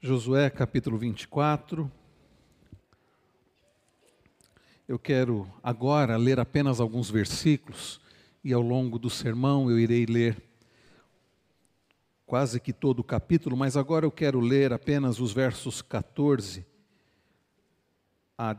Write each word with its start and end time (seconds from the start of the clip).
Josué 0.00 0.48
capítulo 0.48 0.96
24. 0.96 1.90
Eu 4.86 4.96
quero 4.96 5.52
agora 5.60 6.16
ler 6.16 6.38
apenas 6.38 6.78
alguns 6.78 7.10
versículos 7.10 8.00
e 8.44 8.52
ao 8.52 8.62
longo 8.62 8.96
do 8.96 9.10
sermão 9.10 9.68
eu 9.68 9.76
irei 9.76 10.06
ler 10.06 10.40
quase 12.24 12.60
que 12.60 12.72
todo 12.72 13.00
o 13.00 13.04
capítulo, 13.04 13.56
mas 13.56 13.76
agora 13.76 14.06
eu 14.06 14.12
quero 14.12 14.38
ler 14.38 14.72
apenas 14.72 15.18
os 15.18 15.32
versos 15.32 15.82
14 15.82 16.64
a 18.38 18.54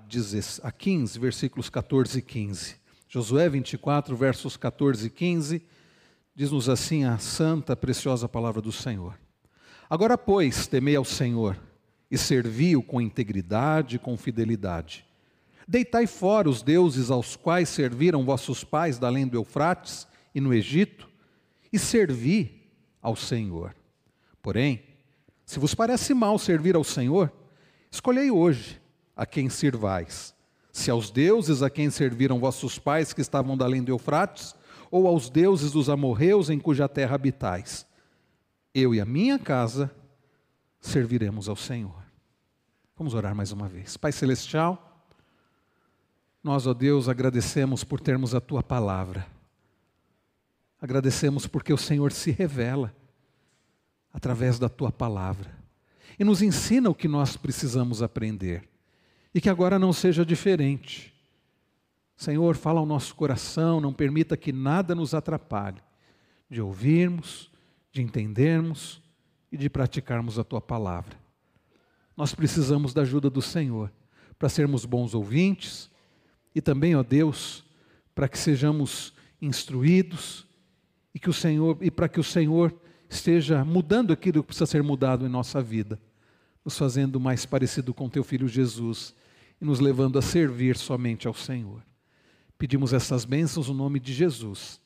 15, 0.73 1.17
versículos 1.19 1.69
14 1.69 2.19
e 2.19 2.21
15. 2.21 2.75
Josué 3.07 3.47
24, 3.47 4.13
versos 4.13 4.57
14 4.57 5.07
e 5.07 5.09
15, 5.09 5.65
diz-nos 6.35 6.67
assim 6.67 7.05
a 7.05 7.17
santa, 7.17 7.77
preciosa 7.77 8.27
palavra 8.27 8.61
do 8.61 8.73
Senhor. 8.73 9.17
Agora, 9.89 10.15
pois, 10.15 10.67
temei 10.67 10.95
ao 10.95 11.03
Senhor 11.03 11.59
e 12.11 12.17
servi-o 12.17 12.83
com 12.83 13.01
integridade 13.01 13.95
e 13.95 13.99
com 13.99 14.15
fidelidade. 14.15 15.03
Deitai 15.67 16.05
fora 16.05 16.47
os 16.47 16.61
deuses 16.61 17.09
aos 17.09 17.35
quais 17.35 17.69
serviram 17.69 18.23
vossos 18.23 18.63
pais 18.63 18.99
da 18.99 19.07
além 19.07 19.27
do 19.27 19.37
Eufrates 19.37 20.07
e 20.33 20.39
no 20.39 20.53
Egito, 20.53 21.09
e 21.73 21.79
servi 21.79 22.67
ao 23.01 23.15
Senhor. 23.15 23.75
Porém, 24.43 24.83
se 25.43 25.57
vos 25.57 25.73
parece 25.73 26.13
mal 26.13 26.37
servir 26.37 26.75
ao 26.75 26.83
Senhor, 26.83 27.31
escolhei 27.89 28.29
hoje 28.29 28.79
a 29.15 29.25
quem 29.25 29.49
sirvais. 29.49 30.35
Se 30.71 30.91
aos 30.91 31.09
deuses 31.09 31.63
a 31.63 31.69
quem 31.69 31.89
serviram 31.89 32.39
vossos 32.39 32.77
pais 32.77 33.11
que 33.11 33.21
estavam 33.21 33.57
da 33.57 33.65
além 33.65 33.83
do 33.83 33.91
Eufrates, 33.91 34.55
ou 34.91 35.07
aos 35.07 35.29
deuses 35.29 35.71
dos 35.71 35.89
amorreus 35.89 36.49
em 36.49 36.59
cuja 36.59 36.87
terra 36.87 37.15
habitais 37.15 37.88
eu 38.73 38.93
e 38.93 39.01
a 39.01 39.05
minha 39.05 39.39
casa 39.39 39.93
serviremos 40.79 41.49
ao 41.49 41.55
Senhor. 41.55 42.03
Vamos 42.97 43.13
orar 43.13 43.33
mais 43.33 43.51
uma 43.51 43.67
vez. 43.67 43.97
Pai 43.97 44.11
Celestial, 44.11 45.07
nós, 46.43 46.67
ó 46.67 46.73
Deus, 46.73 47.09
agradecemos 47.09 47.83
por 47.83 47.99
termos 47.99 48.33
a 48.35 48.41
tua 48.41 48.63
palavra. 48.63 49.25
Agradecemos 50.81 51.47
porque 51.47 51.73
o 51.73 51.77
Senhor 51.77 52.11
se 52.11 52.31
revela 52.31 52.95
através 54.13 54.57
da 54.57 54.69
tua 54.69 54.91
palavra 54.91 55.59
e 56.17 56.23
nos 56.23 56.41
ensina 56.41 56.89
o 56.89 56.95
que 56.95 57.07
nós 57.07 57.37
precisamos 57.37 58.01
aprender. 58.01 58.67
E 59.33 59.39
que 59.39 59.49
agora 59.49 59.77
não 59.77 59.93
seja 59.93 60.25
diferente. 60.25 61.13
Senhor, 62.17 62.55
fala 62.55 62.79
ao 62.79 62.85
nosso 62.85 63.15
coração, 63.15 63.79
não 63.79 63.93
permita 63.93 64.35
que 64.35 64.51
nada 64.51 64.93
nos 64.93 65.13
atrapalhe 65.13 65.81
de 66.49 66.61
ouvirmos, 66.61 67.49
de 67.91 68.01
entendermos 68.01 69.01
e 69.51 69.57
de 69.57 69.69
praticarmos 69.69 70.37
a 70.37 70.43
tua 70.43 70.61
palavra. 70.61 71.17
Nós 72.15 72.35
precisamos 72.35 72.93
da 72.93 73.01
ajuda 73.01 73.29
do 73.29 73.41
Senhor 73.41 73.91
para 74.37 74.49
sermos 74.49 74.85
bons 74.85 75.13
ouvintes 75.13 75.89
e 76.53 76.61
também, 76.61 76.95
ó 76.95 77.03
Deus, 77.03 77.63
para 78.13 78.27
que 78.27 78.37
sejamos 78.37 79.13
instruídos 79.41 80.45
e 81.13 81.19
que 81.19 81.29
o 81.29 81.33
Senhor 81.33 81.77
e 81.81 81.89
para 81.89 82.09
que 82.09 82.19
o 82.19 82.23
Senhor 82.23 82.73
esteja 83.09 83.65
mudando 83.65 84.13
aquilo 84.13 84.43
que 84.43 84.47
precisa 84.47 84.65
ser 84.65 84.83
mudado 84.83 85.25
em 85.25 85.29
nossa 85.29 85.61
vida, 85.61 85.99
nos 86.63 86.77
fazendo 86.77 87.19
mais 87.19 87.45
parecido 87.45 87.93
com 87.93 88.09
teu 88.09 88.23
filho 88.23 88.47
Jesus 88.47 89.15
e 89.59 89.65
nos 89.65 89.79
levando 89.79 90.19
a 90.19 90.21
servir 90.21 90.77
somente 90.77 91.27
ao 91.27 91.33
Senhor. 91.33 91.83
Pedimos 92.57 92.93
essas 92.93 93.25
bênçãos 93.25 93.69
no 93.69 93.73
nome 93.73 93.99
de 93.99 94.13
Jesus. 94.13 94.79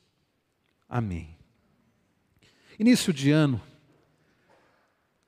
Amém. 0.88 1.43
Início 2.78 3.12
de 3.12 3.30
ano. 3.30 3.60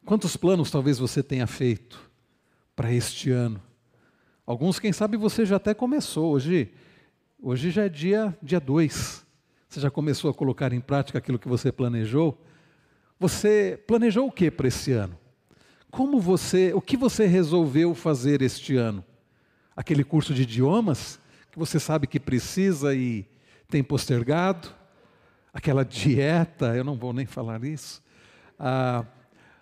Quantos 0.05 0.36
planos 0.36 0.69
talvez 0.69 0.98
você 0.98 1.22
tenha 1.22 1.47
feito 1.47 2.11
para 2.75 2.92
este 2.92 3.30
ano? 3.30 3.62
Alguns, 4.44 4.80
quem 4.80 4.92
sabe, 4.92 5.16
você 5.16 5.47
já 5.47 5.55
até 5.55 5.72
começou. 5.72 6.33
Hoje, 6.33 6.72
hoje 7.41 7.70
já 7.70 7.84
é 7.84 7.89
dia 7.89 8.27
2. 8.27 8.34
Dia 8.42 8.61
dois. 8.61 9.24
você 9.68 9.79
já 9.79 9.89
começou 9.89 10.29
a 10.29 10.35
colocar 10.35 10.73
em 10.73 10.80
prática 10.80 11.18
aquilo 11.18 11.39
que 11.39 11.46
você 11.46 11.70
planejou? 11.70 12.36
Você 13.18 13.80
planejou 13.86 14.27
o 14.27 14.33
que 14.33 14.51
para 14.51 14.67
esse 14.67 14.90
ano? 14.90 15.17
Como 15.89 16.20
você, 16.20 16.73
o 16.74 16.80
que 16.80 16.96
você 16.96 17.27
resolveu 17.27 17.95
fazer 17.95 18.42
este 18.42 18.77
ano? 18.77 19.05
Aquele 19.77 20.02
curso 20.02 20.35
de 20.35 20.42
idiomas 20.42 21.20
que 21.52 21.58
você 21.58 21.79
sabe 21.79 22.08
que 22.08 22.18
precisa 22.18 22.92
e 22.92 23.24
tem 23.68 23.85
postergado? 23.85 24.68
Aquela 25.56 25.86
dieta, 25.86 26.77
eu 26.77 26.84
não 26.84 26.96
vou 26.96 27.14
nem 27.14 27.24
falar 27.24 27.64
isso, 27.64 28.02
a 28.58 29.06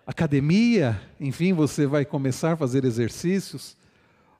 academia, 0.05 1.01
enfim, 1.17 1.53
você 1.53 1.87
vai 1.87 2.03
começar 2.03 2.51
a 2.51 2.57
fazer 2.57 2.83
exercícios, 2.83 3.77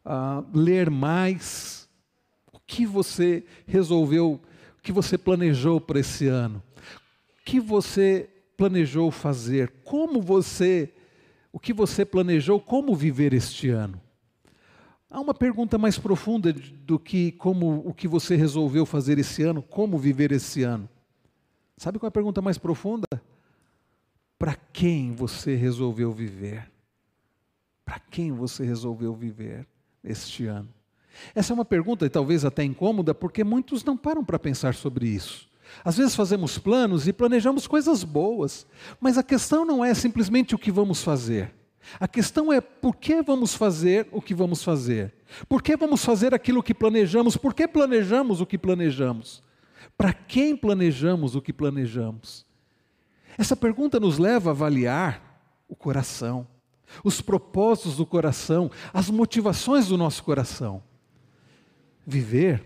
a 0.03 0.43
ler 0.53 0.89
mais. 0.89 1.87
O 2.51 2.59
que 2.59 2.85
você 2.85 3.45
resolveu, 3.65 4.41
o 4.77 4.81
que 4.81 4.91
você 4.91 5.17
planejou 5.17 5.79
para 5.79 6.01
esse 6.01 6.27
ano? 6.27 6.61
O 7.39 7.45
que 7.45 7.61
você 7.61 8.29
planejou 8.57 9.09
fazer? 9.09 9.71
Como 9.85 10.21
você, 10.21 10.93
o 11.53 11.59
que 11.59 11.71
você 11.71 12.03
planejou, 12.03 12.59
como 12.59 12.93
viver 12.93 13.33
este 13.33 13.69
ano? 13.69 14.01
Há 15.09 15.21
uma 15.21 15.33
pergunta 15.33 15.77
mais 15.77 15.97
profunda 15.97 16.51
do 16.51 16.99
que 16.99 17.31
como 17.31 17.81
o 17.87 17.93
que 17.93 18.09
você 18.09 18.35
resolveu 18.35 18.85
fazer 18.85 19.17
esse 19.17 19.41
ano, 19.41 19.61
como 19.61 19.97
viver 19.97 20.33
esse 20.33 20.61
ano. 20.61 20.89
Sabe 21.77 21.99
qual 21.99 22.07
é 22.07 22.09
a 22.09 22.11
pergunta 22.11 22.41
mais 22.41 22.57
profunda? 22.57 23.07
Para 24.37 24.55
quem 24.73 25.13
você 25.13 25.55
resolveu 25.55 26.11
viver? 26.11 26.71
Para 27.83 27.99
quem 27.99 28.31
você 28.31 28.65
resolveu 28.65 29.13
viver 29.13 29.67
este 30.03 30.45
ano? 30.45 30.69
Essa 31.33 31.53
é 31.53 31.55
uma 31.55 31.65
pergunta, 31.65 32.05
e 32.05 32.09
talvez 32.09 32.43
até 32.43 32.63
incômoda, 32.63 33.13
porque 33.13 33.43
muitos 33.43 33.83
não 33.83 33.95
param 33.95 34.23
para 34.23 34.39
pensar 34.39 34.73
sobre 34.73 35.07
isso. 35.07 35.47
Às 35.83 35.97
vezes 35.97 36.15
fazemos 36.15 36.57
planos 36.57 37.07
e 37.07 37.13
planejamos 37.13 37.67
coisas 37.67 38.03
boas, 38.03 38.67
mas 38.99 39.17
a 39.17 39.23
questão 39.23 39.65
não 39.65 39.83
é 39.83 39.93
simplesmente 39.93 40.53
o 40.53 40.59
que 40.59 40.71
vamos 40.71 41.03
fazer. 41.03 41.53
A 41.99 42.07
questão 42.07 42.51
é 42.51 42.59
por 42.59 42.95
que 42.95 43.21
vamos 43.21 43.53
fazer 43.53 44.07
o 44.11 44.21
que 44.21 44.33
vamos 44.33 44.63
fazer? 44.63 45.13
Por 45.47 45.61
que 45.61 45.75
vamos 45.77 46.03
fazer 46.03 46.33
aquilo 46.33 46.63
que 46.63 46.73
planejamos? 46.73 47.37
Por 47.37 47.53
que 47.53 47.67
planejamos 47.67 48.41
o 48.41 48.45
que 48.45 48.57
planejamos? 48.57 49.43
Para 49.97 50.13
quem 50.13 50.55
planejamos 50.55 51.35
o 51.35 51.41
que 51.41 51.53
planejamos? 51.53 52.45
Essa 53.37 53.55
pergunta 53.55 53.99
nos 53.99 54.17
leva 54.17 54.49
a 54.49 54.51
avaliar 54.51 55.65
o 55.67 55.75
coração, 55.75 56.47
os 57.03 57.21
propósitos 57.21 57.97
do 57.97 58.05
coração, 58.05 58.69
as 58.93 59.09
motivações 59.09 59.87
do 59.87 59.97
nosso 59.97 60.23
coração. 60.23 60.83
Viver, 62.05 62.63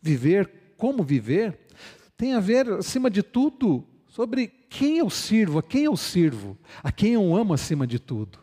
viver 0.00 0.74
como 0.76 1.02
viver, 1.02 1.58
tem 2.16 2.34
a 2.34 2.40
ver, 2.40 2.68
acima 2.70 3.10
de 3.10 3.22
tudo, 3.22 3.84
sobre 4.08 4.48
quem 4.48 4.98
eu 4.98 5.10
sirvo, 5.10 5.58
a 5.58 5.62
quem 5.62 5.84
eu 5.84 5.96
sirvo, 5.96 6.56
a 6.82 6.92
quem 6.92 7.14
eu 7.14 7.36
amo 7.36 7.54
acima 7.54 7.86
de 7.86 7.98
tudo. 7.98 8.38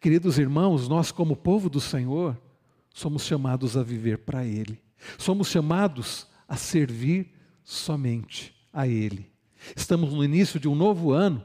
Queridos 0.00 0.38
irmãos, 0.38 0.88
nós, 0.88 1.10
como 1.10 1.36
povo 1.36 1.68
do 1.68 1.80
Senhor, 1.80 2.36
somos 2.92 3.24
chamados 3.24 3.76
a 3.76 3.82
viver 3.82 4.18
para 4.18 4.44
Ele, 4.44 4.80
somos 5.18 5.48
chamados 5.48 6.26
a 6.54 6.56
servir 6.56 7.26
somente 7.64 8.54
a 8.72 8.86
Ele. 8.86 9.28
Estamos 9.74 10.12
no 10.12 10.22
início 10.22 10.60
de 10.60 10.68
um 10.68 10.74
novo 10.76 11.10
ano 11.10 11.44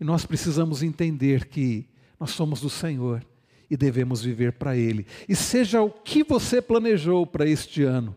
e 0.00 0.04
nós 0.04 0.26
precisamos 0.26 0.82
entender 0.82 1.46
que 1.46 1.86
nós 2.18 2.30
somos 2.30 2.60
do 2.60 2.68
Senhor 2.68 3.24
e 3.70 3.76
devemos 3.76 4.20
viver 4.20 4.54
para 4.54 4.76
Ele. 4.76 5.06
E 5.28 5.36
seja 5.36 5.80
o 5.80 5.88
que 5.88 6.24
você 6.24 6.60
planejou 6.60 7.24
para 7.24 7.46
este 7.46 7.84
ano, 7.84 8.16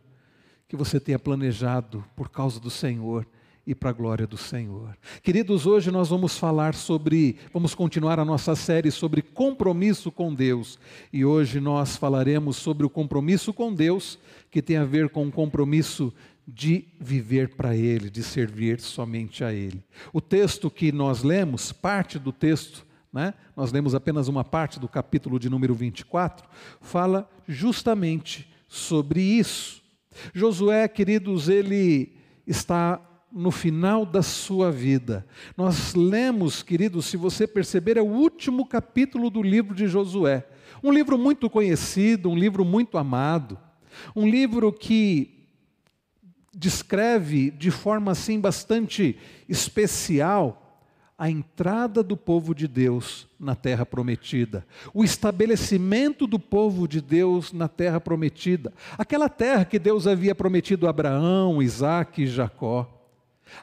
que 0.67 0.75
você 0.75 0.99
tenha 0.99 1.19
planejado 1.19 2.03
por 2.15 2.27
causa 2.29 2.59
do 2.59 2.71
Senhor 2.71 3.27
e 3.65 3.75
para 3.75 3.91
a 3.91 3.93
glória 3.93 4.25
do 4.25 4.37
Senhor. 4.37 4.97
Queridos, 5.21 5.67
hoje 5.67 5.91
nós 5.91 6.09
vamos 6.09 6.37
falar 6.37 6.73
sobre, 6.73 7.37
vamos 7.53 7.75
continuar 7.75 8.19
a 8.19 8.25
nossa 8.25 8.55
série 8.55 8.89
sobre 8.89 9.21
compromisso 9.21 10.11
com 10.11 10.33
Deus. 10.33 10.79
E 11.13 11.23
hoje 11.23 11.59
nós 11.59 11.95
falaremos 11.95 12.57
sobre 12.57 12.85
o 12.85 12.89
compromisso 12.89 13.53
com 13.53 13.73
Deus, 13.73 14.17
que 14.49 14.61
tem 14.61 14.77
a 14.77 14.85
ver 14.85 15.09
com 15.09 15.27
o 15.27 15.31
compromisso 15.31 16.11
de 16.47 16.87
viver 16.99 17.55
para 17.55 17.75
Ele, 17.75 18.09
de 18.09 18.23
servir 18.23 18.79
somente 18.79 19.43
a 19.43 19.53
Ele. 19.53 19.83
O 20.11 20.19
texto 20.19 20.69
que 20.69 20.91
nós 20.91 21.23
lemos, 21.23 21.71
parte 21.71 22.17
do 22.17 22.31
texto, 22.31 22.85
né? 23.11 23.33
nós 23.55 23.71
lemos 23.71 23.93
apenas 23.93 24.27
uma 24.27 24.43
parte 24.43 24.79
do 24.79 24.87
capítulo 24.87 25.39
de 25.39 25.49
número 25.49 25.73
24, 25.73 26.47
fala 26.79 27.29
justamente 27.47 28.51
sobre 28.67 29.21
isso. 29.21 29.81
Josué, 30.33 30.87
queridos, 30.87 31.47
ele 31.49 32.13
está 32.45 32.99
no 33.31 33.51
final 33.51 34.05
da 34.05 34.21
sua 34.21 34.71
vida. 34.71 35.25
Nós 35.55 35.93
lemos, 35.93 36.61
queridos, 36.61 37.05
se 37.05 37.15
você 37.15 37.47
perceber, 37.47 37.97
é 37.97 38.01
o 38.01 38.05
último 38.05 38.65
capítulo 38.65 39.29
do 39.29 39.41
livro 39.41 39.73
de 39.73 39.87
Josué. 39.87 40.45
Um 40.83 40.91
livro 40.91 41.17
muito 41.17 41.49
conhecido, 41.49 42.29
um 42.29 42.35
livro 42.35 42.65
muito 42.65 42.97
amado, 42.97 43.57
um 44.15 44.27
livro 44.27 44.71
que 44.73 45.40
descreve 46.53 47.51
de 47.51 47.71
forma 47.71 48.11
assim 48.11 48.39
bastante 48.39 49.17
especial 49.47 50.61
a 51.21 51.29
entrada 51.29 52.01
do 52.01 52.17
povo 52.17 52.55
de 52.55 52.67
Deus 52.67 53.27
na 53.39 53.53
terra 53.55 53.85
prometida, 53.85 54.65
o 54.91 55.03
estabelecimento 55.03 56.25
do 56.25 56.39
povo 56.39 56.87
de 56.87 56.99
Deus 56.99 57.53
na 57.53 57.67
terra 57.67 58.01
prometida, 58.01 58.73
aquela 58.97 59.29
terra 59.29 59.63
que 59.63 59.77
Deus 59.77 60.07
havia 60.07 60.33
prometido 60.33 60.87
a 60.87 60.89
Abraão, 60.89 61.61
Isaac 61.61 62.23
e 62.23 62.27
Jacó, 62.27 63.07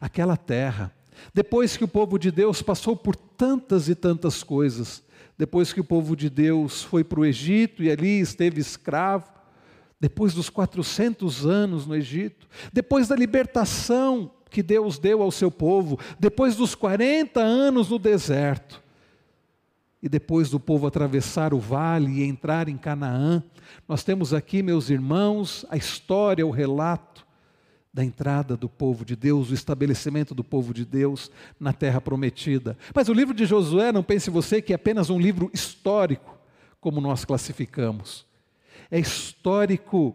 aquela 0.01 0.37
terra. 0.37 0.95
Depois 1.35 1.77
que 1.77 1.83
o 1.83 1.89
povo 1.89 2.17
de 2.17 2.31
Deus 2.31 2.63
passou 2.63 2.97
por 2.97 3.17
tantas 3.17 3.89
e 3.89 3.97
tantas 3.97 4.45
coisas, 4.45 5.03
depois 5.37 5.73
que 5.73 5.81
o 5.81 5.85
povo 5.85 6.15
de 6.15 6.31
Deus 6.31 6.85
foi 6.85 7.03
para 7.03 7.19
o 7.19 7.27
Egito 7.27 7.83
e 7.83 7.91
ali 7.91 8.21
esteve 8.21 8.61
escravo, 8.61 9.38
depois 10.01 10.33
dos 10.35 10.49
400 10.49 11.47
anos 11.47 11.87
no 11.87 11.95
Egito, 11.95 12.49
depois 12.73 13.09
da 13.09 13.17
libertação 13.17 14.31
que 14.51 14.63
Deus 14.63 14.99
deu 14.99 15.23
ao 15.23 15.31
seu 15.31 15.51
povo, 15.51 15.99
depois 16.19 16.57
dos 16.57 16.75
40 16.75 17.41
anos 17.41 17.89
no 17.89 17.99
deserto, 17.99 18.83
e 20.01 20.09
depois 20.09 20.49
do 20.49 20.61
povo 20.61 20.87
atravessar 20.87 21.53
o 21.53 21.59
vale 21.59 22.21
e 22.21 22.25
entrar 22.25 22.69
em 22.69 22.77
Canaã, 22.77 23.43
nós 23.89 24.05
temos 24.05 24.33
aqui, 24.33 24.63
meus 24.63 24.91
irmãos, 24.91 25.67
a 25.69 25.77
história, 25.77 26.47
o 26.47 26.51
relato 26.51 27.27
da 27.93 28.05
entrada 28.05 28.57
do 28.57 28.69
povo 28.69 29.05
de 29.05 29.17
Deus, 29.17 29.51
o 29.51 29.55
estabelecimento 29.55 30.35
do 30.35 30.45
povo 30.45 30.73
de 30.73 30.85
Deus 30.85 31.33
na 31.59 31.73
terra 31.73 32.01
prometida. 32.01 32.79
Mas 32.95 33.09
o 33.09 33.13
livro 33.13 33.35
de 33.35 33.45
Josué, 33.45 33.91
não 33.91 34.05
pense 34.05 34.31
você 34.31 34.63
que 34.63 34.73
é 34.73 34.77
apenas 34.77 35.11
um 35.11 35.19
livro 35.19 35.51
histórico, 35.53 36.39
como 36.81 37.01
nós 37.01 37.25
classificamos. 37.25 38.28
É 38.91 38.99
histórico 38.99 40.15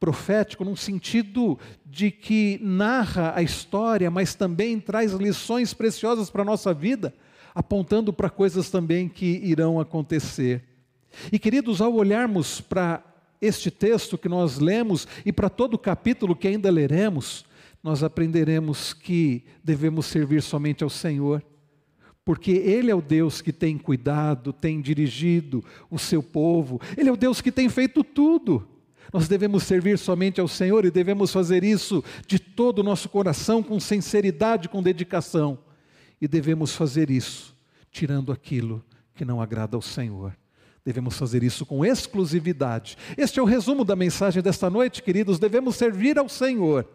profético 0.00 0.64
num 0.64 0.76
sentido 0.76 1.58
de 1.84 2.10
que 2.10 2.58
narra 2.62 3.32
a 3.34 3.42
história, 3.42 4.10
mas 4.10 4.34
também 4.34 4.78
traz 4.78 5.12
lições 5.12 5.74
preciosas 5.74 6.30
para 6.30 6.42
a 6.42 6.44
nossa 6.44 6.72
vida, 6.72 7.12
apontando 7.54 8.12
para 8.12 8.30
coisas 8.30 8.70
também 8.70 9.08
que 9.08 9.26
irão 9.42 9.80
acontecer. 9.80 10.62
E 11.32 11.38
queridos, 11.38 11.80
ao 11.80 11.94
olharmos 11.94 12.60
para 12.60 13.02
este 13.40 13.70
texto 13.70 14.18
que 14.18 14.28
nós 14.28 14.58
lemos 14.58 15.06
e 15.24 15.32
para 15.32 15.48
todo 15.48 15.74
o 15.74 15.78
capítulo 15.78 16.36
que 16.36 16.48
ainda 16.48 16.70
leremos, 16.70 17.44
nós 17.82 18.02
aprenderemos 18.02 18.92
que 18.92 19.44
devemos 19.62 20.06
servir 20.06 20.42
somente 20.42 20.84
ao 20.84 20.90
Senhor, 20.90 21.42
porque 22.28 22.50
Ele 22.50 22.90
é 22.90 22.94
o 22.94 23.00
Deus 23.00 23.40
que 23.40 23.50
tem 23.50 23.78
cuidado, 23.78 24.52
tem 24.52 24.82
dirigido 24.82 25.64
o 25.90 25.98
seu 25.98 26.22
povo, 26.22 26.78
Ele 26.94 27.08
é 27.08 27.12
o 27.12 27.16
Deus 27.16 27.40
que 27.40 27.50
tem 27.50 27.70
feito 27.70 28.04
tudo. 28.04 28.68
Nós 29.10 29.26
devemos 29.26 29.62
servir 29.62 29.96
somente 29.96 30.38
ao 30.38 30.46
Senhor 30.46 30.84
e 30.84 30.90
devemos 30.90 31.32
fazer 31.32 31.64
isso 31.64 32.04
de 32.26 32.38
todo 32.38 32.80
o 32.80 32.82
nosso 32.82 33.08
coração, 33.08 33.62
com 33.62 33.80
sinceridade, 33.80 34.68
com 34.68 34.82
dedicação. 34.82 35.58
E 36.20 36.28
devemos 36.28 36.74
fazer 36.76 37.08
isso 37.08 37.56
tirando 37.90 38.30
aquilo 38.30 38.84
que 39.14 39.24
não 39.24 39.40
agrada 39.40 39.74
ao 39.74 39.80
Senhor. 39.80 40.36
Devemos 40.84 41.16
fazer 41.16 41.42
isso 41.42 41.64
com 41.64 41.82
exclusividade. 41.82 42.98
Este 43.16 43.38
é 43.38 43.42
o 43.42 43.46
resumo 43.46 43.86
da 43.86 43.96
mensagem 43.96 44.42
desta 44.42 44.68
noite, 44.68 45.02
queridos. 45.02 45.38
Devemos 45.38 45.76
servir 45.76 46.18
ao 46.18 46.28
Senhor 46.28 46.86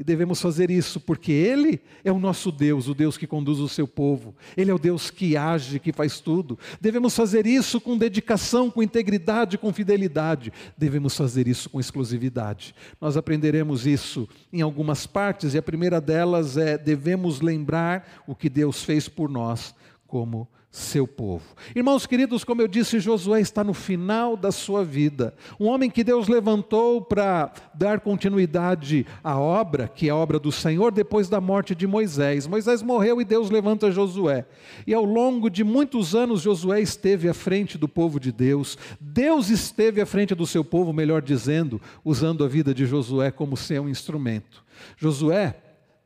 e 0.00 0.02
devemos 0.02 0.40
fazer 0.40 0.70
isso 0.70 0.98
porque 0.98 1.30
Ele 1.30 1.78
é 2.02 2.10
o 2.10 2.18
nosso 2.18 2.50
Deus, 2.50 2.88
o 2.88 2.94
Deus 2.94 3.18
que 3.18 3.26
conduz 3.26 3.58
o 3.58 3.68
seu 3.68 3.86
povo. 3.86 4.34
Ele 4.56 4.70
é 4.70 4.74
o 4.74 4.78
Deus 4.78 5.10
que 5.10 5.36
age, 5.36 5.78
que 5.78 5.92
faz 5.92 6.20
tudo. 6.20 6.58
Devemos 6.80 7.14
fazer 7.14 7.46
isso 7.46 7.78
com 7.78 7.98
dedicação, 7.98 8.70
com 8.70 8.82
integridade, 8.82 9.58
com 9.58 9.70
fidelidade. 9.74 10.54
Devemos 10.74 11.14
fazer 11.14 11.46
isso 11.46 11.68
com 11.68 11.78
exclusividade. 11.78 12.74
Nós 12.98 13.18
aprenderemos 13.18 13.86
isso 13.86 14.26
em 14.50 14.62
algumas 14.62 15.06
partes, 15.06 15.52
e 15.52 15.58
a 15.58 15.62
primeira 15.62 16.00
delas 16.00 16.56
é: 16.56 16.78
devemos 16.78 17.42
lembrar 17.42 18.22
o 18.26 18.34
que 18.34 18.48
Deus 18.48 18.82
fez 18.82 19.06
por 19.06 19.28
nós 19.28 19.74
como 20.06 20.48
seu 20.70 21.04
povo. 21.04 21.44
Irmãos 21.74 22.06
queridos, 22.06 22.44
como 22.44 22.62
eu 22.62 22.68
disse, 22.68 23.00
Josué 23.00 23.40
está 23.40 23.64
no 23.64 23.74
final 23.74 24.36
da 24.36 24.52
sua 24.52 24.84
vida. 24.84 25.34
Um 25.58 25.66
homem 25.66 25.90
que 25.90 26.04
Deus 26.04 26.28
levantou 26.28 27.02
para 27.02 27.52
dar 27.74 27.98
continuidade 27.98 29.04
à 29.24 29.36
obra, 29.36 29.88
que 29.88 30.06
é 30.06 30.10
a 30.10 30.16
obra 30.16 30.38
do 30.38 30.52
Senhor, 30.52 30.92
depois 30.92 31.28
da 31.28 31.40
morte 31.40 31.74
de 31.74 31.88
Moisés. 31.88 32.46
Moisés 32.46 32.82
morreu 32.82 33.20
e 33.20 33.24
Deus 33.24 33.50
levanta 33.50 33.90
Josué. 33.90 34.46
E 34.86 34.94
ao 34.94 35.04
longo 35.04 35.50
de 35.50 35.64
muitos 35.64 36.14
anos, 36.14 36.42
Josué 36.42 36.80
esteve 36.80 37.28
à 37.28 37.34
frente 37.34 37.76
do 37.76 37.88
povo 37.88 38.20
de 38.20 38.30
Deus. 38.30 38.78
Deus 39.00 39.50
esteve 39.50 40.00
à 40.00 40.06
frente 40.06 40.36
do 40.36 40.46
seu 40.46 40.64
povo, 40.64 40.92
melhor 40.92 41.20
dizendo, 41.20 41.80
usando 42.04 42.44
a 42.44 42.48
vida 42.48 42.72
de 42.72 42.86
Josué 42.86 43.32
como 43.32 43.56
seu 43.56 43.88
instrumento. 43.88 44.64
Josué, 44.96 45.56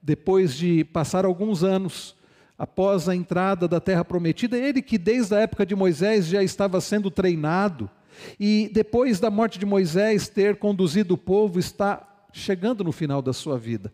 depois 0.03 0.55
de 0.55 0.85
passar 0.85 1.27
alguns 1.27 1.63
anos, 1.63 2.15
após 2.59 3.09
a 3.09 3.15
entrada 3.15 3.67
da 3.67 3.81
terra 3.81 4.05
prometida, 4.05 4.57
ele 4.57 4.81
que 4.81 4.97
desde 4.97 5.35
a 5.35 5.41
época 5.41 5.67
de 5.67 5.75
Moisés 5.75 6.27
já 6.27 6.43
estava 6.43 6.81
sendo 6.81 7.11
treinado, 7.11 7.91
e 8.39 8.71
depois 8.73 9.19
da 9.19 9.31
morte 9.31 9.59
de 9.59 9.67
Moisés 9.67 10.29
ter 10.29 10.57
conduzido 10.57 11.15
o 11.15 11.19
povo, 11.19 11.59
está 11.59 12.27
chegando 12.33 12.85
no 12.85 12.93
final 12.93 13.21
da 13.21 13.33
sua 13.33 13.59
vida. 13.59 13.93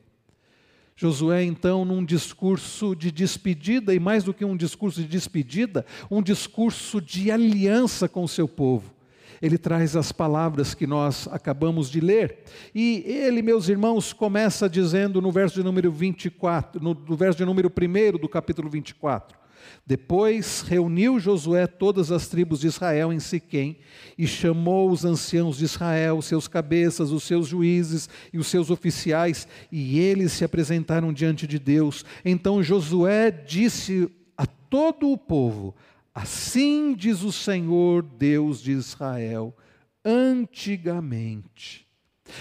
Josué, 0.94 1.42
então, 1.42 1.84
num 1.84 2.04
discurso 2.04 2.94
de 2.94 3.10
despedida, 3.10 3.94
e 3.94 3.98
mais 3.98 4.22
do 4.22 4.34
que 4.34 4.44
um 4.44 4.56
discurso 4.56 5.00
de 5.00 5.08
despedida, 5.08 5.86
um 6.10 6.22
discurso 6.22 7.00
de 7.00 7.30
aliança 7.30 8.06
com 8.06 8.22
o 8.22 8.28
seu 8.28 8.46
povo 8.46 9.00
ele 9.40 9.56
traz 9.56 9.96
as 9.96 10.12
palavras 10.12 10.75
que 10.75 10.87
nós 10.87 11.28
acabamos 11.31 11.90
de 11.90 12.00
ler. 12.00 12.44
E 12.75 13.02
ele, 13.06 13.42
meus 13.42 13.69
irmãos, 13.69 14.12
começa 14.12 14.69
dizendo 14.69 15.20
no 15.20 15.32
verso 15.32 15.56
de 15.56 15.62
número 15.62 15.90
24, 15.90 16.82
no, 16.82 16.94
no 16.94 17.16
verso 17.16 17.38
de 17.38 17.44
número 17.44 17.70
1 17.70 18.19
do 18.19 18.28
capítulo 18.28 18.69
24. 18.69 19.40
Depois 19.87 20.62
reuniu 20.62 21.19
Josué 21.19 21.66
todas 21.66 22.12
as 22.12 22.28
tribos 22.28 22.60
de 22.60 22.66
Israel 22.66 23.12
em 23.12 23.19
Siquém 23.19 23.78
e 24.16 24.26
chamou 24.26 24.90
os 24.90 25.04
anciãos 25.04 25.58
de 25.58 25.64
Israel, 25.64 26.22
seus 26.22 26.46
cabeças, 26.46 27.10
os 27.10 27.25
seus 27.25 27.48
juízes 27.48 28.08
e 28.32 28.38
os 28.38 28.46
seus 28.46 28.70
oficiais, 28.70 29.48
e 29.70 29.98
eles 29.98 30.32
se 30.32 30.44
apresentaram 30.44 31.12
diante 31.12 31.46
de 31.46 31.58
Deus. 31.58 32.04
Então 32.25 32.62
Josué 32.62 33.31
disse 33.31 34.08
a 34.37 34.46
todo 34.46 35.10
o 35.10 35.19
povo: 35.19 35.75
Assim 36.20 36.94
diz 36.94 37.22
o 37.22 37.32
Senhor 37.32 38.02
Deus 38.02 38.62
de 38.62 38.72
Israel, 38.72 39.56
antigamente. 40.05 41.88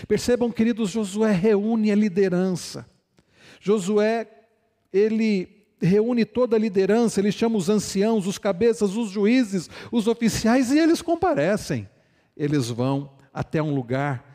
Percebam, 0.05 0.51
queridos, 0.51 0.89
Josué 0.89 1.31
reúne 1.31 1.89
a 1.89 1.95
liderança. 1.95 2.85
Josué, 3.61 4.27
ele 4.91 5.65
reúne 5.81 6.25
toda 6.25 6.57
a 6.57 6.59
liderança, 6.59 7.21
ele 7.21 7.31
chama 7.31 7.55
os 7.55 7.69
anciãos, 7.69 8.27
os 8.27 8.37
cabeças, 8.37 8.97
os 8.97 9.11
juízes, 9.11 9.69
os 9.89 10.07
oficiais 10.07 10.71
e 10.71 10.77
eles 10.77 11.01
comparecem. 11.01 11.87
Eles 12.35 12.69
vão 12.69 13.13
até 13.33 13.63
um 13.63 13.73
lugar, 13.73 14.25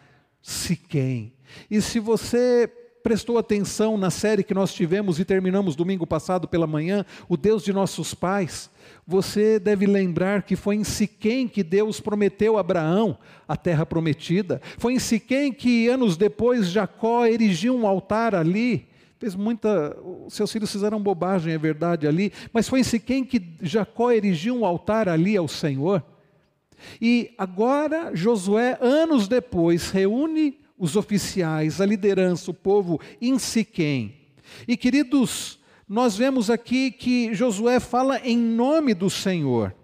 Siquém. 0.40 1.34
E 1.70 1.82
se 1.82 1.98
você 2.00 2.70
prestou 3.02 3.36
atenção 3.36 3.98
na 3.98 4.08
série 4.08 4.42
que 4.42 4.54
nós 4.54 4.72
tivemos 4.72 5.20
e 5.20 5.24
terminamos 5.26 5.76
domingo 5.76 6.06
passado 6.06 6.48
pela 6.48 6.66
manhã, 6.66 7.04
o 7.28 7.36
Deus 7.36 7.62
de 7.62 7.70
nossos 7.70 8.14
pais, 8.14 8.70
você 9.06 9.58
deve 9.58 9.86
lembrar 9.86 10.42
que 10.42 10.56
foi 10.56 10.76
em 10.76 10.84
Siquém 10.84 11.46
que 11.46 11.62
Deus 11.62 12.00
prometeu 12.00 12.56
a 12.56 12.60
Abraão 12.60 13.18
a 13.46 13.56
terra 13.56 13.84
prometida. 13.84 14.60
Foi 14.78 14.94
em 14.94 14.98
Siquém 14.98 15.52
que 15.52 15.88
anos 15.88 16.16
depois 16.16 16.68
Jacó 16.68 17.26
erigiu 17.26 17.76
um 17.76 17.86
altar 17.86 18.34
ali. 18.34 18.88
Fez 19.18 19.34
muita, 19.34 19.96
seus 20.28 20.50
filhos 20.50 20.72
fizeram 20.72 21.00
bobagem, 21.02 21.52
é 21.52 21.58
verdade 21.58 22.06
ali, 22.06 22.32
mas 22.52 22.68
foi 22.68 22.80
em 22.80 22.84
Siquém 22.84 23.24
que 23.24 23.42
Jacó 23.62 24.10
erigiu 24.10 24.56
um 24.56 24.64
altar 24.64 25.08
ali 25.08 25.36
ao 25.36 25.48
Senhor. 25.48 26.02
E 27.00 27.32
agora 27.38 28.10
Josué, 28.14 28.78
anos 28.80 29.28
depois, 29.28 29.90
reúne 29.90 30.58
os 30.78 30.96
oficiais, 30.96 31.80
a 31.80 31.86
liderança, 31.86 32.50
o 32.50 32.54
povo 32.54 33.00
em 33.20 33.38
Siquém. 33.38 34.16
E 34.66 34.76
queridos, 34.76 35.58
nós 35.88 36.16
vemos 36.16 36.50
aqui 36.50 36.90
que 36.90 37.34
Josué 37.34 37.78
fala 37.78 38.18
em 38.18 38.38
nome 38.38 38.94
do 38.94 39.10
Senhor. 39.10 39.74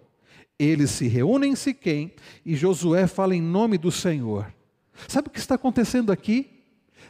Eles 0.58 0.90
se 0.90 1.08
reúnem 1.08 1.52
em 1.52 1.56
Siquém 1.56 2.12
e 2.44 2.54
Josué 2.54 3.06
fala 3.06 3.34
em 3.34 3.42
nome 3.42 3.78
do 3.78 3.90
Senhor. 3.90 4.52
Sabe 5.08 5.28
o 5.28 5.30
que 5.30 5.38
está 5.38 5.54
acontecendo 5.54 6.12
aqui? 6.12 6.64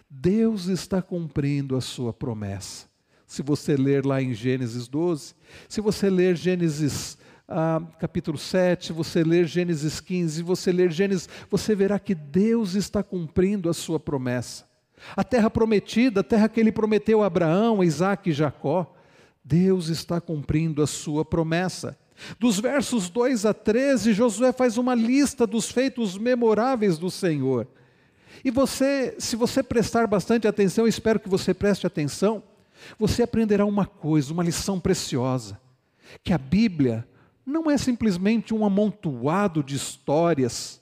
Deus 0.09 0.67
está 0.67 1.01
cumprindo 1.01 1.77
a 1.77 1.81
sua 1.81 2.13
promessa. 2.13 2.89
Se 3.27 3.43
você 3.43 3.77
ler 3.77 4.05
lá 4.05 4.21
em 4.21 4.35
Gênesis 4.35 4.89
12, 4.89 5.35
se 5.69 5.81
você 5.81 6.11
ler 6.11 6.37
Gênesis 6.37 7.17
ah, 7.47 7.83
capítulo 7.99 8.39
7, 8.39 8.93
você 8.93 9.25
ler 9.25 9.47
Gênesis 9.47 10.01
15, 10.01 10.43
você 10.43 10.73
ler 10.73 10.91
Gênesis, 10.93 11.29
você 11.49 11.75
verá 11.75 11.99
que 11.99 12.15
Deus 12.15 12.75
está 12.75 13.03
cumprindo 13.03 13.69
a 13.69 13.75
sua 13.75 13.99
promessa. 13.99 14.70
A 15.17 15.25
terra 15.25 15.51
prometida, 15.51 16.21
a 16.21 16.25
terra 16.25 16.49
que 16.49 16.61
ele 16.61 16.73
prometeu 16.73 17.23
a 17.23 17.27
Abraão, 17.27 17.83
Isaac 17.83 18.31
e 18.31 18.33
Jacó, 18.33 18.95
Deus 19.45 19.89
está 19.89 20.21
cumprindo 20.21 20.83
a 20.83 20.87
sua 20.87 21.25
promessa. 21.25 21.99
Dos 22.39 22.61
versos 22.61 23.09
2 23.09 23.47
a 23.47 23.55
13, 23.55 24.13
Josué 24.13 24.53
faz 24.53 24.77
uma 24.77 24.95
lista 24.95 25.47
dos 25.47 25.71
feitos 25.71 26.19
memoráveis 26.19 26.99
do 26.99 27.11
Senhor. 27.11 27.67
E 28.45 28.51
você, 28.51 29.17
se 29.19 29.37
você 29.37 29.63
prestar 29.63 30.07
bastante 30.07 30.47
atenção, 30.47 30.87
espero 30.87 31.19
que 31.19 31.29
você 31.29 31.53
preste 31.53 31.87
atenção, 31.87 32.43
você 32.99 33.23
aprenderá 33.23 33.65
uma 33.65 33.87
coisa, 33.87 34.33
uma 34.33 34.43
lição 34.43 34.79
preciosa: 34.79 35.61
que 36.23 36.33
a 36.33 36.39
Bíblia 36.39 37.07
não 37.45 37.71
é 37.71 37.77
simplesmente 37.77 38.55
um 38.55 38.65
amontoado 38.65 39.63
de 39.63 39.75
histórias, 39.75 40.80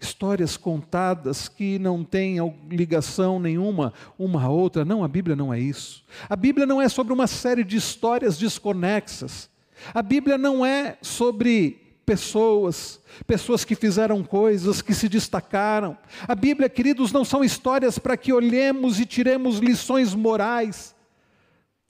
histórias 0.00 0.56
contadas 0.56 1.48
que 1.48 1.78
não 1.78 2.04
têm 2.04 2.36
ligação 2.70 3.40
nenhuma 3.40 3.92
uma 4.18 4.44
à 4.44 4.48
outra. 4.48 4.84
Não, 4.84 5.02
a 5.02 5.08
Bíblia 5.08 5.34
não 5.34 5.52
é 5.52 5.58
isso. 5.58 6.04
A 6.28 6.36
Bíblia 6.36 6.66
não 6.66 6.80
é 6.80 6.88
sobre 6.88 7.12
uma 7.12 7.26
série 7.26 7.64
de 7.64 7.76
histórias 7.76 8.38
desconexas. 8.38 9.50
A 9.92 10.02
Bíblia 10.02 10.38
não 10.38 10.64
é 10.64 10.98
sobre 11.02 11.98
pessoas, 12.06 13.00
pessoas 13.26 13.64
que 13.64 13.74
fizeram 13.74 14.22
coisas, 14.22 14.80
que 14.80 14.94
se 14.94 15.08
destacaram. 15.08 15.98
A 16.26 16.34
Bíblia, 16.34 16.68
queridos, 16.68 17.12
não 17.12 17.24
são 17.24 17.42
histórias 17.42 17.98
para 17.98 18.16
que 18.16 18.32
olhemos 18.32 19.00
e 19.00 19.04
tiremos 19.04 19.58
lições 19.58 20.14
morais. 20.14 20.94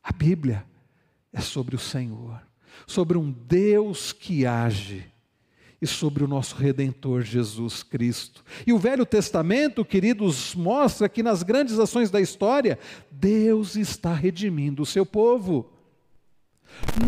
A 0.02 0.12
Bíblia 0.12 0.64
é 1.32 1.40
sobre 1.40 1.76
o 1.76 1.78
Senhor, 1.78 2.40
sobre 2.86 3.18
um 3.18 3.30
Deus 3.30 4.12
que 4.12 4.46
age 4.46 5.06
e 5.80 5.86
sobre 5.86 6.24
o 6.24 6.28
nosso 6.28 6.56
redentor 6.56 7.22
Jesus 7.22 7.82
Cristo. 7.82 8.44
E 8.66 8.72
o 8.72 8.78
Velho 8.78 9.06
Testamento, 9.06 9.84
queridos, 9.84 10.54
mostra 10.54 11.08
que 11.08 11.22
nas 11.22 11.42
grandes 11.42 11.78
ações 11.78 12.10
da 12.10 12.20
história, 12.20 12.78
Deus 13.10 13.76
está 13.76 14.12
redimindo 14.12 14.82
o 14.82 14.86
seu 14.86 15.06
povo. 15.06 15.70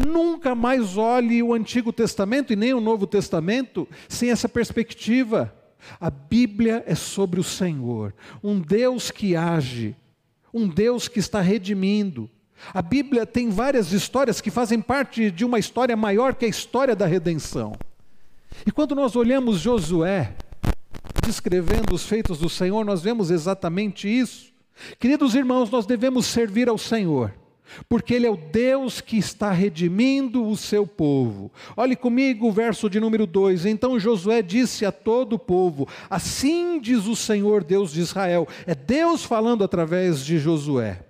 Nunca 0.07 0.55
mais 0.55 0.97
olhe 0.97 1.43
o 1.43 1.53
Antigo 1.53 1.93
Testamento 1.93 2.53
e 2.53 2.57
nem 2.57 2.73
o 2.73 2.81
Novo 2.81 3.07
Testamento 3.07 3.89
sem 4.09 4.31
essa 4.31 4.49
perspectiva. 4.49 5.55
A 6.01 6.11
Bíblia 6.11 6.85
é 6.87 6.95
sobre 6.95 7.41
o 7.41 7.45
Senhor, 7.45 8.15
um 8.43 8.61
Deus 8.61 9.11
que 9.11 9.35
age, 9.35 9.97
um 10.53 10.69
Deus 10.69 11.09
que 11.09 11.19
está 11.19 11.41
redimindo. 11.41 12.31
A 12.73 12.83
Bíblia 12.83 13.25
tem 13.25 13.49
várias 13.49 13.93
histórias 13.93 14.41
que 14.41 14.51
fazem 14.51 14.81
parte 14.81 15.31
de 15.31 15.45
uma 15.45 15.59
história 15.59 15.97
maior 15.97 16.35
que 16.35 16.45
a 16.45 16.49
história 16.49 16.95
da 16.95 17.07
redenção. 17.07 17.73
E 18.67 18.71
quando 18.71 18.95
nós 18.95 19.17
olhamos 19.17 19.59
Josué 19.59 20.35
descrevendo 21.25 21.95
os 21.95 22.07
feitos 22.07 22.39
do 22.39 22.49
Senhor, 22.49 22.85
nós 22.85 23.03
vemos 23.03 23.31
exatamente 23.31 24.09
isso. 24.09 24.53
Queridos 24.99 25.35
irmãos, 25.35 25.71
nós 25.71 25.87
devemos 25.87 26.27
servir 26.27 26.69
ao 26.69 26.79
Senhor 26.79 27.33
porque 27.89 28.15
Ele 28.15 28.27
é 28.27 28.31
o 28.31 28.37
Deus 28.37 29.01
que 29.01 29.17
está 29.17 29.51
redimindo 29.51 30.47
o 30.47 30.57
seu 30.57 30.87
povo. 30.87 31.51
Olhe 31.77 31.97
comigo 31.97 32.49
o 32.49 32.53
verso 32.53 32.89
de 32.89 32.99
número 33.01 33.27
2. 33.27 33.67
Então 33.67 33.99
Josué 33.99 34.43
disse 34.43 34.85
a 34.85 34.93
todo 34.93 35.35
o 35.35 35.39
povo: 35.39 35.89
Assim 36.09 36.81
diz 36.81 37.07
o 37.07 37.17
Senhor 37.17 37.63
Deus 37.65 37.93
de 37.93 38.01
Israel. 38.01 38.47
É 38.67 38.75
Deus 38.75 39.25
falando 39.25 39.65
através 39.65 40.25
de 40.25 40.39
Josué. 40.39 41.05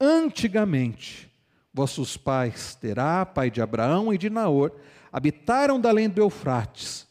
Antigamente, 0.00 1.30
vossos 1.72 2.16
pais, 2.16 2.74
Terá, 2.74 3.24
pai 3.24 3.50
de 3.50 3.62
Abraão 3.62 4.12
e 4.12 4.18
de 4.18 4.28
Naor, 4.28 4.72
habitaram 5.12 5.78
da 5.78 5.90
além 5.90 6.08
do 6.08 6.20
Eufrates 6.20 7.06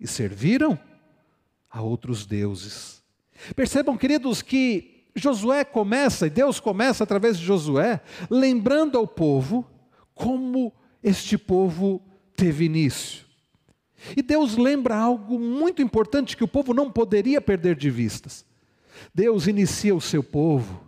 e 0.00 0.06
serviram 0.06 0.78
a 1.70 1.82
outros 1.82 2.24
deuses. 2.24 3.02
Percebam, 3.54 3.96
queridos, 3.96 4.40
que 4.40 5.04
Josué 5.14 5.64
começa, 5.64 6.26
e 6.26 6.30
Deus 6.30 6.58
começa 6.58 7.04
através 7.04 7.38
de 7.38 7.44
Josué, 7.44 8.00
lembrando 8.30 8.96
ao 8.96 9.06
povo 9.06 9.66
como 10.14 10.72
este 11.02 11.36
povo 11.36 12.00
teve 12.34 12.64
início. 12.64 13.26
E 14.16 14.22
Deus 14.22 14.56
lembra 14.56 14.96
algo 14.96 15.38
muito 15.38 15.82
importante 15.82 16.36
que 16.36 16.44
o 16.44 16.48
povo 16.48 16.72
não 16.72 16.90
poderia 16.90 17.40
perder 17.40 17.76
de 17.76 17.90
vistas. 17.90 18.44
Deus 19.14 19.46
inicia 19.46 19.94
o 19.94 20.00
seu 20.00 20.22
povo 20.22 20.82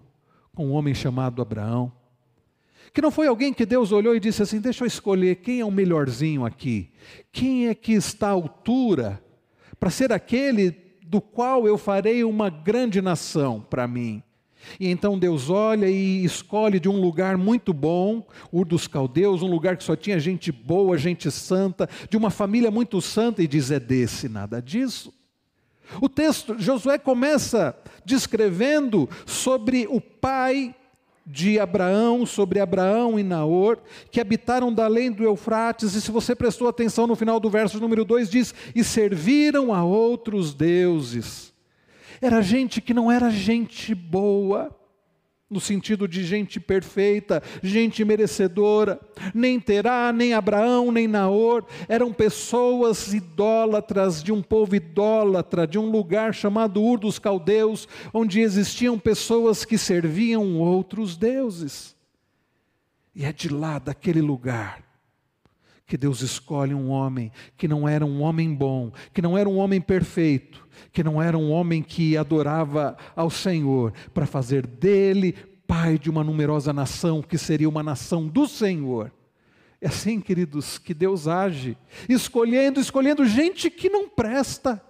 com 0.55 0.69
um 0.69 0.73
homem 0.73 0.95
chamado 0.95 1.43
Abraão, 1.43 1.93
que 2.95 3.03
não 3.03 3.11
foi 3.11 3.27
alguém 3.27 3.53
que 3.53 3.67
Deus 3.67 3.91
olhou 3.91 4.15
e 4.15 4.21
disse 4.21 4.41
assim: 4.41 4.61
Deixa 4.61 4.85
eu 4.85 4.87
escolher 4.87 5.37
quem 5.37 5.59
é 5.59 5.65
o 5.65 5.71
melhorzinho 5.71 6.47
aqui, 6.47 6.93
quem 7.33 7.67
é 7.67 7.75
que 7.75 7.93
está 7.93 8.29
à 8.29 8.31
altura 8.31 9.21
para 9.81 9.91
ser 9.91 10.13
aquele 10.13 10.71
do 11.03 11.21
qual 11.21 11.67
eu 11.67 11.77
farei 11.77 12.23
uma 12.23 12.49
grande 12.49 13.03
nação 13.03 13.61
para 13.69 13.89
mim. 13.89 14.23
E 14.79 14.89
então 14.89 15.19
Deus 15.19 15.51
olha 15.51 15.91
e 15.91 16.25
escolhe 16.25 16.79
de 16.79 16.89
um 16.89 17.01
lugar 17.01 17.37
muito 17.37 17.73
bom, 17.75 18.25
Ur 18.53 18.65
dos 18.65 18.87
Caldeus, 18.87 19.43
um 19.43 19.51
lugar 19.51 19.77
que 19.77 19.85
só 19.85 19.97
tinha 19.97 20.19
gente 20.21 20.53
boa, 20.53 20.97
gente 20.97 21.31
santa, 21.33 21.91
de 22.09 22.17
uma 22.17 22.31
família 22.31 22.71
muito 22.71 23.01
santa, 23.03 23.43
e 23.43 23.49
diz: 23.49 23.73
é 23.73 23.81
desse, 23.81 24.29
nada 24.29 24.63
disso. 24.63 25.13
O 26.01 26.09
texto, 26.09 26.55
Josué 26.59 26.97
começa 26.97 27.77
descrevendo 28.05 29.09
sobre 29.27 29.87
o 29.91 30.01
pai 30.01 30.75
de 31.27 31.59
Abraão, 31.59 32.27
sobre 32.27 32.61
Abraão 32.61 33.19
e 33.19 33.23
Naor, 33.23 33.79
que 34.11 34.21
habitaram 34.21 34.73
da 34.73 34.85
além 34.85 35.11
do 35.11 35.25
Eufrates, 35.25 35.95
e 35.95 36.01
se 36.01 36.11
você 36.11 36.35
prestou 36.35 36.69
atenção 36.69 37.07
no 37.07 37.17
final 37.17 37.41
do 37.41 37.49
verso 37.49 37.81
número 37.81 38.05
2, 38.05 38.31
diz: 38.31 38.55
e 38.75 38.85
serviram 38.85 39.73
a 39.73 39.83
outros 39.83 40.53
deuses. 40.53 41.53
Era 42.21 42.43
gente 42.43 42.81
que 42.81 42.95
não 42.95 43.11
era 43.11 43.31
gente 43.31 43.95
boa, 43.95 44.75
no 45.49 45.61
sentido 45.61 46.09
de 46.09 46.25
gente 46.25 46.59
perfeita, 46.59 47.43
gente 47.63 48.05
merecedora. 48.05 48.99
Nem 49.35 49.61
Terá, 49.61 50.13
nem 50.13 50.33
Abraão, 50.33 50.91
nem 50.91 51.07
Naor 51.07 51.65
eram 51.89 52.13
pessoas 52.13 53.13
idólatras 53.13 54.23
de 54.23 54.33
um 54.33 54.43
povo 54.43 54.75
idólatra, 54.75 55.67
de 55.67 55.79
um 55.79 55.91
lugar 55.91 56.35
chamado 56.35 56.83
Ur 56.83 56.99
dos 56.99 57.19
Caldeus, 57.19 57.87
onde 58.13 58.41
existiam 58.41 58.99
pessoas 58.99 59.65
que 59.65 59.79
serviam 59.79 60.59
outros 60.59 61.17
deuses. 61.17 61.95
E 63.15 63.25
é 63.25 63.33
de 63.33 63.49
lá, 63.49 63.79
daquele 63.79 64.21
lugar, 64.21 64.83
que 65.87 65.97
Deus 65.97 66.21
escolhe 66.21 66.75
um 66.75 66.91
homem 66.91 67.31
que 67.57 67.69
não 67.69 67.89
era 67.89 68.05
um 68.05 68.23
homem 68.23 68.53
bom, 68.53 68.91
que 69.13 69.23
não 69.23 69.37
era 69.39 69.49
um 69.49 69.59
homem 69.59 69.81
perfeito, 69.81 70.64
que 70.93 71.03
não 71.03 71.21
era 71.21 71.37
um 71.37 71.51
homem 71.51 71.83
que 71.83 72.17
adorava 72.17 72.97
ao 73.15 73.31
Senhor, 73.31 73.93
para 74.13 74.27
fazer 74.27 74.67
dele 74.67 75.35
pai 75.67 75.99
de 75.99 76.11
uma 76.11 76.23
numerosa 76.23 76.73
nação, 76.73 77.23
que 77.23 77.39
seria 77.39 77.69
uma 77.69 77.83
nação 77.83 78.27
do 78.27 78.47
Senhor. 78.47 79.13
É 79.81 79.89
assim, 79.89 80.21
queridos, 80.21 80.79
que 80.79 80.95
Deus 80.95 81.29
age, 81.29 81.77
escolhendo, 82.09 82.81
escolhendo 82.81 83.25
gente 83.27 83.69
que 83.71 83.91
não 83.91 84.09
presta, 84.09 84.83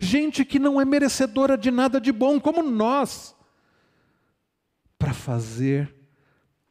gente 0.00 0.44
que 0.44 0.58
não 0.58 0.80
é 0.80 0.84
merecedora 0.84 1.56
de 1.56 1.70
nada 1.70 2.00
de 2.00 2.12
bom, 2.12 2.38
como 2.38 2.62
nós, 2.62 3.34
para 4.98 5.14
fazer 5.14 5.97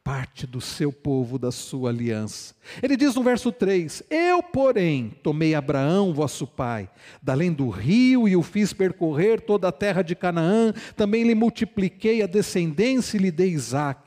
parte 0.08 0.46
do 0.46 0.58
seu 0.58 0.90
povo, 0.90 1.38
da 1.38 1.52
sua 1.52 1.90
aliança. 1.90 2.54
Ele 2.82 2.96
diz 2.96 3.14
no 3.14 3.22
verso 3.22 3.52
3: 3.52 4.04
Eu, 4.08 4.42
porém, 4.42 5.12
tomei 5.22 5.54
Abraão, 5.54 6.14
vosso 6.14 6.46
pai, 6.46 6.88
da 7.22 7.34
além 7.34 7.52
do 7.52 7.68
rio, 7.68 8.26
e 8.26 8.34
o 8.34 8.42
fiz 8.42 8.72
percorrer 8.72 9.38
toda 9.38 9.68
a 9.68 9.72
terra 9.72 10.00
de 10.00 10.14
Canaã, 10.14 10.72
também 10.96 11.24
lhe 11.24 11.34
multipliquei 11.34 12.22
a 12.22 12.26
descendência 12.26 13.18
e 13.18 13.20
lhe 13.20 13.30
dei 13.30 13.50
Isaac. 13.50 14.00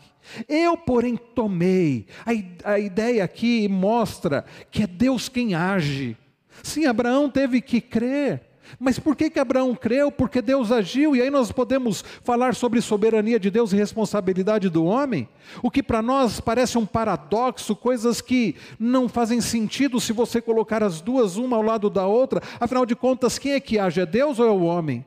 Eu, 0.49 0.75
porém, 0.75 1.15
tomei. 1.15 2.07
A, 2.25 2.71
a 2.71 2.79
ideia 2.79 3.23
aqui 3.23 3.67
mostra 3.67 4.43
que 4.71 4.81
é 4.81 4.87
Deus 4.87 5.29
quem 5.29 5.53
age. 5.53 6.17
Sim, 6.63 6.87
Abraão 6.87 7.29
teve 7.29 7.61
que 7.61 7.79
crer. 7.79 8.50
Mas 8.79 8.99
por 8.99 9.15
que, 9.15 9.29
que 9.29 9.39
Abraão 9.39 9.75
creu? 9.75 10.11
Porque 10.11 10.41
Deus 10.41 10.71
agiu, 10.71 11.15
e 11.15 11.21
aí 11.21 11.29
nós 11.29 11.51
podemos 11.51 12.03
falar 12.23 12.55
sobre 12.55 12.81
soberania 12.81 13.39
de 13.39 13.49
Deus 13.49 13.73
e 13.73 13.75
responsabilidade 13.75 14.69
do 14.69 14.85
homem, 14.85 15.27
o 15.61 15.69
que 15.69 15.83
para 15.83 16.01
nós 16.01 16.39
parece 16.39 16.77
um 16.77 16.85
paradoxo, 16.85 17.75
coisas 17.75 18.21
que 18.21 18.55
não 18.79 19.09
fazem 19.09 19.41
sentido 19.41 19.99
se 19.99 20.13
você 20.13 20.41
colocar 20.41 20.83
as 20.83 21.01
duas 21.01 21.37
uma 21.37 21.57
ao 21.57 21.63
lado 21.63 21.89
da 21.89 22.05
outra, 22.05 22.41
afinal 22.59 22.85
de 22.85 22.95
contas, 22.95 23.37
quem 23.37 23.53
é 23.53 23.59
que 23.59 23.79
age? 23.79 24.01
É 24.01 24.05
Deus 24.05 24.39
ou 24.39 24.45
é 24.45 24.51
o 24.51 24.63
homem? 24.63 25.05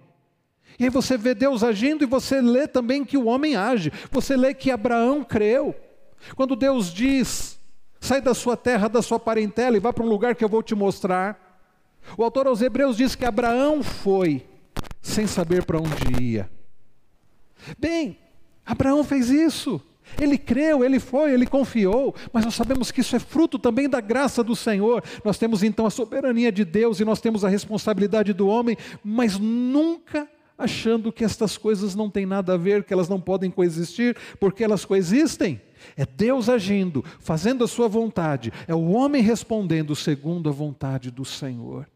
E 0.78 0.84
aí 0.84 0.90
você 0.90 1.16
vê 1.16 1.34
Deus 1.34 1.62
agindo 1.62 2.02
e 2.02 2.06
você 2.06 2.40
lê 2.40 2.66
também 2.66 3.04
que 3.04 3.16
o 3.16 3.26
homem 3.26 3.54
age, 3.54 3.92
você 4.10 4.36
lê 4.36 4.52
que 4.52 4.70
Abraão 4.70 5.22
creu. 5.22 5.74
Quando 6.34 6.56
Deus 6.56 6.92
diz: 6.92 7.58
sai 8.00 8.20
da 8.20 8.34
sua 8.34 8.56
terra, 8.56 8.88
da 8.88 9.02
sua 9.02 9.20
parentela 9.20 9.76
e 9.76 9.80
vá 9.80 9.92
para 9.92 10.04
um 10.04 10.08
lugar 10.08 10.34
que 10.34 10.44
eu 10.44 10.48
vou 10.48 10.62
te 10.62 10.74
mostrar. 10.74 11.43
O 12.16 12.24
autor 12.24 12.46
aos 12.46 12.60
Hebreus 12.60 12.96
diz 12.96 13.14
que 13.14 13.24
Abraão 13.24 13.82
foi 13.82 14.46
sem 15.00 15.26
saber 15.26 15.64
para 15.64 15.78
onde 15.78 16.22
ia. 16.22 16.50
Bem, 17.78 18.18
Abraão 18.64 19.04
fez 19.04 19.30
isso. 19.30 19.80
Ele 20.20 20.36
creu, 20.36 20.84
ele 20.84 21.00
foi, 21.00 21.32
ele 21.32 21.46
confiou, 21.46 22.14
mas 22.32 22.44
nós 22.44 22.54
sabemos 22.54 22.90
que 22.90 23.00
isso 23.00 23.16
é 23.16 23.18
fruto 23.18 23.58
também 23.58 23.88
da 23.88 24.00
graça 24.00 24.44
do 24.44 24.54
Senhor. 24.54 25.02
Nós 25.24 25.38
temos 25.38 25.62
então 25.62 25.86
a 25.86 25.90
soberania 25.90 26.52
de 26.52 26.64
Deus 26.64 27.00
e 27.00 27.04
nós 27.04 27.20
temos 27.20 27.44
a 27.44 27.48
responsabilidade 27.48 28.32
do 28.32 28.46
homem, 28.46 28.76
mas 29.02 29.38
nunca 29.38 30.28
achando 30.56 31.10
que 31.10 31.24
estas 31.24 31.56
coisas 31.56 31.94
não 31.94 32.08
têm 32.08 32.26
nada 32.26 32.54
a 32.54 32.56
ver, 32.56 32.84
que 32.84 32.92
elas 32.92 33.08
não 33.08 33.20
podem 33.20 33.50
coexistir, 33.50 34.16
porque 34.38 34.62
elas 34.62 34.84
coexistem. 34.84 35.60
É 35.96 36.06
Deus 36.06 36.48
agindo, 36.48 37.04
fazendo 37.18 37.64
a 37.64 37.68
sua 37.68 37.88
vontade, 37.88 38.52
é 38.68 38.74
o 38.74 38.90
homem 38.92 39.22
respondendo 39.22 39.96
segundo 39.96 40.48
a 40.48 40.52
vontade 40.52 41.10
do 41.10 41.24
Senhor. 41.24 41.88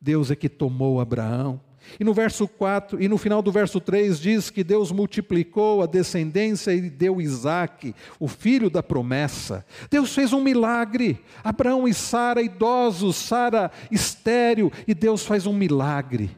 Deus 0.00 0.30
é 0.30 0.36
que 0.36 0.48
tomou 0.48 1.00
Abraão 1.00 1.60
E 1.98 2.04
no 2.04 2.12
verso 2.12 2.46
4, 2.46 3.02
e 3.02 3.08
no 3.08 3.16
final 3.16 3.40
do 3.40 3.50
verso 3.50 3.80
3 3.80 4.20
diz 4.20 4.50
que 4.50 4.62
Deus 4.62 4.92
multiplicou 4.92 5.82
a 5.82 5.86
descendência 5.86 6.72
e 6.72 6.90
deu 6.90 7.20
Isaac, 7.20 7.94
o 8.20 8.28
filho 8.28 8.68
da 8.68 8.82
promessa. 8.82 9.64
Deus 9.90 10.14
fez 10.14 10.32
um 10.32 10.42
milagre. 10.42 11.24
Abraão 11.42 11.88
e 11.88 11.94
Sara 11.94 12.42
idosos, 12.42 13.16
Sara 13.16 13.70
estéril, 13.90 14.70
e 14.86 14.94
Deus 14.94 15.24
faz 15.24 15.46
um 15.46 15.52
milagre. 15.52 16.36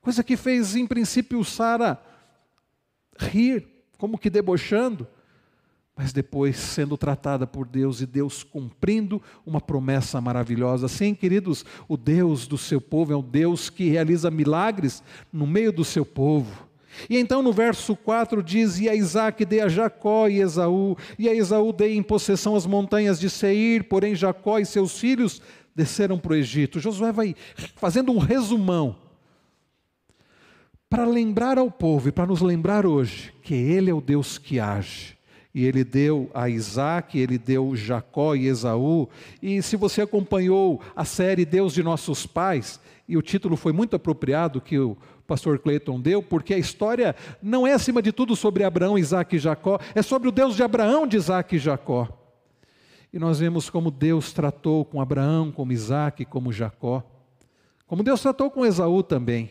Coisa 0.00 0.22
que 0.22 0.36
fez 0.36 0.76
em 0.76 0.86
princípio 0.86 1.42
Sara 1.44 2.00
rir, 3.18 3.66
como 3.96 4.18
que 4.18 4.28
debochando 4.28 5.06
mas 5.96 6.12
depois 6.12 6.56
sendo 6.56 6.96
tratada 6.96 7.46
por 7.46 7.66
Deus 7.66 8.00
e 8.00 8.06
Deus 8.06 8.42
cumprindo 8.42 9.20
uma 9.44 9.60
promessa 9.60 10.20
maravilhosa. 10.20 10.88
Sim, 10.88 11.14
queridos, 11.14 11.64
o 11.86 11.96
Deus 11.96 12.46
do 12.46 12.56
seu 12.56 12.80
povo 12.80 13.12
é 13.12 13.16
um 13.16 13.22
Deus 13.22 13.68
que 13.68 13.88
realiza 13.88 14.30
milagres 14.30 15.02
no 15.32 15.46
meio 15.46 15.72
do 15.72 15.84
seu 15.84 16.04
povo. 16.04 16.66
E 17.08 17.16
então 17.16 17.42
no 17.42 17.52
verso 17.52 17.94
4 17.94 18.42
diz: 18.42 18.78
E 18.78 18.88
a 18.88 18.94
Isaac 18.94 19.44
dei 19.44 19.60
a 19.60 19.68
Jacó 19.68 20.28
e 20.28 20.40
Esaú, 20.40 20.96
e 21.18 21.28
a 21.28 21.34
Esaú 21.34 21.72
dei 21.72 21.96
em 21.96 22.02
possessão 22.02 22.56
as 22.56 22.66
montanhas 22.66 23.18
de 23.18 23.30
Seir, 23.30 23.84
porém 23.84 24.14
Jacó 24.14 24.58
e 24.58 24.66
seus 24.66 24.98
filhos 24.98 25.40
desceram 25.74 26.18
para 26.18 26.32
o 26.32 26.36
Egito. 26.36 26.80
Josué 26.80 27.12
vai 27.12 27.34
fazendo 27.76 28.12
um 28.12 28.18
resumão 28.18 28.96
para 30.88 31.06
lembrar 31.06 31.56
ao 31.56 31.70
povo 31.70 32.08
e 32.08 32.12
para 32.12 32.26
nos 32.26 32.42
lembrar 32.42 32.84
hoje 32.84 33.32
que 33.42 33.54
Ele 33.54 33.90
é 33.90 33.94
o 33.94 34.00
Deus 34.00 34.36
que 34.36 34.60
age 34.60 35.16
e 35.54 35.64
ele 35.66 35.84
deu 35.84 36.30
a 36.32 36.48
Isaac, 36.48 37.18
ele 37.18 37.36
deu 37.38 37.76
Jacó 37.76 38.34
e 38.34 38.46
Esaú. 38.46 39.08
E 39.42 39.60
se 39.62 39.76
você 39.76 40.02
acompanhou 40.02 40.80
a 40.96 41.04
série 41.04 41.44
Deus 41.44 41.74
de 41.74 41.82
Nossos 41.82 42.26
Pais, 42.26 42.80
e 43.06 43.16
o 43.16 43.22
título 43.22 43.56
foi 43.56 43.72
muito 43.72 43.94
apropriado 43.94 44.60
que 44.60 44.78
o 44.78 44.96
pastor 45.26 45.58
Cleiton 45.58 46.00
deu, 46.00 46.22
porque 46.22 46.54
a 46.54 46.58
história 46.58 47.14
não 47.42 47.66
é 47.66 47.72
acima 47.72 48.00
de 48.00 48.12
tudo 48.12 48.34
sobre 48.34 48.64
Abraão, 48.64 48.98
Isaac 48.98 49.36
e 49.36 49.38
Jacó, 49.38 49.78
é 49.94 50.02
sobre 50.02 50.28
o 50.28 50.32
Deus 50.32 50.56
de 50.56 50.62
Abraão, 50.62 51.06
de 51.06 51.16
Isaac 51.16 51.56
e 51.56 51.58
Jacó. 51.58 52.08
E 53.12 53.18
nós 53.18 53.38
vemos 53.38 53.68
como 53.68 53.90
Deus 53.90 54.32
tratou 54.32 54.86
com 54.86 55.00
Abraão, 55.00 55.52
como 55.52 55.72
Isaac, 55.72 56.24
como 56.24 56.50
Jacó, 56.50 57.02
como 57.86 58.02
Deus 58.02 58.22
tratou 58.22 58.50
com 58.50 58.64
Esaú 58.64 59.02
também. 59.02 59.50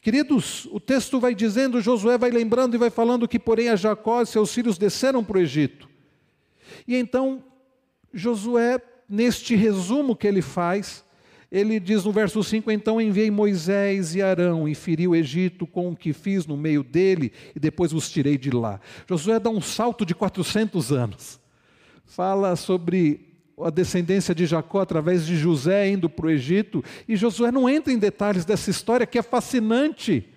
Queridos, 0.00 0.66
o 0.66 0.80
texto 0.80 1.20
vai 1.20 1.34
dizendo, 1.34 1.80
Josué 1.80 2.16
vai 2.16 2.30
lembrando 2.30 2.74
e 2.74 2.78
vai 2.78 2.90
falando 2.90 3.28
que, 3.28 3.38
porém, 3.38 3.68
a 3.68 3.76
Jacó 3.76 4.22
e 4.22 4.26
seus 4.26 4.52
filhos 4.52 4.78
desceram 4.78 5.22
para 5.22 5.38
o 5.38 5.40
Egito. 5.40 5.88
E 6.86 6.96
então, 6.96 7.44
Josué, 8.12 8.80
neste 9.08 9.54
resumo 9.54 10.16
que 10.16 10.26
ele 10.26 10.42
faz, 10.42 11.04
ele 11.50 11.78
diz 11.78 12.04
no 12.04 12.12
verso 12.12 12.42
5: 12.42 12.70
Então 12.70 13.00
enviei 13.00 13.30
Moisés 13.30 14.14
e 14.14 14.22
Arão 14.22 14.66
e 14.66 14.74
feri 14.74 15.06
o 15.06 15.14
Egito 15.14 15.66
com 15.66 15.90
o 15.90 15.96
que 15.96 16.12
fiz 16.12 16.46
no 16.46 16.56
meio 16.56 16.82
dele 16.82 17.30
e 17.54 17.60
depois 17.60 17.92
os 17.92 18.10
tirei 18.10 18.38
de 18.38 18.50
lá. 18.50 18.80
Josué 19.06 19.38
dá 19.38 19.50
um 19.50 19.60
salto 19.60 20.06
de 20.06 20.14
400 20.14 20.92
anos. 20.92 21.40
Fala 22.06 22.56
sobre 22.56 23.31
a 23.60 23.70
descendência 23.70 24.34
de 24.34 24.46
Jacó 24.46 24.80
através 24.80 25.26
de 25.26 25.36
José 25.36 25.90
indo 25.90 26.08
para 26.08 26.26
o 26.26 26.30
Egito, 26.30 26.82
e 27.08 27.16
Josué 27.16 27.50
não 27.50 27.68
entra 27.68 27.92
em 27.92 27.98
detalhes 27.98 28.44
dessa 28.44 28.70
história 28.70 29.06
que 29.06 29.18
é 29.18 29.22
fascinante. 29.22 30.28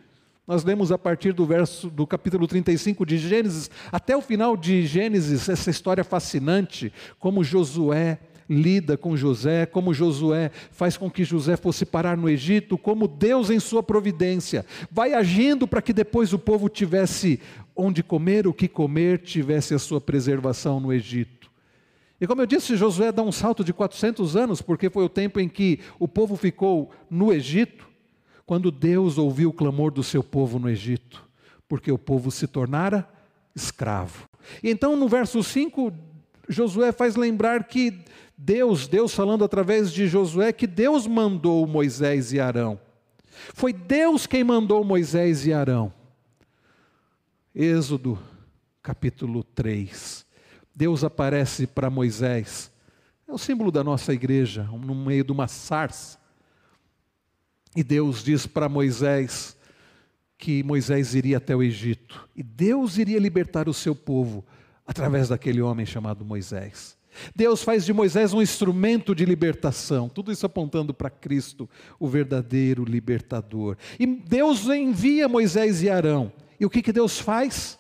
Nós 0.48 0.64
lemos 0.64 0.92
a 0.92 0.98
partir 0.98 1.34
do 1.34 1.46
verso 1.46 1.90
do 1.90 2.06
capítulo 2.06 2.48
35 2.48 3.06
de 3.06 3.18
Gênesis 3.18 3.70
até 3.92 4.16
o 4.16 4.22
final 4.22 4.56
de 4.56 4.86
Gênesis 4.86 5.50
essa 5.50 5.70
história 5.70 6.04
fascinante, 6.04 6.94
como 7.20 7.44
Josué 7.44 8.20
lida 8.48 8.96
com 8.96 9.18
José, 9.18 9.66
como 9.66 9.92
Josué 9.92 10.52
faz 10.70 10.96
com 10.98 11.10
que 11.10 11.24
José 11.24 11.58
fosse 11.58 11.84
parar 11.84 12.16
no 12.16 12.30
Egito, 12.30 12.78
como 12.78 13.08
Deus 13.08 13.50
em 13.50 13.60
sua 13.60 13.82
providência 13.82 14.64
vai 14.92 15.14
agindo 15.14 15.68
para 15.68 15.82
que 15.82 15.92
depois 15.92 16.32
o 16.32 16.38
povo 16.38 16.70
tivesse 16.70 17.40
onde 17.76 18.04
comer, 18.04 18.46
o 18.46 18.54
que 18.54 18.68
comer, 18.68 19.20
tivesse 19.20 19.74
a 19.74 19.80
sua 19.80 20.00
preservação 20.00 20.80
no 20.80 20.94
Egito. 20.94 21.45
E 22.20 22.26
como 22.26 22.42
eu 22.42 22.46
disse, 22.46 22.78
Josué 22.78 23.12
dá 23.12 23.22
um 23.22 23.32
salto 23.32 23.64
de 23.64 23.74
400 23.74 24.36
anos, 24.36 24.62
porque 24.62 24.90
foi 24.90 25.04
o 25.04 25.10
tempo 25.10 25.40
em 25.40 25.50
que 25.50 25.80
o 26.00 26.08
povo 26.08 26.36
ficou 26.36 26.92
no 27.10 27.34
Egito, 27.34 27.88
quando 28.46 28.72
Deus 28.72 29.18
ouviu 29.18 29.50
o 29.50 29.54
clamor 29.54 29.92
do 29.92 30.04
seu 30.04 30.24
povo 30.24 30.60
no 30.60 30.70
Egito, 30.70 31.28
porque 31.68 31.92
o 31.92 31.98
povo 31.98 32.32
se 32.32 32.48
tornara 32.48 33.08
escravo. 33.56 34.30
E 34.64 34.70
então 34.70 34.96
no 34.96 35.08
verso 35.08 35.44
5, 35.44 35.92
Josué 36.48 36.92
faz 36.92 37.16
lembrar 37.16 37.66
que 37.66 38.00
Deus, 38.38 38.88
Deus 38.88 39.14
falando 39.14 39.44
através 39.44 39.92
de 39.92 40.08
Josué, 40.08 40.54
que 40.54 40.68
Deus 40.68 41.08
mandou 41.08 41.66
Moisés 41.66 42.34
e 42.34 42.40
Arão. 42.40 42.80
Foi 43.54 43.74
Deus 43.74 44.26
quem 44.26 44.44
mandou 44.44 44.84
Moisés 44.84 45.46
e 45.46 45.54
Arão. 45.54 45.92
Êxodo 47.54 48.20
capítulo 48.82 49.44
3. 49.44 50.25
Deus 50.76 51.04
aparece 51.04 51.66
para 51.66 51.90
Moisés. 51.90 52.72
É 53.28 53.34
o 53.34 53.38
símbolo 53.38 53.72
da 53.72 53.84
nossa 53.84 54.14
igreja, 54.14 54.64
no 54.64 54.94
meio 54.94 55.24
de 55.24 55.32
uma 55.32 55.48
sarça. 55.48 56.20
E 57.76 57.84
Deus 57.84 58.24
diz 58.24 58.46
para 58.46 58.70
Moisés 58.70 59.56
que 60.38 60.64
Moisés 60.64 61.16
iria 61.16 61.38
até 61.38 61.56
o 61.56 61.64
Egito. 61.64 62.28
E 62.36 62.44
Deus 62.44 62.98
iria 62.98 63.20
libertar 63.20 63.70
o 63.70 63.74
seu 63.74 63.96
povo 63.96 64.46
através 64.86 65.30
daquele 65.30 65.62
homem 65.62 65.86
chamado 65.86 66.26
Moisés. 66.26 66.98
Deus 67.34 67.64
faz 67.64 67.86
de 67.86 67.94
Moisés 67.94 68.34
um 68.34 68.42
instrumento 68.42 69.16
de 69.16 69.26
libertação, 69.26 70.10
tudo 70.10 70.32
isso 70.32 70.46
apontando 70.46 70.94
para 70.94 71.10
Cristo, 71.10 71.70
o 71.98 72.08
verdadeiro 72.08 72.84
libertador. 72.84 73.78
E 73.98 74.06
Deus 74.06 74.68
envia 74.68 75.30
Moisés 75.30 75.82
e 75.82 75.90
Arão. 75.90 76.32
E 76.60 76.66
o 76.66 76.70
que, 76.70 76.82
que 76.82 76.92
Deus 76.92 77.18
faz? 77.18 77.80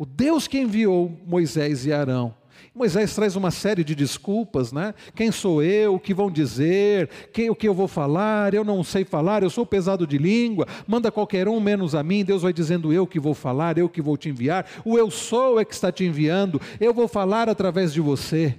O 0.00 0.06
Deus 0.06 0.48
que 0.48 0.58
enviou 0.58 1.14
Moisés 1.26 1.84
e 1.84 1.92
Arão. 1.92 2.34
Moisés 2.74 3.14
traz 3.14 3.36
uma 3.36 3.50
série 3.50 3.84
de 3.84 3.94
desculpas, 3.94 4.72
né? 4.72 4.94
Quem 5.14 5.30
sou 5.30 5.62
eu? 5.62 5.96
O 5.96 6.00
que 6.00 6.14
vão 6.14 6.30
dizer? 6.30 7.10
Quem, 7.34 7.50
o 7.50 7.54
que 7.54 7.68
eu 7.68 7.74
vou 7.74 7.86
falar? 7.86 8.54
Eu 8.54 8.64
não 8.64 8.82
sei 8.82 9.04
falar, 9.04 9.42
eu 9.42 9.50
sou 9.50 9.66
pesado 9.66 10.06
de 10.06 10.16
língua. 10.16 10.66
Manda 10.86 11.12
qualquer 11.12 11.48
um 11.48 11.60
menos 11.60 11.94
a 11.94 12.02
mim. 12.02 12.24
Deus 12.24 12.40
vai 12.40 12.50
dizendo 12.50 12.90
eu 12.94 13.06
que 13.06 13.20
vou 13.20 13.34
falar, 13.34 13.76
eu 13.76 13.90
que 13.90 14.00
vou 14.00 14.16
te 14.16 14.30
enviar. 14.30 14.64
O 14.86 14.96
eu 14.96 15.10
sou 15.10 15.60
é 15.60 15.66
que 15.66 15.74
está 15.74 15.92
te 15.92 16.02
enviando. 16.02 16.58
Eu 16.80 16.94
vou 16.94 17.06
falar 17.06 17.50
através 17.50 17.92
de 17.92 18.00
você. 18.00 18.56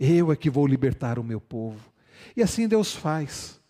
Eu 0.00 0.32
é 0.32 0.36
que 0.36 0.48
vou 0.48 0.66
libertar 0.66 1.18
o 1.18 1.22
meu 1.22 1.42
povo. 1.42 1.92
E 2.34 2.42
assim 2.42 2.66
Deus 2.66 2.94
faz. 2.94 3.60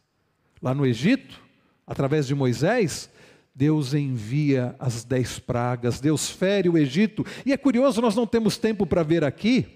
Lá 0.63 0.73
no 0.73 0.87
Egito, 0.87 1.41
através 1.85 2.29
de 2.29 2.37
Moisés, 2.37 3.11
Deus 3.55 3.95
envia 3.95 4.75
as 4.79 5.05
dez 5.05 5.39
pragas, 5.39 6.01
Deus 6.01 6.31
fere 6.31 6.69
o 6.69 6.79
Egito. 6.79 7.25
E 7.45 7.53
é 7.53 7.57
curioso, 7.57 8.01
nós 8.01 8.15
não 8.15 8.27
temos 8.27 8.57
tempo 8.57 8.87
para 8.87 9.03
ver 9.03 9.25
aqui, 9.25 9.67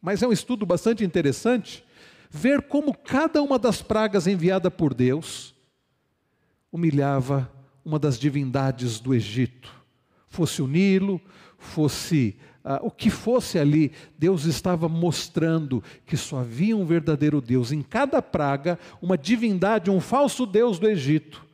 mas 0.00 0.22
é 0.22 0.26
um 0.26 0.32
estudo 0.32 0.66
bastante 0.66 1.04
interessante, 1.04 1.84
ver 2.30 2.62
como 2.62 2.96
cada 2.96 3.42
uma 3.42 3.58
das 3.58 3.82
pragas 3.82 4.26
enviada 4.26 4.70
por 4.70 4.94
Deus 4.94 5.54
humilhava 6.70 7.50
uma 7.84 7.98
das 7.98 8.18
divindades 8.18 8.98
do 8.98 9.14
Egito. 9.14 9.72
Fosse 10.28 10.62
o 10.62 10.66
Nilo, 10.66 11.20
fosse 11.58 12.36
ah, 12.64 12.80
o 12.82 12.90
que 12.90 13.10
fosse 13.10 13.58
ali, 13.58 13.92
Deus 14.16 14.44
estava 14.44 14.88
mostrando 14.88 15.82
que 16.06 16.16
só 16.16 16.38
havia 16.38 16.76
um 16.76 16.86
verdadeiro 16.86 17.40
Deus. 17.40 17.72
Em 17.72 17.82
cada 17.82 18.22
praga, 18.22 18.78
uma 19.00 19.18
divindade, 19.18 19.90
um 19.90 20.00
falso 20.00 20.46
Deus 20.46 20.78
do 20.78 20.88
Egito 20.88 21.44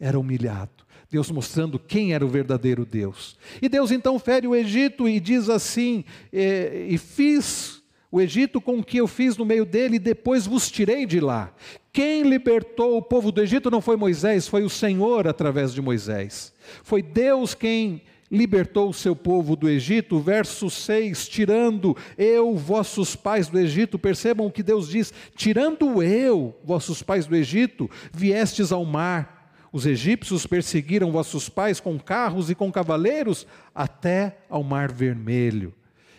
era 0.00 0.18
humilhado. 0.18 0.77
Deus 1.10 1.30
mostrando 1.30 1.78
quem 1.78 2.12
era 2.12 2.24
o 2.24 2.28
verdadeiro 2.28 2.84
Deus. 2.84 3.36
E 3.62 3.68
Deus 3.68 3.90
então 3.90 4.18
fere 4.18 4.46
o 4.46 4.54
Egito 4.54 5.08
e 5.08 5.18
diz 5.18 5.48
assim: 5.48 6.04
e, 6.32 6.86
e 6.90 6.98
fiz 6.98 7.82
o 8.10 8.20
Egito 8.20 8.60
com 8.60 8.78
o 8.78 8.84
que 8.84 8.98
eu 8.98 9.06
fiz 9.06 9.36
no 9.36 9.44
meio 9.44 9.64
dele, 9.64 9.96
e 9.96 9.98
depois 10.00 10.46
vos 10.46 10.70
tirei 10.70 11.06
de 11.06 11.20
lá. 11.20 11.52
Quem 11.92 12.22
libertou 12.22 12.96
o 12.96 13.02
povo 13.02 13.32
do 13.32 13.42
Egito 13.42 13.70
não 13.70 13.80
foi 13.80 13.96
Moisés, 13.96 14.46
foi 14.46 14.62
o 14.62 14.70
Senhor 14.70 15.26
através 15.26 15.72
de 15.72 15.82
Moisés. 15.82 16.52
Foi 16.82 17.02
Deus 17.02 17.54
quem 17.54 18.02
libertou 18.30 18.90
o 18.90 18.94
seu 18.94 19.16
povo 19.16 19.56
do 19.56 19.68
Egito, 19.68 20.20
verso 20.20 20.68
6, 20.68 21.26
tirando 21.28 21.96
eu 22.16 22.54
vossos 22.54 23.16
pais 23.16 23.48
do 23.48 23.58
Egito, 23.58 23.98
percebam 23.98 24.46
o 24.46 24.52
que 24.52 24.62
Deus 24.62 24.88
diz: 24.88 25.12
tirando 25.34 26.02
eu 26.02 26.54
vossos 26.64 27.02
pais 27.02 27.26
do 27.26 27.34
Egito, 27.34 27.90
viestes 28.12 28.72
ao 28.72 28.84
mar 28.84 29.37
os 29.78 29.86
egípcios 29.86 30.44
perseguiram 30.44 31.12
vossos 31.12 31.48
pais 31.48 31.78
com 31.78 32.00
carros 32.00 32.50
e 32.50 32.54
com 32.54 32.70
cavaleiros 32.72 33.46
até 33.72 34.38
ao 34.50 34.64
Mar 34.64 34.90
Vermelho. 34.90 35.72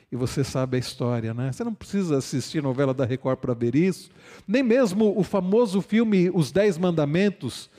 E 0.09 0.15
você 0.15 0.45
sabe 0.45 0.77
a 0.77 0.79
história, 0.79 1.33
né? 1.33 1.51
Você 1.51 1.61
não 1.65 1.73
precisa 1.73 2.17
assistir 2.17 2.63
novela 2.63 2.93
da 2.93 3.03
Record 3.03 3.37
para 3.37 3.53
ver 3.53 3.75
isso, 3.75 4.09
nem 4.47 4.63
mesmo 4.63 5.13
o 5.15 5.23
famoso 5.23 5.81
filme 5.81 6.31
Os 6.33 6.53
Dez 6.53 6.77
Mandamentos, 6.77 7.69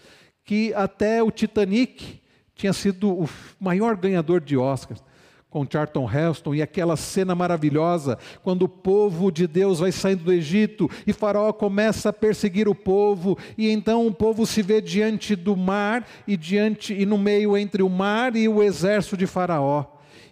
que 0.44 0.74
até 0.74 1.22
o 1.22 1.30
Titanic 1.30 2.20
tinha 2.54 2.74
sido 2.74 3.10
o 3.10 3.28
maior 3.58 3.96
ganhador 3.96 4.42
de 4.42 4.58
Oscars. 4.58 5.02
Com 5.50 5.66
Charlton 5.68 6.08
Heston 6.08 6.54
e 6.54 6.62
aquela 6.62 6.96
cena 6.96 7.34
maravilhosa 7.34 8.16
quando 8.42 8.62
o 8.62 8.68
povo 8.68 9.32
de 9.32 9.48
Deus 9.48 9.80
vai 9.80 9.90
saindo 9.90 10.22
do 10.22 10.32
Egito 10.32 10.88
e 11.04 11.12
Faraó 11.12 11.52
começa 11.52 12.10
a 12.10 12.12
perseguir 12.12 12.68
o 12.68 12.74
povo 12.74 13.36
e 13.58 13.68
então 13.68 14.06
o 14.06 14.14
povo 14.14 14.46
se 14.46 14.62
vê 14.62 14.80
diante 14.80 15.34
do 15.34 15.56
mar 15.56 16.06
e 16.26 16.36
diante 16.36 16.94
e 16.94 17.04
no 17.04 17.18
meio 17.18 17.56
entre 17.56 17.82
o 17.82 17.88
mar 17.88 18.36
e 18.36 18.48
o 18.48 18.62
exército 18.62 19.16
de 19.16 19.26
Faraó. 19.26 19.84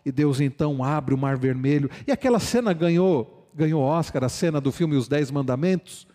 E 0.06 0.12
Deus 0.12 0.40
então 0.40 0.82
abre 0.82 1.12
o 1.12 1.18
mar 1.18 1.36
vermelho 1.36 1.90
e 2.06 2.12
aquela 2.12 2.38
cena 2.38 2.72
ganhou 2.72 3.34
ganhou 3.52 3.82
Oscar, 3.82 4.22
a 4.22 4.28
cena 4.28 4.60
do 4.60 4.70
filme 4.70 4.94
Os 4.94 5.08
Dez 5.08 5.32
Mandamentos. 5.32 6.06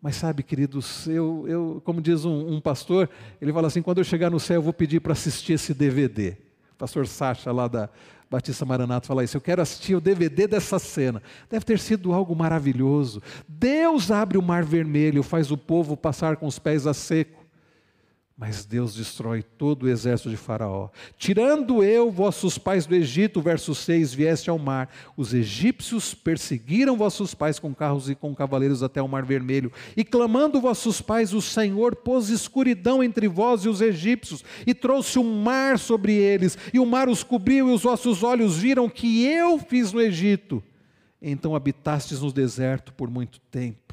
Mas 0.00 0.16
sabe, 0.16 0.42
queridos, 0.42 1.06
eu, 1.06 1.44
eu 1.46 1.82
como 1.84 2.00
diz 2.00 2.24
um, 2.24 2.54
um 2.54 2.60
pastor, 2.60 3.10
ele 3.42 3.52
fala 3.52 3.66
assim: 3.66 3.82
quando 3.82 3.98
eu 3.98 4.04
chegar 4.04 4.30
no 4.30 4.40
céu, 4.40 4.54
eu 4.54 4.62
vou 4.62 4.72
pedir 4.72 5.00
para 5.00 5.12
assistir 5.12 5.54
esse 5.54 5.74
DVD 5.74 6.47
pastor 6.78 7.06
Sacha, 7.06 7.50
lá 7.50 7.66
da 7.66 7.90
Batista 8.30 8.64
Maranato, 8.64 9.06
fala 9.06 9.24
isso. 9.24 9.36
Eu 9.36 9.40
quero 9.40 9.60
assistir 9.60 9.94
o 9.94 10.00
DVD 10.00 10.46
dessa 10.46 10.78
cena. 10.78 11.22
Deve 11.50 11.64
ter 11.64 11.78
sido 11.78 12.12
algo 12.12 12.36
maravilhoso. 12.36 13.20
Deus 13.48 14.10
abre 14.10 14.38
o 14.38 14.42
mar 14.42 14.64
vermelho, 14.64 15.22
faz 15.22 15.50
o 15.50 15.56
povo 15.56 15.96
passar 15.96 16.36
com 16.36 16.46
os 16.46 16.58
pés 16.58 16.86
a 16.86 16.94
seco. 16.94 17.47
Mas 18.40 18.64
Deus 18.64 18.94
destrói 18.94 19.42
todo 19.42 19.82
o 19.82 19.88
exército 19.88 20.30
de 20.30 20.36
Faraó. 20.36 20.90
Tirando 21.16 21.82
eu 21.82 22.08
vossos 22.08 22.56
pais 22.56 22.86
do 22.86 22.94
Egito, 22.94 23.42
verso 23.42 23.74
6, 23.74 24.14
vieste 24.14 24.48
ao 24.48 24.56
mar. 24.56 24.88
Os 25.16 25.34
egípcios 25.34 26.14
perseguiram 26.14 26.96
vossos 26.96 27.34
pais 27.34 27.58
com 27.58 27.74
carros 27.74 28.08
e 28.08 28.14
com 28.14 28.32
cavaleiros 28.36 28.80
até 28.80 29.02
o 29.02 29.08
mar 29.08 29.24
vermelho. 29.24 29.72
E 29.96 30.04
clamando 30.04 30.60
vossos 30.60 31.00
pais, 31.00 31.34
o 31.34 31.42
Senhor 31.42 31.96
pôs 31.96 32.28
escuridão 32.28 33.02
entre 33.02 33.26
vós 33.26 33.64
e 33.64 33.68
os 33.68 33.80
egípcios, 33.80 34.44
e 34.64 34.72
trouxe 34.72 35.18
um 35.18 35.42
mar 35.42 35.76
sobre 35.76 36.12
eles, 36.12 36.56
e 36.72 36.78
o 36.78 36.86
mar 36.86 37.08
os 37.08 37.24
cobriu, 37.24 37.68
e 37.68 37.72
os 37.72 37.82
vossos 37.82 38.22
olhos 38.22 38.56
viram 38.56 38.88
que 38.88 39.24
eu 39.24 39.58
fiz 39.58 39.92
no 39.92 40.00
Egito. 40.00 40.62
Então 41.20 41.56
habitastes 41.56 42.20
no 42.20 42.32
deserto 42.32 42.92
por 42.92 43.10
muito 43.10 43.40
tempo. 43.50 43.87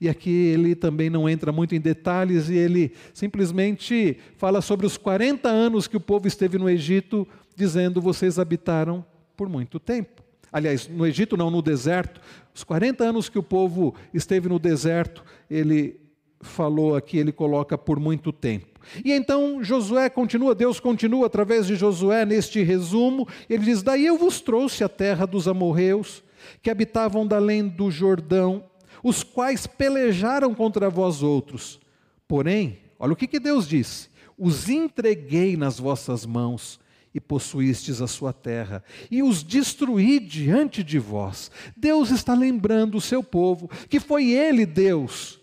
E 0.00 0.08
aqui 0.08 0.30
ele 0.30 0.74
também 0.74 1.10
não 1.10 1.28
entra 1.28 1.52
muito 1.52 1.74
em 1.74 1.80
detalhes 1.80 2.48
e 2.48 2.56
ele 2.56 2.92
simplesmente 3.12 4.18
fala 4.36 4.60
sobre 4.60 4.86
os 4.86 4.96
40 4.96 5.48
anos 5.48 5.86
que 5.86 5.96
o 5.96 6.00
povo 6.00 6.26
esteve 6.26 6.58
no 6.58 6.68
Egito, 6.68 7.26
dizendo: 7.56 8.00
vocês 8.00 8.38
habitaram 8.38 9.04
por 9.36 9.48
muito 9.48 9.78
tempo. 9.78 10.22
Aliás, 10.52 10.88
no 10.88 11.06
Egito 11.06 11.36
não, 11.36 11.50
no 11.50 11.62
deserto. 11.62 12.20
Os 12.54 12.64
40 12.64 13.04
anos 13.04 13.28
que 13.28 13.38
o 13.38 13.42
povo 13.42 13.94
esteve 14.12 14.48
no 14.48 14.58
deserto, 14.58 15.22
ele 15.50 16.00
falou 16.40 16.96
aqui, 16.96 17.18
ele 17.18 17.32
coloca 17.32 17.76
por 17.76 18.00
muito 18.00 18.32
tempo. 18.32 18.78
E 19.04 19.12
então 19.12 19.62
Josué 19.62 20.08
continua, 20.08 20.54
Deus 20.54 20.80
continua 20.80 21.26
através 21.26 21.66
de 21.66 21.76
Josué 21.76 22.24
neste 22.24 22.62
resumo, 22.62 23.28
ele 23.48 23.64
diz: 23.64 23.82
Daí 23.82 24.06
eu 24.06 24.16
vos 24.16 24.40
trouxe 24.40 24.82
a 24.82 24.88
terra 24.88 25.26
dos 25.26 25.46
amorreus, 25.46 26.22
que 26.62 26.70
habitavam 26.70 27.26
da 27.26 27.36
além 27.36 27.66
do 27.68 27.90
Jordão, 27.90 28.64
os 29.02 29.22
quais 29.22 29.66
pelejaram 29.66 30.54
contra 30.54 30.90
vós 30.90 31.22
outros. 31.22 31.80
Porém, 32.26 32.78
olha 32.98 33.12
o 33.12 33.16
que, 33.16 33.26
que 33.26 33.40
Deus 33.40 33.66
disse: 33.68 34.08
os 34.36 34.68
entreguei 34.68 35.56
nas 35.56 35.78
vossas 35.78 36.24
mãos 36.24 36.78
e 37.14 37.20
possuístes 37.20 38.00
a 38.00 38.06
sua 38.06 38.32
terra, 38.32 38.82
e 39.10 39.22
os 39.22 39.42
destruí 39.42 40.20
diante 40.20 40.84
de 40.84 40.98
vós. 40.98 41.50
Deus 41.76 42.10
está 42.10 42.34
lembrando 42.34 42.96
o 42.96 43.00
seu 43.00 43.22
povo 43.22 43.68
que 43.88 43.98
foi 43.98 44.30
Ele, 44.30 44.64
Deus, 44.66 45.40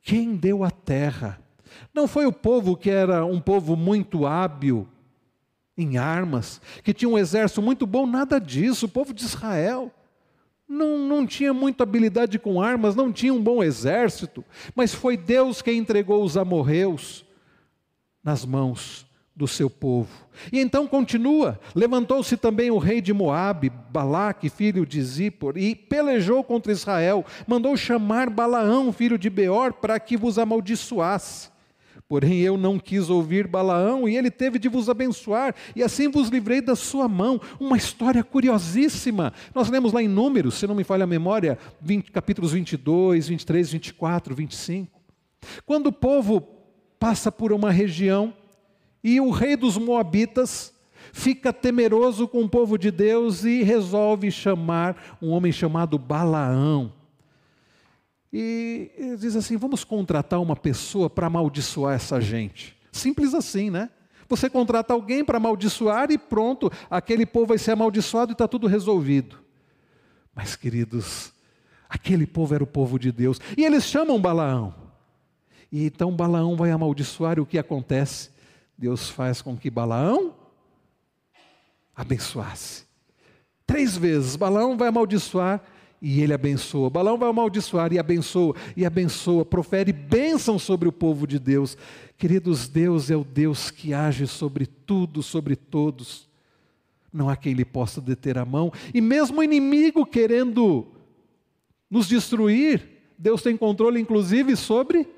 quem 0.00 0.36
deu 0.36 0.64
a 0.64 0.70
terra. 0.70 1.40
Não 1.92 2.06
foi 2.08 2.26
o 2.26 2.32
povo 2.32 2.76
que 2.76 2.90
era 2.90 3.24
um 3.24 3.40
povo 3.40 3.76
muito 3.76 4.26
hábil 4.26 4.88
em 5.76 5.96
armas, 5.96 6.60
que 6.82 6.94
tinha 6.94 7.08
um 7.08 7.18
exército 7.18 7.62
muito 7.62 7.86
bom, 7.86 8.06
nada 8.06 8.40
disso, 8.40 8.86
o 8.86 8.88
povo 8.88 9.14
de 9.14 9.24
Israel 9.24 9.92
não, 10.68 10.98
não 10.98 11.26
tinha 11.26 11.54
muita 11.54 11.82
habilidade 11.82 12.38
com 12.38 12.60
armas, 12.60 12.94
não 12.94 13.10
tinha 13.10 13.32
um 13.32 13.42
bom 13.42 13.62
exército, 13.62 14.44
mas 14.74 14.94
foi 14.94 15.16
Deus 15.16 15.62
quem 15.62 15.78
entregou 15.78 16.22
os 16.22 16.36
amorreus 16.36 17.24
nas 18.22 18.44
mãos 18.44 19.06
do 19.34 19.46
seu 19.46 19.70
povo. 19.70 20.26
E 20.52 20.58
então 20.58 20.86
continua: 20.86 21.58
levantou-se 21.74 22.36
também 22.36 22.70
o 22.70 22.78
rei 22.78 23.00
de 23.00 23.12
Moabe, 23.12 23.70
Balaque, 23.70 24.50
filho 24.50 24.84
de 24.84 25.00
Zippor, 25.02 25.56
e 25.56 25.74
pelejou 25.74 26.44
contra 26.44 26.72
Israel, 26.72 27.24
mandou 27.46 27.76
chamar 27.76 28.28
Balaão, 28.28 28.92
filho 28.92 29.16
de 29.16 29.30
Beor, 29.30 29.72
para 29.72 29.98
que 29.98 30.16
vos 30.16 30.38
amaldiçoasse. 30.38 31.50
Porém 32.08 32.38
eu 32.38 32.56
não 32.56 32.78
quis 32.78 33.10
ouvir 33.10 33.46
Balaão, 33.46 34.08
e 34.08 34.16
ele 34.16 34.30
teve 34.30 34.58
de 34.58 34.66
vos 34.66 34.88
abençoar, 34.88 35.54
e 35.76 35.82
assim 35.82 36.08
vos 36.08 36.30
livrei 36.30 36.62
da 36.62 36.74
sua 36.74 37.06
mão. 37.06 37.38
Uma 37.60 37.76
história 37.76 38.24
curiosíssima. 38.24 39.32
Nós 39.54 39.68
lemos 39.68 39.92
lá 39.92 40.02
em 40.02 40.08
Números, 40.08 40.54
se 40.54 40.66
não 40.66 40.74
me 40.74 40.84
falha 40.84 41.04
a 41.04 41.06
memória, 41.06 41.58
20, 41.82 42.10
capítulos 42.10 42.52
22, 42.52 43.28
23, 43.28 43.72
24, 43.72 44.34
25. 44.34 44.98
Quando 45.66 45.88
o 45.88 45.92
povo 45.92 46.40
passa 46.98 47.30
por 47.30 47.52
uma 47.52 47.70
região 47.70 48.32
e 49.04 49.20
o 49.20 49.30
rei 49.30 49.54
dos 49.54 49.76
Moabitas 49.76 50.72
fica 51.12 51.52
temeroso 51.52 52.26
com 52.26 52.42
o 52.42 52.48
povo 52.48 52.78
de 52.78 52.90
Deus 52.90 53.44
e 53.44 53.62
resolve 53.62 54.30
chamar 54.30 55.18
um 55.20 55.28
homem 55.28 55.52
chamado 55.52 55.98
Balaão. 55.98 56.97
E 58.32 58.90
diz 59.18 59.36
assim: 59.36 59.56
vamos 59.56 59.84
contratar 59.84 60.40
uma 60.40 60.56
pessoa 60.56 61.08
para 61.08 61.26
amaldiçoar 61.26 61.94
essa 61.94 62.20
gente. 62.20 62.76
Simples 62.92 63.34
assim, 63.34 63.70
né? 63.70 63.90
Você 64.28 64.50
contrata 64.50 64.92
alguém 64.92 65.24
para 65.24 65.38
amaldiçoar 65.38 66.10
e 66.10 66.18
pronto, 66.18 66.70
aquele 66.90 67.24
povo 67.24 67.46
vai 67.46 67.58
ser 67.58 67.72
amaldiçoado 67.72 68.32
e 68.32 68.34
está 68.34 68.46
tudo 68.46 68.66
resolvido. 68.66 69.38
Mas, 70.34 70.54
queridos, 70.54 71.32
aquele 71.88 72.26
povo 72.26 72.54
era 72.54 72.62
o 72.62 72.66
povo 72.66 72.98
de 72.98 73.10
Deus. 73.10 73.40
E 73.56 73.64
eles 73.64 73.84
chamam 73.84 74.20
Balaão. 74.20 74.74
E 75.72 75.86
então 75.86 76.14
Balaão 76.14 76.56
vai 76.56 76.70
amaldiçoar 76.70 77.38
e 77.38 77.40
o 77.40 77.46
que 77.46 77.58
acontece? 77.58 78.30
Deus 78.76 79.08
faz 79.08 79.42
com 79.42 79.56
que 79.56 79.70
Balaão 79.70 80.34
abençoasse. 81.96 82.84
Três 83.66 83.96
vezes 83.96 84.36
Balaão 84.36 84.76
vai 84.76 84.88
amaldiçoar 84.88 85.62
e 86.00 86.20
ele 86.20 86.32
abençoa. 86.32 86.90
Balão 86.90 87.18
vai 87.18 87.28
amaldiçoar 87.28 87.92
e 87.92 87.98
abençoa, 87.98 88.54
e 88.76 88.84
abençoa, 88.86 89.44
profere 89.44 89.92
bênção 89.92 90.58
sobre 90.58 90.88
o 90.88 90.92
povo 90.92 91.26
de 91.26 91.38
Deus. 91.38 91.76
Queridos, 92.16 92.68
Deus 92.68 93.10
é 93.10 93.16
o 93.16 93.24
Deus 93.24 93.70
que 93.70 93.92
age 93.92 94.26
sobre 94.26 94.66
tudo, 94.66 95.22
sobre 95.22 95.56
todos. 95.56 96.28
Não 97.12 97.28
há 97.28 97.36
quem 97.36 97.52
lhe 97.52 97.64
possa 97.64 98.00
deter 98.00 98.38
a 98.38 98.44
mão, 98.44 98.72
e 98.92 99.00
mesmo 99.00 99.40
o 99.40 99.44
inimigo 99.44 100.04
querendo 100.04 100.86
nos 101.90 102.06
destruir, 102.06 102.86
Deus 103.18 103.42
tem 103.42 103.56
controle, 103.56 104.00
inclusive, 104.00 104.54
sobre 104.56 105.08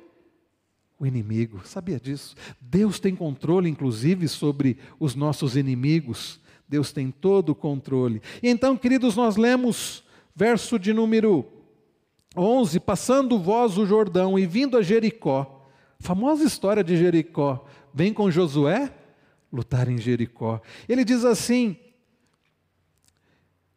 o 0.99 1.07
inimigo. 1.07 1.61
Sabia 1.65 1.99
disso? 1.99 2.35
Deus 2.61 3.01
tem 3.01 3.15
controle, 3.15 3.69
inclusive, 3.69 4.29
sobre 4.29 4.79
os 4.99 5.15
nossos 5.15 5.57
inimigos. 5.57 6.41
Deus 6.69 6.93
tem 6.93 7.11
todo 7.11 7.51
o 7.51 7.55
controle. 7.55 8.23
E 8.43 8.49
então, 8.49 8.77
queridos, 8.77 9.17
nós 9.17 9.37
lemos 9.37 10.05
verso 10.35 10.79
de 10.79 10.93
número 10.93 11.47
11: 12.37 12.81
Passando 12.81 13.39
vós 13.39 13.77
o 13.77 13.87
Jordão 13.87 14.39
e 14.39 14.47
vindo 14.47 14.77
a 14.77 14.83
Jericó, 14.83 15.67
famosa 15.99 16.45
história 16.45 16.83
de 16.83 16.97
Jericó, 16.97 17.65
vem 17.93 18.13
com 18.13 18.31
Josué? 18.31 18.93
Lutar 19.53 19.89
em 19.89 19.99
Jericó. 19.99 20.61
Ele 20.89 21.05
diz 21.05 21.25
assim: 21.25 21.77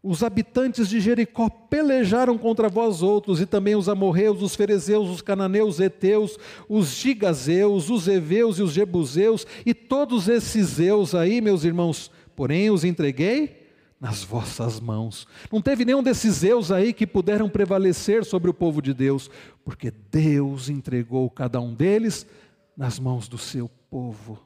os 0.04 0.22
habitantes 0.22 0.90
de 0.90 1.00
Jericó 1.00 1.50
pelejaram 1.50 2.38
contra 2.38 2.68
vós 2.68 3.02
outros, 3.02 3.40
e 3.40 3.46
também 3.46 3.74
os 3.74 3.88
amorreus, 3.88 4.42
os 4.42 4.54
ferezeus, 4.54 5.10
os 5.10 5.22
cananeus, 5.22 5.76
os 5.76 5.80
heteus, 5.80 6.38
os 6.68 6.90
gigazeus, 6.90 7.90
os 7.90 8.08
eveus 8.08 8.60
e 8.60 8.64
os 8.64 8.74
jebuseus, 8.74 9.48
e 9.66 9.74
todos 9.74 10.28
esses 10.28 10.68
zeus 10.68 11.16
aí, 11.16 11.40
meus 11.40 11.64
irmãos, 11.64 12.12
porém 12.36 12.70
os 12.70 12.84
entreguei 12.84 13.63
nas 14.04 14.22
vossas 14.22 14.82
mãos. 14.82 15.26
Não 15.50 15.62
teve 15.62 15.86
nenhum 15.86 16.04
desses 16.04 16.36
Zeus 16.36 16.74
aí 16.74 16.92
que 16.92 17.08
puderam 17.08 17.48
prevalecer 17.48 18.26
sobre 18.26 18.50
o 18.50 18.54
povo 18.54 18.82
de 18.82 18.94
Deus, 18.94 19.32
porque 19.64 19.94
Deus 20.12 20.68
entregou 20.68 21.30
cada 21.30 21.62
um 21.62 21.74
deles 21.74 22.28
nas 22.76 23.00
mãos 23.00 23.30
do 23.30 23.38
seu 23.38 23.72
povo. 23.90 24.38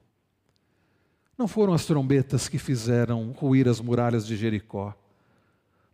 Não 1.35 1.47
foram 1.47 1.73
as 1.73 1.87
trombetas 1.87 2.47
que 2.47 2.59
fizeram 2.59 3.31
ruir 3.31 3.67
as 3.67 3.81
muralhas 3.81 4.27
de 4.27 4.37
Jericó. 4.37 4.93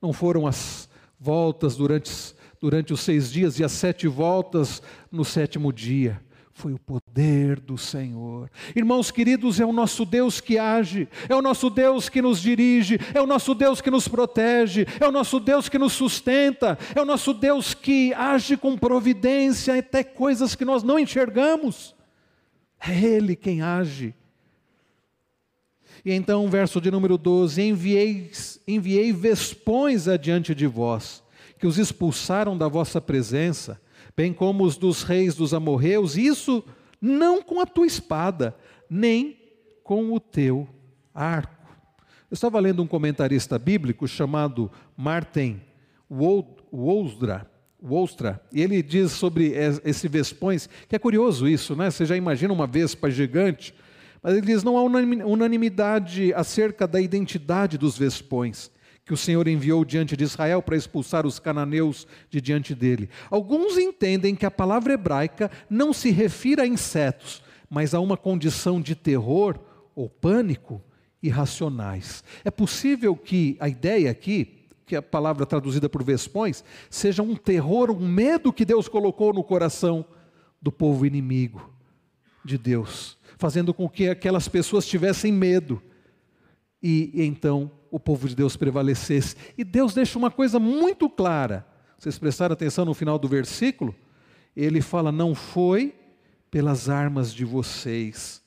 Não 0.02 0.12
foram 0.12 0.46
as 0.46 0.90
voltas 1.18 1.78
durante, 1.78 2.36
durante 2.60 2.92
os 2.92 3.00
seis 3.00 3.32
dias 3.32 3.60
e 3.60 3.64
as 3.64 3.72
sete 3.72 4.10
voltas 4.10 4.82
no 5.10 5.24
sétimo 5.24 5.72
dia 5.72 6.22
foi 6.54 6.72
o 6.72 6.80
poder 6.80 7.60
do 7.60 7.78
Senhor. 7.78 8.50
Irmãos 8.76 9.10
queridos, 9.10 9.60
é 9.60 9.66
o 9.66 9.74
nosso 9.74 10.06
Deus 10.06 10.40
que 10.40 10.58
age, 10.58 11.10
é 11.28 11.36
o 11.36 11.42
nosso 11.42 11.70
Deus 11.70 12.10
que 12.10 12.22
nos 12.22 12.40
dirige, 12.40 13.00
é 13.14 13.20
o 13.20 13.26
nosso 13.26 13.56
Deus 13.56 13.82
que 13.82 13.90
nos 13.90 14.08
protege, 14.08 14.86
é 15.00 15.08
o 15.08 15.12
nosso 15.12 15.40
Deus 15.40 15.68
que 15.68 15.80
nos 15.80 15.94
sustenta, 15.94 16.78
é 16.96 17.02
o 17.02 17.06
nosso 17.06 17.34
Deus 17.34 17.74
que 17.74 18.14
age 18.14 18.56
com 18.56 18.78
providência 18.78 19.78
até 19.78 20.04
coisas 20.04 20.54
que 20.54 20.64
nós 20.64 20.84
não 20.84 21.00
enxergamos. 21.00 21.96
É 22.80 22.98
Ele 22.98 23.36
quem 23.36 23.62
age. 23.62 24.14
E 26.06 26.12
então, 26.12 26.48
verso 26.50 26.80
de 26.80 26.92
número 26.92 27.18
12: 27.18 27.62
enviei, 27.62 28.32
enviei 28.68 29.12
vespões 29.12 30.08
adiante 30.08 30.54
de 30.54 30.68
vós, 30.68 31.24
que 31.58 31.66
os 31.66 31.80
expulsaram 31.80 32.56
da 32.58 32.68
vossa 32.68 33.02
presença, 33.02 33.82
bem 34.16 34.34
como 34.34 34.64
os 34.64 34.78
dos 34.78 35.04
reis 35.04 35.36
dos 35.36 35.54
amorreus, 35.54 36.16
isso 36.16 36.64
não 37.02 37.42
com 37.42 37.60
a 37.60 37.66
tua 37.66 37.86
espada, 37.86 38.56
nem 38.90 39.38
com 39.84 40.14
o 40.14 40.20
teu 40.20 40.68
arco. 41.14 41.68
Eu 42.30 42.36
estava 42.36 42.60
lendo 42.60 42.82
um 42.82 42.88
comentarista 42.88 43.60
bíblico 43.60 44.08
chamado 44.08 44.72
Martin 44.96 45.62
Woldra, 46.10 47.50
Wolstra, 47.82 48.42
e 48.52 48.62
ele 48.62 48.82
diz 48.82 49.12
sobre 49.12 49.54
esse 49.84 50.08
vespões, 50.08 50.70
que 50.88 50.96
é 50.96 51.00
curioso 51.00 51.48
isso, 51.48 51.76
né? 51.76 51.92
Você 51.92 52.06
já 52.06 52.16
imagina 52.16 52.54
uma 52.54 52.66
vespa 52.66 53.12
gigante, 53.12 53.76
mas 54.22 54.34
ele 54.34 54.46
diz: 54.46 54.64
não 54.64 54.78
há 54.78 54.84
unanimidade 54.84 56.34
acerca 56.34 56.88
da 56.88 57.02
identidade 57.02 57.78
dos 57.78 57.98
vespões 57.98 58.72
que 59.06 59.14
o 59.14 59.18
Senhor 59.18 59.48
enviou 59.48 59.84
diante 59.84 60.16
de 60.16 60.24
Israel 60.24 60.62
para 60.62 60.78
expulsar 60.78 61.26
os 61.26 61.40
cananeus 61.40 62.08
de 62.30 62.40
diante 62.40 62.74
dele. 62.74 63.10
Alguns 63.30 63.78
entendem 63.78 64.36
que 64.36 64.46
a 64.46 64.52
palavra 64.52 64.94
hebraica 64.94 65.52
não 65.70 65.92
se 65.92 66.10
refere 66.10 66.62
a 66.62 66.68
insetos, 66.68 67.44
mas 67.70 67.94
a 67.94 68.00
uma 68.00 68.16
condição 68.16 68.82
de 68.82 68.96
terror 68.96 69.60
ou 69.96 70.10
pânico 70.10 70.82
irracionais. 71.22 72.24
É 72.46 72.52
possível 72.52 73.16
que 73.16 73.58
a 73.60 73.68
ideia 73.68 74.12
aqui 74.12 74.64
que 74.86 74.96
a 74.96 75.02
palavra 75.02 75.46
traduzida 75.46 75.88
por 75.88 76.04
vespões, 76.04 76.64
seja 76.90 77.24
um 77.24 77.36
terror, 77.36 77.90
um 77.90 78.08
medo 78.08 78.52
que 78.52 78.66
Deus 78.66 78.88
colocou 78.88 79.34
no 79.34 79.44
coração 79.44 80.06
do 80.62 80.72
povo 80.72 81.06
inimigo 81.06 81.74
de 82.44 82.58
Deus, 82.58 83.18
fazendo 83.38 83.74
com 83.74 83.88
que 83.88 84.10
aquelas 84.10 84.48
pessoas 84.48 84.86
tivessem 84.86 85.32
medo. 85.32 85.82
E, 86.82 87.12
e 87.14 87.24
então 87.24 87.72
o 87.94 88.00
povo 88.00 88.28
de 88.28 88.36
Deus 88.36 88.58
prevalecesse. 88.58 89.36
E 89.56 89.64
Deus 89.64 89.94
deixa 89.94 90.18
uma 90.18 90.32
coisa 90.32 90.60
muito 90.60 91.08
clara. 91.08 91.64
Vocês 91.96 92.18
prestaram 92.18 92.54
atenção 92.54 92.84
no 92.86 92.94
final 92.96 93.20
do 93.20 93.28
versículo? 93.28 93.94
Ele 94.58 94.82
fala: 94.82 95.12
Não 95.12 95.36
foi 95.36 95.94
pelas 96.50 96.90
armas 96.90 97.32
de 97.32 97.46
vocês, 97.46 98.42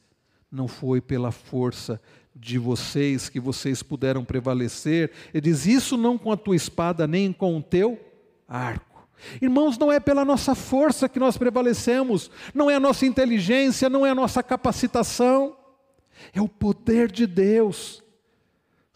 não 0.51 0.67
foi 0.67 1.01
pela 1.01 1.31
força 1.31 2.03
de 2.35 2.59
vocês, 2.59 3.29
que 3.29 3.39
vocês 3.39 3.85
puderam 3.85 4.25
prevalecer. 4.25 5.13
Ele 5.33 5.43
diz: 5.43 5.65
Isso 5.65 5.97
não 5.97 6.19
com 6.19 6.33
a 6.33 6.37
tua 6.37 6.57
espada, 6.57 7.07
nem 7.07 7.33
com 7.33 7.57
o 7.57 7.63
teu 7.63 8.01
arco. 8.49 9.07
Irmãos, 9.41 9.79
não 9.79 9.93
é 9.93 10.01
pela 10.01 10.25
nossa 10.25 10.57
força 10.57 11.09
que 11.09 11.21
nós 11.21 11.39
prevalecemos, 11.39 12.33
não 12.53 12.69
é 12.69 12.75
a 12.75 12.81
nossa 12.81 13.07
inteligência, 13.07 13.89
não 13.89 14.05
é 14.05 14.11
a 14.11 14.15
nossa 14.15 14.43
capacitação, 14.43 15.57
é 16.33 16.43
o 16.43 16.49
poder 16.49 17.13
de 17.13 17.29
Deus. 17.29 18.05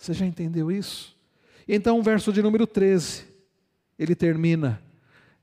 Você 0.01 0.15
já 0.15 0.25
entendeu 0.25 0.73
isso? 0.73 1.15
Então, 1.69 1.99
o 1.99 2.03
verso 2.03 2.33
de 2.33 2.41
número 2.41 2.67
13, 2.67 3.25
ele 3.99 4.15
termina 4.15 4.83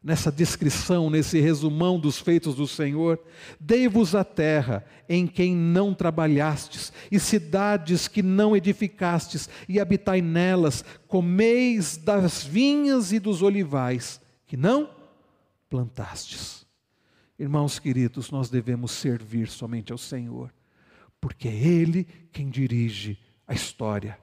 nessa 0.03 0.31
descrição, 0.31 1.11
nesse 1.11 1.39
resumão 1.39 1.99
dos 1.99 2.19
feitos 2.19 2.55
do 2.55 2.67
Senhor. 2.67 3.19
Dei-vos 3.59 4.15
a 4.15 4.23
terra 4.23 4.83
em 5.07 5.27
quem 5.27 5.55
não 5.55 5.93
trabalhastes, 5.93 6.91
e 7.11 7.19
cidades 7.19 8.07
que 8.07 8.23
não 8.23 8.55
edificastes, 8.55 9.47
e 9.69 9.79
habitai 9.79 10.21
nelas, 10.21 10.83
comeis 11.07 11.95
das 11.95 12.43
vinhas 12.43 13.11
e 13.11 13.19
dos 13.19 13.43
olivais, 13.43 14.19
que 14.47 14.57
não 14.57 14.89
plantastes. 15.69 16.65
Irmãos 17.37 17.77
queridos, 17.77 18.31
nós 18.31 18.49
devemos 18.49 18.91
servir 18.91 19.49
somente 19.49 19.91
ao 19.91 19.99
Senhor, 19.99 20.51
porque 21.21 21.47
é 21.47 21.55
Ele 21.55 22.07
quem 22.31 22.49
dirige 22.49 23.19
a 23.47 23.53
história, 23.53 24.17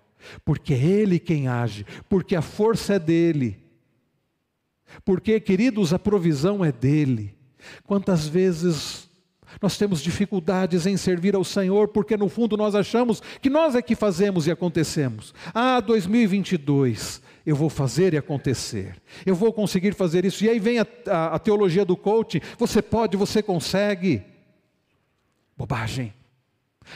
porque 0.44 0.74
é 0.74 0.82
Ele 0.82 1.18
quem 1.18 1.48
age, 1.48 1.86
porque 2.08 2.36
a 2.36 2.42
força 2.42 2.94
é 2.94 2.98
dEle 2.98 3.64
porque, 5.04 5.40
queridos, 5.40 5.92
a 5.92 5.98
provisão 5.98 6.64
é 6.64 6.70
dele. 6.70 7.34
Quantas 7.84 8.26
vezes 8.28 9.08
nós 9.60 9.78
temos 9.78 10.02
dificuldades 10.02 10.84
em 10.84 10.96
servir 10.96 11.34
ao 11.34 11.44
Senhor 11.44 11.88
porque 11.88 12.16
no 12.16 12.28
fundo 12.28 12.56
nós 12.56 12.74
achamos 12.74 13.22
que 13.40 13.48
nós 13.48 13.74
é 13.74 13.82
que 13.82 13.94
fazemos 13.94 14.46
e 14.46 14.50
acontecemos. 14.50 15.32
Ah, 15.54 15.80
2022, 15.80 17.22
eu 17.46 17.56
vou 17.56 17.70
fazer 17.70 18.14
e 18.14 18.18
acontecer. 18.18 18.96
Eu 19.24 19.34
vou 19.34 19.52
conseguir 19.52 19.94
fazer 19.94 20.24
isso. 20.24 20.44
E 20.44 20.48
aí 20.48 20.58
vem 20.58 20.78
a, 20.78 20.86
a, 21.06 21.26
a 21.34 21.38
teologia 21.38 21.84
do 21.84 21.96
coaching: 21.96 22.40
você 22.58 22.82
pode, 22.82 23.16
você 23.16 23.42
consegue. 23.42 24.22
Bobagem. 25.56 26.12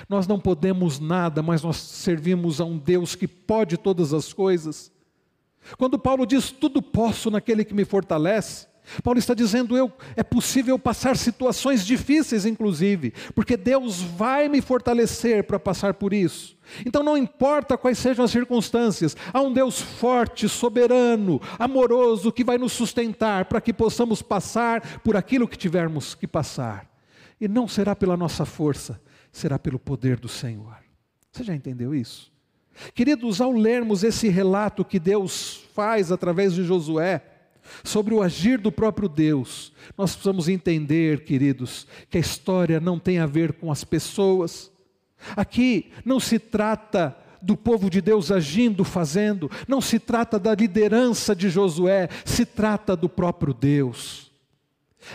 Nós 0.08 0.26
não 0.26 0.38
podemos 0.38 0.98
nada, 0.98 1.42
mas 1.42 1.62
nós 1.62 1.76
servimos 1.76 2.60
a 2.60 2.64
um 2.64 2.78
Deus 2.78 3.14
que 3.14 3.28
pode 3.28 3.76
todas 3.76 4.12
as 4.12 4.32
coisas. 4.32 4.92
Quando 5.76 5.98
Paulo 5.98 6.26
diz 6.26 6.50
tudo 6.50 6.80
posso 6.80 7.30
naquele 7.30 7.64
que 7.64 7.74
me 7.74 7.84
fortalece, 7.84 8.66
Paulo 9.02 9.18
está 9.18 9.34
dizendo 9.34 9.76
eu 9.76 9.92
é 10.16 10.22
possível 10.22 10.78
passar 10.78 11.16
situações 11.16 11.84
difíceis 11.84 12.46
inclusive, 12.46 13.12
porque 13.34 13.56
Deus 13.56 14.00
vai 14.00 14.48
me 14.48 14.60
fortalecer 14.60 15.44
para 15.44 15.58
passar 15.58 15.94
por 15.94 16.12
isso. 16.12 16.56
Então 16.84 17.02
não 17.02 17.16
importa 17.16 17.76
quais 17.76 17.98
sejam 17.98 18.24
as 18.24 18.30
circunstâncias, 18.30 19.16
há 19.32 19.40
um 19.40 19.52
Deus 19.52 19.80
forte, 19.80 20.48
soberano, 20.48 21.40
amoroso 21.58 22.32
que 22.32 22.44
vai 22.44 22.58
nos 22.58 22.72
sustentar 22.72 23.44
para 23.44 23.60
que 23.60 23.72
possamos 23.72 24.22
passar 24.22 25.00
por 25.00 25.16
aquilo 25.16 25.48
que 25.48 25.56
tivermos 25.56 26.14
que 26.14 26.26
passar. 26.26 26.86
E 27.40 27.46
não 27.46 27.68
será 27.68 27.94
pela 27.94 28.16
nossa 28.16 28.44
força, 28.44 29.00
será 29.32 29.58
pelo 29.58 29.78
poder 29.78 30.18
do 30.18 30.28
Senhor. 30.28 30.76
Você 31.30 31.44
já 31.44 31.54
entendeu 31.54 31.94
isso? 31.94 32.32
Queridos, 32.94 33.40
ao 33.40 33.52
lermos 33.52 34.04
esse 34.04 34.28
relato 34.28 34.84
que 34.84 34.98
Deus 34.98 35.64
faz 35.74 36.12
através 36.12 36.54
de 36.54 36.64
Josué, 36.64 37.22
sobre 37.84 38.14
o 38.14 38.22
agir 38.22 38.58
do 38.58 38.72
próprio 38.72 39.08
Deus, 39.08 39.72
nós 39.96 40.12
precisamos 40.12 40.48
entender, 40.48 41.24
queridos, 41.24 41.86
que 42.08 42.16
a 42.16 42.20
história 42.20 42.80
não 42.80 42.98
tem 42.98 43.18
a 43.18 43.26
ver 43.26 43.52
com 43.54 43.70
as 43.70 43.84
pessoas. 43.84 44.70
Aqui 45.36 45.90
não 46.04 46.18
se 46.18 46.38
trata 46.38 47.16
do 47.40 47.56
povo 47.56 47.88
de 47.88 48.00
Deus 48.00 48.32
agindo, 48.32 48.84
fazendo, 48.84 49.50
não 49.66 49.80
se 49.80 49.98
trata 49.98 50.38
da 50.38 50.54
liderança 50.54 51.34
de 51.36 51.48
Josué, 51.48 52.08
se 52.24 52.44
trata 52.44 52.96
do 52.96 53.08
próprio 53.08 53.54
Deus. 53.54 54.27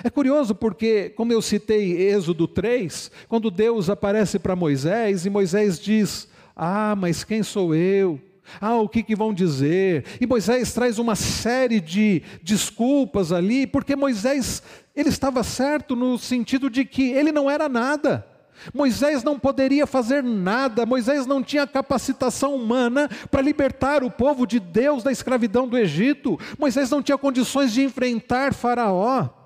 É 0.04 0.10
curioso 0.10 0.56
porque, 0.56 1.10
como 1.10 1.34
eu 1.34 1.42
citei 1.42 2.10
Êxodo 2.10 2.48
3, 2.48 3.12
quando 3.28 3.52
Deus 3.52 3.90
aparece 3.90 4.40
para 4.40 4.56
Moisés 4.56 5.26
e 5.26 5.30
Moisés 5.30 5.80
diz: 5.80 6.28
ah, 6.56 6.96
mas 6.96 7.24
quem 7.24 7.44
sou 7.44 7.76
eu? 7.76 8.20
Ah, 8.60 8.76
o 8.76 8.90
que, 8.90 9.04
que 9.04 9.16
vão 9.16 9.34
dizer? 9.34 10.06
E 10.20 10.28
Moisés 10.28 10.74
traz 10.74 11.00
uma 11.00 11.16
série 11.16 11.80
de 11.80 12.22
desculpas 12.42 13.32
ali, 13.32 13.66
porque 13.66 13.96
Moisés, 13.96 14.62
ele 14.96 15.10
estava 15.10 15.44
certo 15.44 15.96
no 15.96 16.18
sentido 16.18 16.70
de 16.70 16.86
que 16.86 17.12
ele 17.12 17.32
não 17.32 17.50
era 17.50 17.68
nada. 17.68 18.26
Moisés 18.74 19.24
não 19.24 19.40
poderia 19.40 19.88
fazer 19.88 20.24
nada, 20.24 20.86
Moisés 20.86 21.26
não 21.26 21.44
tinha 21.44 21.66
capacitação 21.66 22.56
humana 22.56 23.10
para 23.30 23.42
libertar 23.42 24.04
o 24.04 24.12
povo 24.12 24.46
de 24.46 24.60
Deus 24.60 25.04
da 25.04 25.12
escravidão 25.12 25.68
do 25.68 25.78
Egito, 25.78 26.40
Moisés 26.58 26.90
não 26.90 27.02
tinha 27.02 27.18
condições 27.18 27.74
de 27.74 27.84
enfrentar 27.84 28.54
Faraó. 28.54 29.43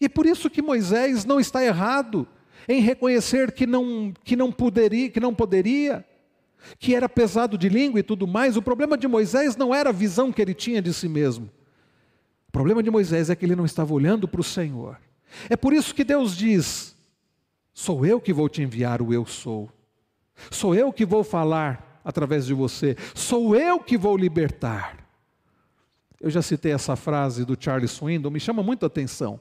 E 0.00 0.08
por 0.08 0.26
isso 0.26 0.48
que 0.48 0.62
Moisés 0.62 1.24
não 1.24 1.40
está 1.40 1.64
errado, 1.64 2.26
em 2.68 2.80
reconhecer 2.80 3.52
que 3.52 3.66
não, 3.66 4.12
que 4.22 4.36
não 4.36 4.52
poderia, 4.52 5.10
que 5.10 5.18
não 5.18 5.34
poderia, 5.34 6.04
que 6.78 6.94
era 6.94 7.08
pesado 7.08 7.58
de 7.58 7.68
língua 7.68 8.00
e 8.00 8.02
tudo 8.02 8.26
mais. 8.26 8.56
O 8.56 8.62
problema 8.62 8.96
de 8.96 9.08
Moisés 9.08 9.56
não 9.56 9.74
era 9.74 9.90
a 9.90 9.92
visão 9.92 10.32
que 10.32 10.40
ele 10.40 10.54
tinha 10.54 10.80
de 10.80 10.92
si 10.92 11.08
mesmo. 11.08 11.50
O 12.48 12.52
problema 12.52 12.82
de 12.82 12.90
Moisés 12.90 13.30
é 13.30 13.36
que 13.36 13.44
ele 13.44 13.56
não 13.56 13.64
estava 13.64 13.92
olhando 13.92 14.28
para 14.28 14.40
o 14.40 14.44
Senhor. 14.44 14.98
É 15.48 15.56
por 15.56 15.72
isso 15.72 15.94
que 15.94 16.04
Deus 16.04 16.36
diz: 16.36 16.94
Sou 17.72 18.06
eu 18.06 18.20
que 18.20 18.32
vou 18.32 18.48
te 18.48 18.62
enviar 18.62 19.02
o 19.02 19.12
eu 19.12 19.26
sou. 19.26 19.70
Sou 20.50 20.74
eu 20.74 20.92
que 20.92 21.04
vou 21.04 21.24
falar 21.24 22.00
através 22.04 22.46
de 22.46 22.54
você. 22.54 22.96
Sou 23.14 23.56
eu 23.56 23.80
que 23.80 23.98
vou 23.98 24.16
libertar. 24.16 24.96
Eu 26.20 26.30
já 26.30 26.42
citei 26.42 26.72
essa 26.72 26.96
frase 26.96 27.44
do 27.44 27.56
Charles 27.58 27.92
Swindoll, 27.92 28.32
me 28.32 28.40
chama 28.40 28.62
muito 28.62 28.84
a 28.84 28.86
atenção 28.86 29.40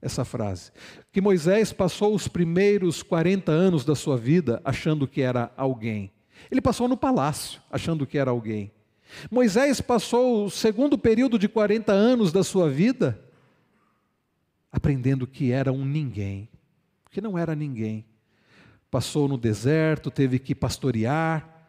essa 0.00 0.24
frase. 0.24 0.70
Que 1.12 1.20
Moisés 1.20 1.72
passou 1.72 2.14
os 2.14 2.28
primeiros 2.28 3.02
40 3.02 3.50
anos 3.50 3.84
da 3.84 3.94
sua 3.94 4.16
vida 4.16 4.60
achando 4.64 5.06
que 5.06 5.22
era 5.22 5.52
alguém. 5.56 6.12
Ele 6.50 6.60
passou 6.60 6.88
no 6.88 6.96
palácio 6.96 7.60
achando 7.70 8.06
que 8.06 8.18
era 8.18 8.30
alguém. 8.30 8.70
Moisés 9.30 9.80
passou 9.80 10.46
o 10.46 10.50
segundo 10.50 10.98
período 10.98 11.38
de 11.38 11.48
40 11.48 11.92
anos 11.92 12.32
da 12.32 12.42
sua 12.42 12.68
vida 12.68 13.22
aprendendo 14.70 15.26
que 15.26 15.52
era 15.52 15.72
um 15.72 15.84
ninguém, 15.84 16.48
que 17.10 17.20
não 17.20 17.38
era 17.38 17.54
ninguém. 17.54 18.04
Passou 18.90 19.26
no 19.26 19.38
deserto, 19.38 20.10
teve 20.10 20.38
que 20.38 20.54
pastorear. 20.54 21.68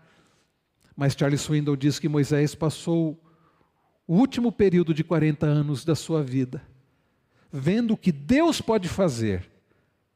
Mas 0.96 1.16
Charles 1.18 1.42
Swindoll 1.42 1.78
diz 1.78 2.00
que 2.00 2.10
Moisés 2.10 2.54
passou 2.54 3.24
o 4.06 4.16
último 4.16 4.52
período 4.52 4.94
de 4.94 5.04
40 5.04 5.46
anos 5.46 5.86
da 5.86 5.96
sua 5.96 6.22
vida 6.22 6.62
vendo 7.52 7.94
o 7.94 7.98
que 7.98 8.12
Deus 8.12 8.62
pode 8.62 8.88
fazer 8.88 9.50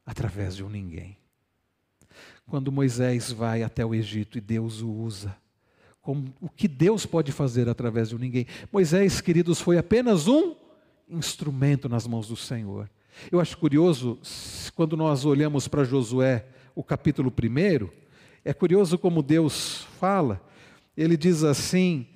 através 0.04 0.56
de 0.56 0.64
um 0.64 0.68
ninguém. 0.68 1.16
quando 2.46 2.72
Moisés 2.72 3.32
vai 3.32 3.62
até 3.62 3.84
o 3.86 3.94
Egito 3.94 4.36
e 4.36 4.40
Deus 4.40 4.82
o 4.82 4.90
usa. 4.90 5.34
Como, 6.02 6.34
o 6.40 6.48
que 6.48 6.68
Deus 6.68 7.06
pode 7.06 7.32
fazer 7.32 7.68
através 7.68 8.10
de 8.10 8.18
ninguém. 8.18 8.46
Moisés, 8.70 9.20
queridos, 9.20 9.60
foi 9.60 9.78
apenas 9.78 10.26
um 10.28 10.54
instrumento 11.08 11.88
nas 11.88 12.06
mãos 12.06 12.28
do 12.28 12.36
Senhor. 12.36 12.90
Eu 13.30 13.40
acho 13.40 13.56
curioso, 13.56 14.18
quando 14.74 14.96
nós 14.96 15.24
olhamos 15.24 15.68
para 15.68 15.84
Josué, 15.84 16.46
o 16.74 16.82
capítulo 16.82 17.32
1, 17.32 17.88
é 18.44 18.52
curioso 18.52 18.98
como 18.98 19.22
Deus 19.22 19.86
fala. 20.00 20.44
Ele 20.96 21.16
diz 21.16 21.44
assim: 21.44 22.06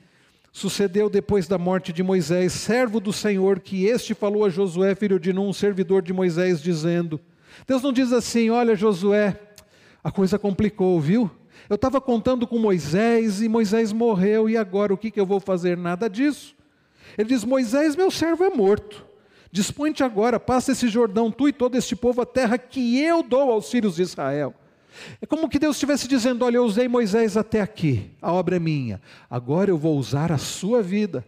Sucedeu 0.56 1.10
depois 1.10 1.46
da 1.46 1.58
morte 1.58 1.92
de 1.92 2.02
Moisés, 2.02 2.50
servo 2.50 2.98
do 2.98 3.12
Senhor, 3.12 3.60
que 3.60 3.84
este 3.84 4.14
falou 4.14 4.42
a 4.42 4.48
Josué, 4.48 4.94
filho 4.94 5.20
de 5.20 5.30
Num, 5.30 5.52
servidor 5.52 6.00
de 6.00 6.14
Moisés, 6.14 6.62
dizendo: 6.62 7.20
Deus 7.66 7.82
não 7.82 7.92
diz 7.92 8.10
assim, 8.10 8.48
olha 8.48 8.74
Josué, 8.74 9.38
a 10.02 10.10
coisa 10.10 10.38
complicou, 10.38 10.98
viu? 10.98 11.30
Eu 11.68 11.74
estava 11.74 12.00
contando 12.00 12.46
com 12.46 12.58
Moisés 12.58 13.42
e 13.42 13.50
Moisés 13.50 13.92
morreu, 13.92 14.48
e 14.48 14.56
agora 14.56 14.94
o 14.94 14.96
que, 14.96 15.10
que 15.10 15.20
eu 15.20 15.26
vou 15.26 15.40
fazer? 15.40 15.76
Nada 15.76 16.08
disso. 16.08 16.56
Ele 17.18 17.28
diz: 17.28 17.44
Moisés, 17.44 17.94
meu 17.94 18.10
servo 18.10 18.42
é 18.42 18.48
morto. 18.48 19.04
Dispõe-te 19.52 20.02
agora, 20.02 20.40
passa 20.40 20.72
esse 20.72 20.88
Jordão, 20.88 21.30
tu 21.30 21.50
e 21.50 21.52
todo 21.52 21.76
este 21.76 21.94
povo, 21.94 22.22
a 22.22 22.26
terra 22.26 22.56
que 22.56 22.98
eu 22.98 23.22
dou 23.22 23.52
aos 23.52 23.70
filhos 23.70 23.96
de 23.96 24.02
Israel. 24.04 24.54
É 25.20 25.26
como 25.26 25.48
que 25.48 25.58
Deus 25.58 25.76
estivesse 25.76 26.08
dizendo: 26.08 26.44
Olha, 26.44 26.56
eu 26.56 26.64
usei 26.64 26.88
Moisés 26.88 27.36
até 27.36 27.60
aqui, 27.60 28.10
a 28.20 28.32
obra 28.32 28.56
é 28.56 28.60
minha, 28.60 29.00
agora 29.30 29.70
eu 29.70 29.78
vou 29.78 29.96
usar 29.96 30.32
a 30.32 30.38
sua 30.38 30.82
vida. 30.82 31.24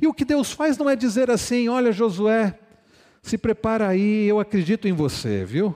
E 0.00 0.06
o 0.06 0.14
que 0.14 0.24
Deus 0.24 0.52
faz 0.52 0.76
não 0.76 0.88
é 0.88 0.96
dizer 0.96 1.30
assim: 1.30 1.68
Olha, 1.68 1.92
Josué, 1.92 2.58
se 3.22 3.38
prepara 3.38 3.88
aí, 3.88 4.26
eu 4.26 4.40
acredito 4.40 4.88
em 4.88 4.92
você, 4.92 5.44
viu? 5.44 5.74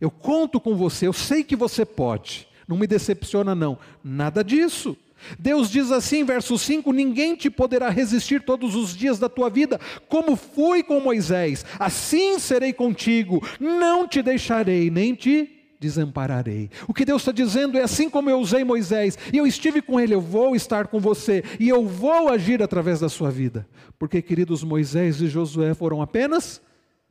Eu 0.00 0.10
conto 0.10 0.60
com 0.60 0.74
você, 0.76 1.06
eu 1.06 1.12
sei 1.12 1.44
que 1.44 1.54
você 1.54 1.84
pode, 1.84 2.48
não 2.66 2.76
me 2.76 2.86
decepciona, 2.86 3.54
não. 3.54 3.78
Nada 4.02 4.42
disso. 4.42 4.96
Deus 5.38 5.70
diz 5.70 5.92
assim, 5.92 6.24
verso 6.24 6.58
5: 6.58 6.92
Ninguém 6.92 7.36
te 7.36 7.48
poderá 7.48 7.88
resistir 7.88 8.42
todos 8.42 8.74
os 8.74 8.96
dias 8.96 9.18
da 9.18 9.28
tua 9.28 9.48
vida, 9.48 9.80
como 10.08 10.36
fui 10.36 10.82
com 10.82 11.00
Moisés, 11.00 11.64
assim 11.78 12.38
serei 12.38 12.72
contigo, 12.72 13.40
não 13.60 14.08
te 14.08 14.22
deixarei, 14.22 14.90
nem 14.90 15.14
te 15.14 15.61
desampararei. 15.82 16.70
O 16.86 16.94
que 16.94 17.04
Deus 17.04 17.22
está 17.22 17.32
dizendo 17.32 17.76
é 17.76 17.82
assim 17.82 18.08
como 18.08 18.30
eu 18.30 18.38
usei 18.38 18.62
Moisés, 18.62 19.18
e 19.32 19.38
eu 19.38 19.46
estive 19.46 19.82
com 19.82 19.98
ele, 19.98 20.14
eu 20.14 20.20
vou 20.20 20.54
estar 20.54 20.86
com 20.86 21.00
você, 21.00 21.42
e 21.58 21.68
eu 21.68 21.84
vou 21.84 22.28
agir 22.28 22.62
através 22.62 23.00
da 23.00 23.08
sua 23.08 23.30
vida. 23.30 23.66
Porque, 23.98 24.22
queridos, 24.22 24.62
Moisés 24.62 25.20
e 25.20 25.26
Josué 25.26 25.74
foram 25.74 26.00
apenas 26.00 26.62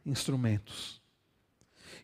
instrumentos. 0.06 1.02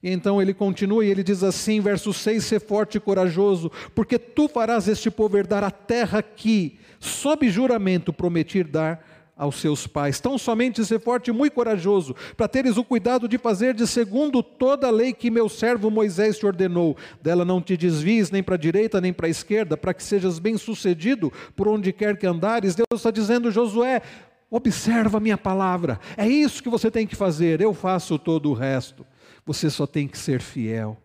E 0.04 0.12
então 0.12 0.42
ele 0.42 0.54
continua 0.54 1.04
e 1.04 1.10
ele 1.10 1.24
diz 1.24 1.42
assim, 1.42 1.80
verso 1.80 2.14
6: 2.14 2.44
Ser 2.44 2.60
forte 2.60 2.98
e 2.98 3.00
corajoso, 3.00 3.72
porque 3.96 4.20
tu 4.20 4.48
farás 4.48 4.88
este 4.88 5.10
povo 5.10 5.38
herdar 5.38 5.64
a 5.64 5.72
terra 5.72 6.22
que, 6.22 6.78
sob 7.00 7.50
juramento, 7.50 8.14
prometi 8.14 8.64
dar 8.64 9.04
aos 9.38 9.58
seus 9.58 9.86
pais. 9.86 10.20
Tão 10.20 10.38
somente 10.38 10.84
ser 10.84 11.00
forte 11.00 11.30
e 11.30 11.34
muito 11.34 11.54
corajoso, 11.54 12.16
para 12.36 12.48
teres 12.48 12.78
o 12.78 12.84
cuidado 12.84 13.28
de 13.28 13.38
fazer 13.38 13.74
de 13.74 13.86
segundo 13.86 14.42
toda 14.42 14.88
a 14.88 14.92
lei 14.92 15.14
que 15.14 15.30
meu 15.30 15.48
servo 15.48 15.92
Moisés 15.92 16.38
te 16.38 16.46
ordenou. 16.46 16.98
Dela 17.22 17.46
não 17.46 17.62
te 17.62 17.78
desvies 17.78 18.32
nem 18.32 18.42
para 18.42 18.56
a 18.56 18.58
direita 18.58 19.00
nem 19.00 19.14
para 19.14 19.28
a 19.28 19.30
esquerda, 19.30 19.78
para 19.78 19.94
que 19.94 20.04
sejas 20.04 20.40
bem-sucedido 20.40 21.32
por 21.56 21.68
onde 21.68 21.94
quer 21.94 22.18
que 22.18 22.26
andares. 22.26 22.76
Deus 22.76 22.88
está 22.96 23.12
dizendo, 23.12 23.52
Josué, 23.52 24.02
observa 24.50 25.18
a 25.18 25.22
minha 25.22 25.38
palavra. 25.38 26.00
É 26.16 26.28
isso 26.28 26.64
que 26.64 26.70
você 26.70 26.90
tem 26.90 27.06
que 27.06 27.16
fazer. 27.16 27.62
Eu 27.62 27.74
faço 27.74 28.18
todo 28.18 28.50
o 28.50 28.54
resto. 28.54 29.06
Você 29.46 29.70
só 29.70 29.86
tem 29.86 30.08
que 30.08 30.18
ser 30.18 30.42
fiel. 30.42 30.98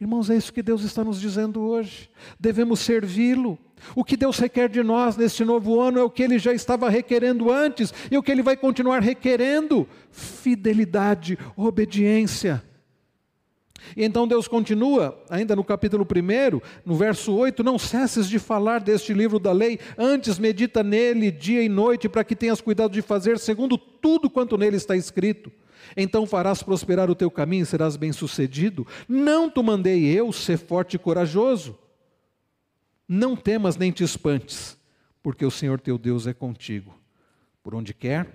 Irmãos, 0.00 0.30
é 0.30 0.36
isso 0.36 0.52
que 0.52 0.62
Deus 0.62 0.84
está 0.84 1.02
nos 1.02 1.20
dizendo 1.20 1.60
hoje. 1.60 2.08
Devemos 2.38 2.78
servi-lo. 2.80 3.58
O 3.96 4.04
que 4.04 4.16
Deus 4.16 4.38
requer 4.38 4.68
de 4.68 4.82
nós 4.82 5.16
neste 5.16 5.44
novo 5.44 5.80
ano 5.80 5.98
é 5.98 6.02
o 6.02 6.10
que 6.10 6.22
Ele 6.22 6.38
já 6.38 6.52
estava 6.52 6.88
requerendo 6.88 7.50
antes 7.50 7.92
e 8.10 8.16
o 8.16 8.22
que 8.22 8.30
Ele 8.30 8.42
vai 8.42 8.56
continuar 8.56 9.02
requerendo: 9.02 9.88
fidelidade, 10.10 11.36
obediência. 11.56 12.62
E 13.96 14.04
então 14.04 14.28
Deus 14.28 14.46
continua, 14.46 15.20
ainda 15.30 15.56
no 15.56 15.64
capítulo 15.64 16.04
1, 16.04 16.60
no 16.84 16.94
verso 16.94 17.34
8: 17.34 17.64
Não 17.64 17.78
cesses 17.78 18.28
de 18.28 18.38
falar 18.38 18.80
deste 18.80 19.12
livro 19.12 19.40
da 19.40 19.50
lei, 19.50 19.80
antes 19.96 20.38
medita 20.38 20.82
nele 20.82 21.30
dia 21.32 21.62
e 21.62 21.68
noite, 21.68 22.08
para 22.08 22.22
que 22.22 22.36
tenhas 22.36 22.60
cuidado 22.60 22.92
de 22.92 23.02
fazer 23.02 23.38
segundo 23.38 23.76
tudo 23.76 24.30
quanto 24.30 24.56
nele 24.56 24.76
está 24.76 24.96
escrito 24.96 25.50
então 25.96 26.26
farás 26.26 26.62
prosperar 26.62 27.10
o 27.10 27.14
teu 27.14 27.30
caminho 27.30 27.62
e 27.62 27.66
serás 27.66 27.96
bem-sucedido. 27.96 28.86
Não 29.08 29.50
te 29.50 29.62
mandei 29.62 30.06
eu 30.06 30.32
ser 30.32 30.58
forte 30.58 30.94
e 30.94 30.98
corajoso. 30.98 31.78
Não 33.08 33.34
temas 33.34 33.76
nem 33.76 33.90
te 33.90 34.04
espantes, 34.04 34.76
porque 35.22 35.44
o 35.44 35.50
Senhor 35.50 35.80
teu 35.80 35.96
Deus 35.96 36.26
é 36.26 36.34
contigo, 36.34 36.94
por 37.62 37.74
onde 37.74 37.94
quer 37.94 38.26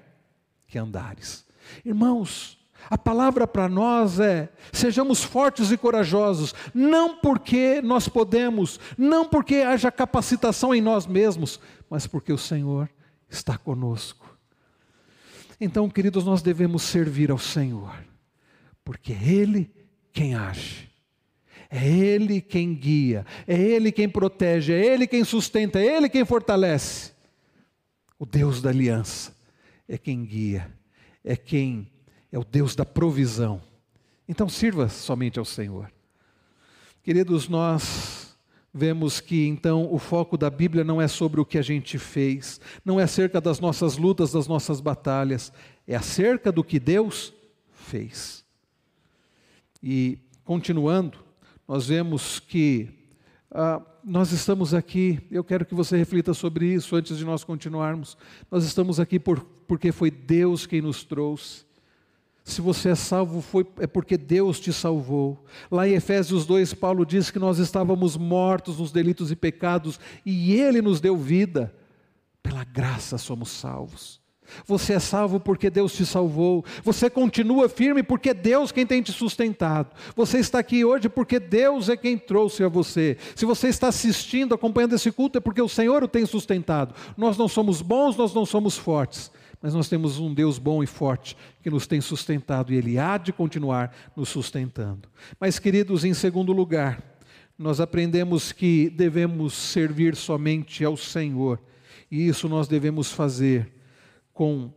que 0.68 0.80
andares. 0.80 1.46
Irmãos, 1.86 2.58
a 2.90 2.98
palavra 2.98 3.48
para 3.48 3.70
nós 3.70 4.20
é: 4.20 4.50
sejamos 4.72 5.24
fortes 5.24 5.72
e 5.72 5.78
corajosos, 5.78 6.54
não 6.74 7.18
porque 7.18 7.82
nós 7.82 8.08
podemos, 8.10 8.80
não 8.98 9.26
porque 9.28 9.58
haja 9.58 9.92
capacitação 9.92 10.74
em 10.74 10.82
nós 10.82 11.06
mesmos, 11.06 11.60
mas 11.90 12.08
porque 12.08 12.34
o 12.34 12.38
Senhor 12.38 12.90
está 13.30 13.58
conosco. 13.58 14.23
Então, 15.60 15.90
queridos, 15.90 16.24
nós 16.26 16.42
devemos 16.42 16.84
servir 16.84 17.32
ao 17.32 17.38
Senhor, 17.38 17.96
porque 18.84 19.14
é 19.14 19.24
Ele 19.24 19.72
quem 20.12 20.36
age, 20.36 20.90
é 21.70 21.88
Ele 21.88 22.42
quem 22.42 22.74
guia, 22.74 23.26
é 23.48 23.60
Ele 23.60 23.92
quem 23.92 24.10
protege, 24.10 24.74
é 24.74 24.86
Ele 24.86 25.08
quem 25.08 25.24
sustenta, 25.24 25.80
é 25.80 25.98
Ele 25.98 26.10
quem 26.10 26.26
fortalece. 26.26 27.12
O 28.20 28.26
Deus 28.26 28.62
da 28.62 28.70
aliança 28.70 29.36
é 29.88 29.98
quem 29.98 30.24
guia, 30.24 30.72
é 31.24 31.36
quem 31.36 31.92
é 32.32 32.40
o 32.40 32.44
Deus 32.44 32.76
da 32.76 32.86
provisão. 32.86 33.62
Então, 34.28 34.48
sirva 34.48 34.88
somente 34.90 35.38
ao 35.38 35.46
Senhor. 35.46 35.92
Queridos, 37.04 37.50
nós 37.50 38.23
vemos 38.74 39.22
que 39.22 39.46
então 39.48 39.88
o 39.94 40.00
foco 40.00 40.38
da 40.38 40.50
Bíblia 40.50 40.84
não 40.84 41.02
é 41.02 41.08
sobre 41.08 41.40
o 41.40 41.46
que 41.46 41.58
a 41.58 41.62
gente 41.62 42.00
fez, 42.00 42.60
não 42.84 43.00
é 43.00 43.04
acerca 43.04 43.40
das 43.40 43.60
nossas 43.60 43.98
lutas, 43.98 44.32
das 44.32 44.48
nossas 44.48 44.82
batalhas, 44.82 45.54
é 45.88 45.96
acerca 45.96 46.52
do 46.52 46.64
que 46.64 46.80
Deus 46.80 47.34
fez. 47.72 48.44
E 49.82 50.18
continuando, 50.44 51.20
nós 51.68 51.88
vemos 51.88 52.40
que 52.40 52.90
ah, 53.52 53.82
nós 54.04 54.32
estamos 54.32 54.74
aqui, 54.74 55.20
eu 55.30 55.44
quero 55.44 55.66
que 55.66 55.76
você 55.76 55.96
reflita 55.96 56.34
sobre 56.34 56.66
isso 56.66 56.96
antes 56.96 57.18
de 57.18 57.24
nós 57.24 57.44
continuarmos. 57.44 58.18
Nós 58.50 58.66
estamos 58.66 59.00
aqui 59.00 59.20
por, 59.20 59.42
porque 59.68 59.92
foi 59.92 60.10
Deus 60.10 60.66
quem 60.66 60.82
nos 60.82 61.04
trouxe. 61.04 61.66
Se 62.44 62.60
você 62.60 62.90
é 62.90 62.96
salvo, 62.96 63.40
foi, 63.42 63.66
é 63.80 63.88
porque 63.88 64.18
Deus 64.18 64.60
te 64.60 64.74
salvou. 64.74 65.46
Lá 65.72 65.88
em 65.88 65.94
Efésios 65.94 66.46
2, 66.46 66.74
Paulo 66.74 67.06
diz 67.06 67.32
que 67.32 67.40
nós 67.40 67.58
estávamos 67.58 68.18
mortos 68.18 68.80
nos 68.80 68.92
delitos 68.92 69.32
e 69.32 69.36
pecados 69.36 70.00
e 70.26 70.54
Ele 70.54 70.82
nos 70.82 71.00
deu 71.00 71.16
vida. 71.16 71.74
Pela 72.42 72.66
graça 72.66 73.18
somos 73.18 73.50
salvos. 73.50 74.22
Você 74.68 74.94
é 74.94 75.00
salvo 75.00 75.40
porque 75.40 75.70
Deus 75.70 75.94
te 75.94 76.06
salvou. 76.06 76.66
Você 76.84 77.10
continua 77.10 77.70
firme 77.70 78.04
porque 78.04 78.32
é 78.32 78.34
Deus 78.34 78.74
quem 78.74 78.86
tem 78.86 79.02
te 79.02 79.14
sustentado. 79.14 79.96
Você 80.14 80.40
está 80.40 80.60
aqui 80.60 80.84
hoje 80.84 81.08
porque 81.08 81.40
Deus 81.40 81.88
é 81.88 81.96
quem 81.96 82.18
trouxe 82.18 82.62
a 82.62 82.68
você. 82.68 83.18
Se 83.38 83.46
você 83.46 83.70
está 83.70 83.88
assistindo, 83.88 84.54
acompanhando 84.54 84.96
esse 84.96 85.14
culto, 85.14 85.38
é 85.38 85.42
porque 85.42 85.62
o 85.62 85.70
Senhor 85.70 86.04
o 86.04 86.10
tem 86.10 86.26
sustentado. 86.26 86.94
Nós 87.16 87.38
não 87.38 87.48
somos 87.48 87.82
bons, 87.82 88.18
nós 88.18 88.34
não 88.34 88.46
somos 88.46 88.78
fortes 88.78 89.32
mas 89.64 89.74
nós 89.74 89.88
temos 89.88 90.20
um 90.20 90.34
Deus 90.34 90.60
bom 90.60 90.84
e 90.84 90.86
forte 90.86 91.38
que 91.62 91.70
nos 91.70 91.88
tem 91.88 92.02
sustentado 92.02 92.74
e 92.74 92.76
Ele 92.76 93.00
há 93.00 93.18
de 93.18 93.32
continuar 93.32 93.96
nos 94.14 94.28
sustentando. 94.28 95.08
Mas, 95.40 95.58
queridos, 95.58 96.04
em 96.04 96.14
segundo 96.14 96.52
lugar, 96.52 97.02
nós 97.58 97.80
aprendemos 97.80 98.52
que 98.52 98.90
devemos 98.90 99.54
servir 99.54 100.18
somente 100.18 100.84
ao 100.84 100.98
Senhor, 100.98 101.62
e 102.12 102.28
isso 102.28 102.50
nós 102.50 102.68
devemos 102.68 103.14
fazer 103.14 103.72
com 104.34 104.70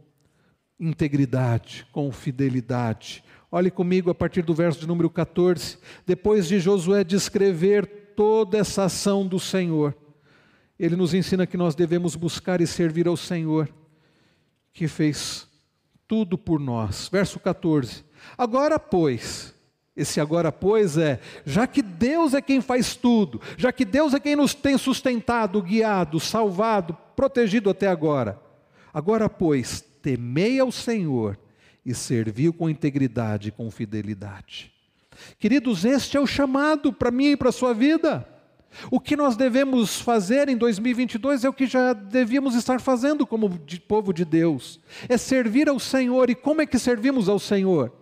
integridade, 0.79 1.85
com 1.91 2.13
fidelidade. 2.13 3.25
Olhe 3.51 3.73
comigo 3.73 4.09
a 4.09 4.15
partir 4.15 4.43
do 4.43 4.55
verso 4.55 4.79
de 4.79 4.87
número 4.87 5.11
14. 5.11 5.79
Depois 6.07 6.47
de 6.47 6.61
Josué 6.61 7.03
descrever 7.03 8.13
toda 8.15 8.57
essa 8.57 8.85
ação 8.85 9.27
do 9.27 9.41
Senhor, 9.41 9.97
ele 10.79 10.95
nos 10.95 11.13
ensina 11.13 11.45
que 11.45 11.57
nós 11.57 11.75
devemos 11.75 12.15
buscar 12.15 12.61
e 12.61 12.69
servir 12.69 13.09
ao 13.09 13.17
Senhor 13.17 13.69
que 14.77 14.87
fez 14.87 15.49
tudo 16.07 16.37
por 16.37 16.61
nós. 16.61 17.09
Verso 17.11 17.41
14. 17.41 18.05
Agora, 18.37 18.79
pois, 18.79 19.55
esse 19.97 20.21
agora, 20.21 20.53
pois, 20.53 20.99
é: 20.99 21.19
já 21.47 21.67
que 21.67 21.81
Deus 21.81 22.35
é 22.35 22.43
quem 22.43 22.61
faz 22.61 22.95
tudo, 22.95 23.41
já 23.57 23.73
que 23.73 23.87
Deus 23.87 24.13
é 24.13 24.21
quem 24.21 24.37
nos 24.37 24.53
tem 24.53 24.77
sustentado, 24.77 25.63
guiado, 25.63 26.21
salvado, 26.21 26.95
protegido 27.17 27.71
até 27.71 27.89
agora, 27.89 28.39
agora, 28.93 29.31
pois, 29.31 29.81
temei 30.03 30.61
ao 30.61 30.71
Senhor 30.71 31.39
e 31.85 31.95
serviu 31.95 32.53
com 32.53 32.69
integridade 32.69 33.49
e 33.49 33.53
com 33.53 33.71
fidelidade. 33.71 34.71
Queridos, 35.39 35.87
este 35.87 36.19
é 36.19 36.21
o 36.21 36.27
chamado 36.27 36.93
para 36.93 37.11
mim 37.11 37.31
e 37.31 37.37
para 37.37 37.49
a 37.49 37.53
sua 37.53 37.73
vida. 37.73 38.29
O 38.91 39.01
que 39.01 39.17
nós 39.17 39.37
devemos 39.37 40.01
fazer 40.01 40.49
em 40.49 40.57
2022 40.57 41.45
é 41.45 41.49
o 41.49 41.53
que 41.53 41.67
já 41.67 41.93
devíamos 41.93 42.55
estar 42.55 42.81
fazendo 42.81 43.27
como 43.27 43.49
de 43.49 43.81
povo 43.81 44.13
de 44.13 44.25
Deus: 44.25 44.81
é 45.09 45.17
servir 45.17 45.69
ao 45.69 45.79
Senhor. 45.79 46.31
E 46.31 46.35
como 46.35 46.63
é 46.63 46.67
que 46.67 46.79
servimos 46.79 47.29
ao 47.29 47.39
Senhor? 47.39 47.93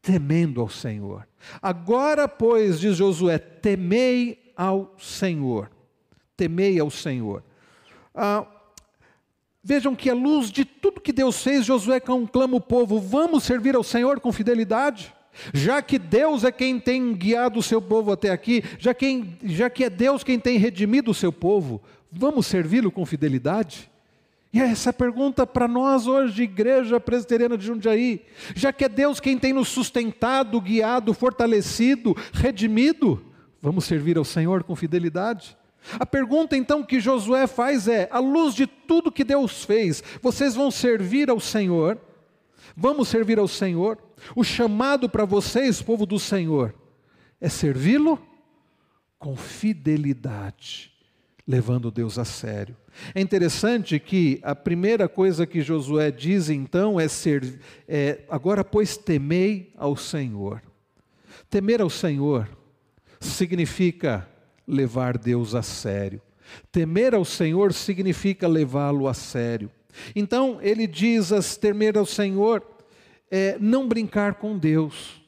Temendo 0.00 0.60
ao 0.60 0.68
Senhor. 0.68 1.26
Agora, 1.60 2.28
pois, 2.28 2.78
diz 2.78 2.96
Josué: 2.96 3.38
temei 3.38 4.52
ao 4.56 4.94
Senhor. 4.98 5.70
Temei 6.36 6.78
ao 6.78 6.90
Senhor. 6.90 7.42
Ah, 8.14 8.46
vejam 9.62 9.96
que, 9.96 10.08
à 10.08 10.14
luz 10.14 10.50
de 10.50 10.64
tudo 10.64 11.00
que 11.00 11.12
Deus 11.12 11.42
fez, 11.42 11.66
Josué 11.66 11.98
conclama 11.98 12.56
o 12.56 12.60
povo: 12.60 13.00
vamos 13.00 13.44
servir 13.44 13.74
ao 13.74 13.82
Senhor 13.82 14.20
com 14.20 14.32
fidelidade. 14.32 15.15
Já 15.52 15.82
que 15.82 15.98
Deus 15.98 16.44
é 16.44 16.52
quem 16.52 16.78
tem 16.78 17.12
guiado 17.14 17.58
o 17.58 17.62
seu 17.62 17.80
povo 17.80 18.12
até 18.12 18.30
aqui, 18.30 18.62
já, 18.78 18.94
quem, 18.94 19.38
já 19.44 19.68
que 19.70 19.84
é 19.84 19.90
Deus 19.90 20.24
quem 20.24 20.38
tem 20.38 20.58
redimido 20.58 21.10
o 21.10 21.14
seu 21.14 21.32
povo, 21.32 21.82
vamos 22.10 22.46
servi-lo 22.46 22.90
com 22.90 23.04
fidelidade? 23.04 23.90
E 24.52 24.60
essa 24.60 24.88
é 24.88 24.90
a 24.90 24.94
pergunta 24.94 25.46
para 25.46 25.68
nós 25.68 26.06
hoje, 26.06 26.44
Igreja 26.44 26.98
Presbiteriana 26.98 27.58
de 27.58 27.66
Jundiaí. 27.66 28.22
Já 28.54 28.72
que 28.72 28.84
é 28.84 28.88
Deus 28.88 29.20
quem 29.20 29.36
tem 29.36 29.52
nos 29.52 29.68
sustentado, 29.68 30.60
guiado, 30.60 31.12
fortalecido, 31.12 32.16
redimido, 32.32 33.22
vamos 33.60 33.84
servir 33.84 34.16
ao 34.16 34.24
Senhor 34.24 34.62
com 34.64 34.74
fidelidade? 34.74 35.56
A 35.98 36.06
pergunta 36.06 36.56
então 36.56 36.82
que 36.82 37.00
Josué 37.00 37.46
faz 37.46 37.86
é: 37.86 38.08
à 38.10 38.18
luz 38.18 38.54
de 38.54 38.66
tudo 38.66 39.12
que 39.12 39.24
Deus 39.24 39.64
fez, 39.64 40.02
vocês 40.22 40.54
vão 40.54 40.70
servir 40.70 41.28
ao 41.28 41.38
Senhor? 41.38 41.98
Vamos 42.76 43.08
servir 43.08 43.38
ao 43.38 43.48
Senhor? 43.48 43.98
O 44.34 44.44
chamado 44.44 45.08
para 45.08 45.24
vocês, 45.24 45.80
povo 45.80 46.04
do 46.04 46.18
Senhor, 46.18 46.74
é 47.40 47.48
servi-lo 47.48 48.20
com 49.18 49.34
fidelidade, 49.34 50.92
levando 51.48 51.90
Deus 51.90 52.18
a 52.18 52.24
sério. 52.24 52.76
É 53.14 53.20
interessante 53.20 53.98
que 53.98 54.38
a 54.42 54.54
primeira 54.54 55.08
coisa 55.08 55.46
que 55.46 55.62
Josué 55.62 56.10
diz 56.10 56.50
então 56.50 57.00
é 57.00 57.08
ser, 57.08 57.60
é, 57.88 58.24
agora 58.28 58.62
pois 58.62 58.96
temei 58.96 59.72
ao 59.76 59.96
Senhor. 59.96 60.62
Temer 61.48 61.80
ao 61.80 61.88
Senhor 61.88 62.46
significa 63.20 64.28
levar 64.66 65.16
Deus 65.16 65.54
a 65.54 65.62
sério. 65.62 66.20
Temer 66.70 67.14
ao 67.14 67.24
Senhor 67.24 67.72
significa 67.72 68.46
levá-lo 68.46 69.08
a 69.08 69.14
sério. 69.14 69.70
Então 70.14 70.58
ele 70.60 70.86
diz 70.86 71.32
a 71.32 71.40
temer 71.58 71.96
ao 71.96 72.06
Senhor 72.06 72.62
é 73.30 73.56
não 73.60 73.88
brincar 73.88 74.34
com 74.34 74.58
Deus. 74.58 75.20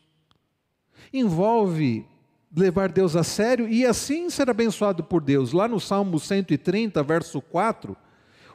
Envolve 1.12 2.06
levar 2.54 2.90
Deus 2.90 3.16
a 3.16 3.22
sério 3.22 3.68
e 3.68 3.84
assim 3.84 4.30
ser 4.30 4.48
abençoado 4.50 5.02
por 5.04 5.22
Deus. 5.22 5.52
Lá 5.52 5.68
no 5.68 5.80
Salmo 5.80 6.18
130, 6.18 7.02
verso 7.02 7.40
4, 7.40 7.96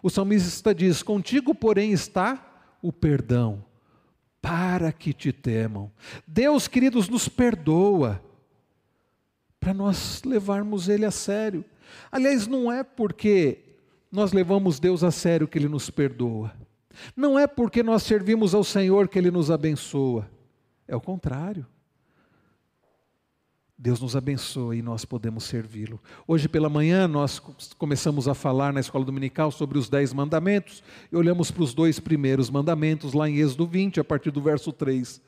o 0.01 0.09
salmista 0.09 0.73
diz: 0.73 1.01
Contigo, 1.03 1.53
porém, 1.53 1.91
está 1.91 2.71
o 2.81 2.91
perdão, 2.91 3.63
para 4.41 4.91
que 4.91 5.13
te 5.13 5.31
temam. 5.31 5.91
Deus, 6.27 6.67
queridos, 6.67 7.07
nos 7.07 7.27
perdoa, 7.29 8.21
para 9.59 9.73
nós 9.73 10.21
levarmos 10.23 10.89
Ele 10.89 11.05
a 11.05 11.11
sério. 11.11 11.63
Aliás, 12.11 12.47
não 12.47 12.71
é 12.71 12.83
porque 12.83 13.72
nós 14.13 14.31
levamos 14.31 14.79
Deus 14.79 15.03
a 15.03 15.09
sério 15.09 15.47
que 15.47 15.57
Ele 15.57 15.67
nos 15.67 15.89
perdoa. 15.89 16.53
Não 17.15 17.39
é 17.39 17.47
porque 17.47 17.81
nós 17.81 18.03
servimos 18.03 18.53
ao 18.53 18.63
Senhor 18.63 19.07
que 19.07 19.17
Ele 19.17 19.31
nos 19.31 19.49
abençoa, 19.49 20.29
é 20.87 20.95
o 20.95 21.01
contrário. 21.01 21.65
Deus 23.75 23.99
nos 23.99 24.15
abençoa 24.15 24.75
e 24.75 24.83
nós 24.83 25.03
podemos 25.03 25.45
servi-lo. 25.45 25.99
Hoje 26.27 26.47
pela 26.47 26.69
manhã 26.69 27.07
nós 27.07 27.39
começamos 27.75 28.27
a 28.27 28.35
falar 28.35 28.71
na 28.71 28.79
escola 28.79 29.03
dominical 29.03 29.51
sobre 29.51 29.79
os 29.79 29.89
dez 29.89 30.13
mandamentos 30.13 30.83
e 31.11 31.15
olhamos 31.15 31.49
para 31.49 31.63
os 31.63 31.73
dois 31.73 31.99
primeiros 31.99 32.51
mandamentos 32.51 33.13
lá 33.13 33.27
em 33.27 33.39
Êxodo 33.39 33.65
20, 33.65 33.99
a 33.99 34.03
partir 34.03 34.29
do 34.29 34.39
verso 34.39 34.71
3, 34.71 35.19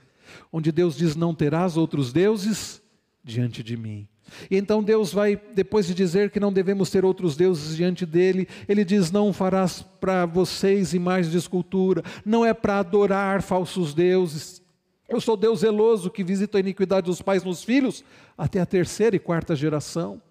onde 0.53 0.71
Deus 0.71 0.95
diz: 0.95 1.15
Não 1.15 1.33
terás 1.33 1.75
outros 1.75 2.13
deuses 2.13 2.83
diante 3.23 3.63
de 3.63 3.75
mim. 3.75 4.07
E 4.49 4.57
então 4.57 4.84
Deus 4.84 5.13
vai, 5.13 5.39
depois 5.53 5.88
de 5.88 5.93
dizer 5.93 6.30
que 6.30 6.39
não 6.39 6.51
devemos 6.51 6.89
ter 6.89 7.05
outros 7.05 7.36
deuses 7.36 7.76
diante 7.76 8.05
dele, 8.05 8.47
ele 8.67 8.84
diz: 8.84 9.11
Não 9.11 9.32
farás 9.32 9.82
para 9.82 10.26
vocês 10.26 10.93
imagens 10.93 11.32
de 11.32 11.38
escultura, 11.38 12.03
não 12.26 12.45
é 12.45 12.53
para 12.53 12.80
adorar 12.80 13.41
falsos 13.41 13.93
deuses. 13.93 14.61
Eu 15.07 15.21
sou 15.21 15.38
Deus 15.38 15.59
zeloso 15.59 16.09
que 16.09 16.23
visita 16.23 16.57
a 16.57 16.59
iniquidade 16.59 17.05
dos 17.05 17.21
pais 17.21 17.43
nos 17.43 17.63
filhos 17.63 18.03
até 18.38 18.59
a 18.59 18.65
terceira 18.65 19.15
e 19.15 19.19
quarta 19.19 19.55
geração. 19.55 20.21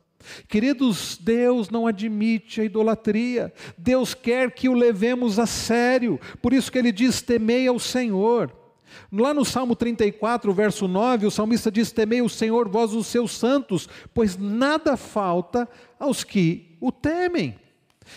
Queridos, 0.48 1.18
Deus 1.20 1.68
não 1.68 1.86
admite 1.86 2.60
a 2.60 2.64
idolatria, 2.64 3.52
Deus 3.76 4.14
quer 4.14 4.50
que 4.50 4.68
o 4.68 4.74
levemos 4.74 5.38
a 5.38 5.46
sério, 5.46 6.18
por 6.40 6.52
isso 6.52 6.72
que 6.72 6.78
ele 6.78 6.92
diz: 6.92 7.22
temei 7.22 7.68
ao 7.68 7.78
Senhor. 7.78 8.63
Lá 9.12 9.32
no 9.32 9.44
Salmo 9.44 9.74
34, 9.76 10.52
verso 10.52 10.88
9, 10.88 11.26
o 11.26 11.30
salmista 11.30 11.70
diz: 11.70 11.92
Temei 11.92 12.22
o 12.22 12.28
Senhor, 12.28 12.68
vós 12.68 12.92
os 12.92 13.06
seus 13.06 13.32
santos, 13.32 13.88
pois 14.12 14.36
nada 14.36 14.96
falta 14.96 15.68
aos 15.98 16.24
que 16.24 16.76
o 16.80 16.90
temem. 16.90 17.56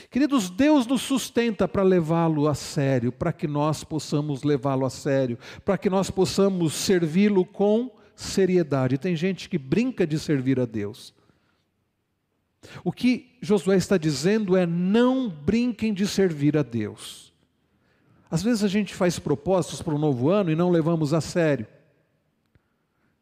Queridos, 0.09 0.49
Deus 0.49 0.85
nos 0.85 1.01
sustenta 1.01 1.67
para 1.67 1.83
levá-lo 1.83 2.47
a 2.47 2.53
sério, 2.53 3.11
para 3.11 3.31
que 3.31 3.47
nós 3.47 3.83
possamos 3.83 4.43
levá-lo 4.43 4.85
a 4.85 4.89
sério, 4.89 5.37
para 5.63 5.77
que 5.77 5.89
nós 5.89 6.09
possamos 6.11 6.73
servi-lo 6.73 7.45
com 7.45 7.91
seriedade. 8.15 8.97
Tem 8.97 9.15
gente 9.15 9.47
que 9.47 9.57
brinca 9.57 10.05
de 10.05 10.19
servir 10.19 10.59
a 10.59 10.65
Deus. 10.65 11.13
O 12.83 12.91
que 12.91 13.37
Josué 13.41 13.77
está 13.77 13.97
dizendo 13.97 14.55
é: 14.55 14.65
não 14.65 15.29
brinquem 15.29 15.93
de 15.93 16.07
servir 16.07 16.57
a 16.57 16.63
Deus. 16.63 17.26
Às 18.29 18.43
vezes 18.43 18.63
a 18.63 18.67
gente 18.67 18.93
faz 18.93 19.19
propósitos 19.19 19.81
para 19.81 19.95
o 19.95 19.99
novo 19.99 20.29
ano 20.29 20.51
e 20.51 20.55
não 20.55 20.69
levamos 20.69 21.13
a 21.13 21.21
sério. 21.21 21.65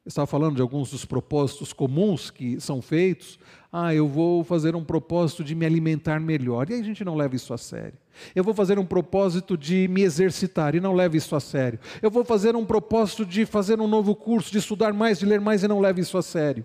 Eu 0.06 0.10
estava 0.10 0.28
falando 0.28 0.56
de 0.56 0.62
alguns 0.62 0.92
dos 0.92 1.04
propósitos 1.04 1.74
comuns 1.74 2.30
que 2.30 2.60
são 2.62 2.80
feitos. 2.80 3.40
Ah, 3.74 3.92
eu 3.92 4.08
vou 4.08 4.44
fazer 4.44 4.76
um 4.76 4.84
propósito 4.84 5.44
de 5.44 5.56
me 5.56 5.66
alimentar 5.66 6.20
melhor. 6.20 6.70
E 6.70 6.76
aí 6.76 6.80
a 6.80 6.84
gente 6.84 7.04
não 7.04 7.16
leva 7.16 7.36
isso 7.36 7.52
a 7.56 7.58
sério. 7.58 7.98
Eu 8.36 8.44
vou 8.44 8.54
fazer 8.54 8.78
um 8.78 8.86
propósito 8.86 9.58
de 9.58 9.88
me 9.88 10.04
exercitar 10.04 10.76
e 10.76 10.80
não 10.80 10.94
leva 10.94 11.18
isso 11.18 11.36
a 11.36 11.40
sério. 11.40 11.80
Eu 12.04 12.12
vou 12.12 12.24
fazer 12.24 12.56
um 12.56 12.64
propósito 12.64 13.26
de 13.26 13.48
fazer 13.48 13.82
um 13.82 13.88
novo 13.88 14.16
curso, 14.16 14.52
de 14.52 14.60
estudar 14.60 14.94
mais, 14.94 15.18
de 15.18 15.26
ler 15.26 15.42
mais 15.42 15.64
e 15.64 15.68
não 15.68 15.80
leva 15.80 16.00
isso 16.00 16.18
a 16.20 16.22
sério. 16.22 16.64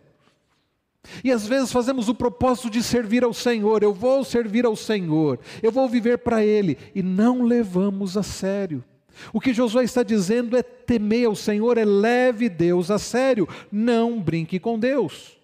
E 1.24 1.32
às 1.32 1.46
vezes 1.46 1.72
fazemos 1.72 2.08
o 2.08 2.14
propósito 2.14 2.70
de 2.70 2.82
servir 2.82 3.24
ao 3.24 3.32
Senhor, 3.32 3.82
eu 3.82 3.92
vou 3.92 4.24
servir 4.24 4.64
ao 4.64 4.76
Senhor, 4.76 5.38
eu 5.62 5.72
vou 5.72 5.88
viver 5.88 6.18
para 6.18 6.44
Ele, 6.44 6.76
e 6.94 7.02
não 7.02 7.42
levamos 7.42 8.16
a 8.16 8.22
sério. 8.22 8.84
O 9.32 9.40
que 9.40 9.52
Josué 9.52 9.84
está 9.84 10.02
dizendo 10.02 10.56
é 10.56 10.62
temer 10.62 11.26
ao 11.26 11.34
Senhor, 11.34 11.76
é 11.78 11.84
leve 11.84 12.48
Deus 12.48 12.90
a 12.90 12.98
sério, 12.98 13.48
não 13.70 14.20
brinque 14.20 14.58
com 14.58 14.78
Deus. 14.78 15.38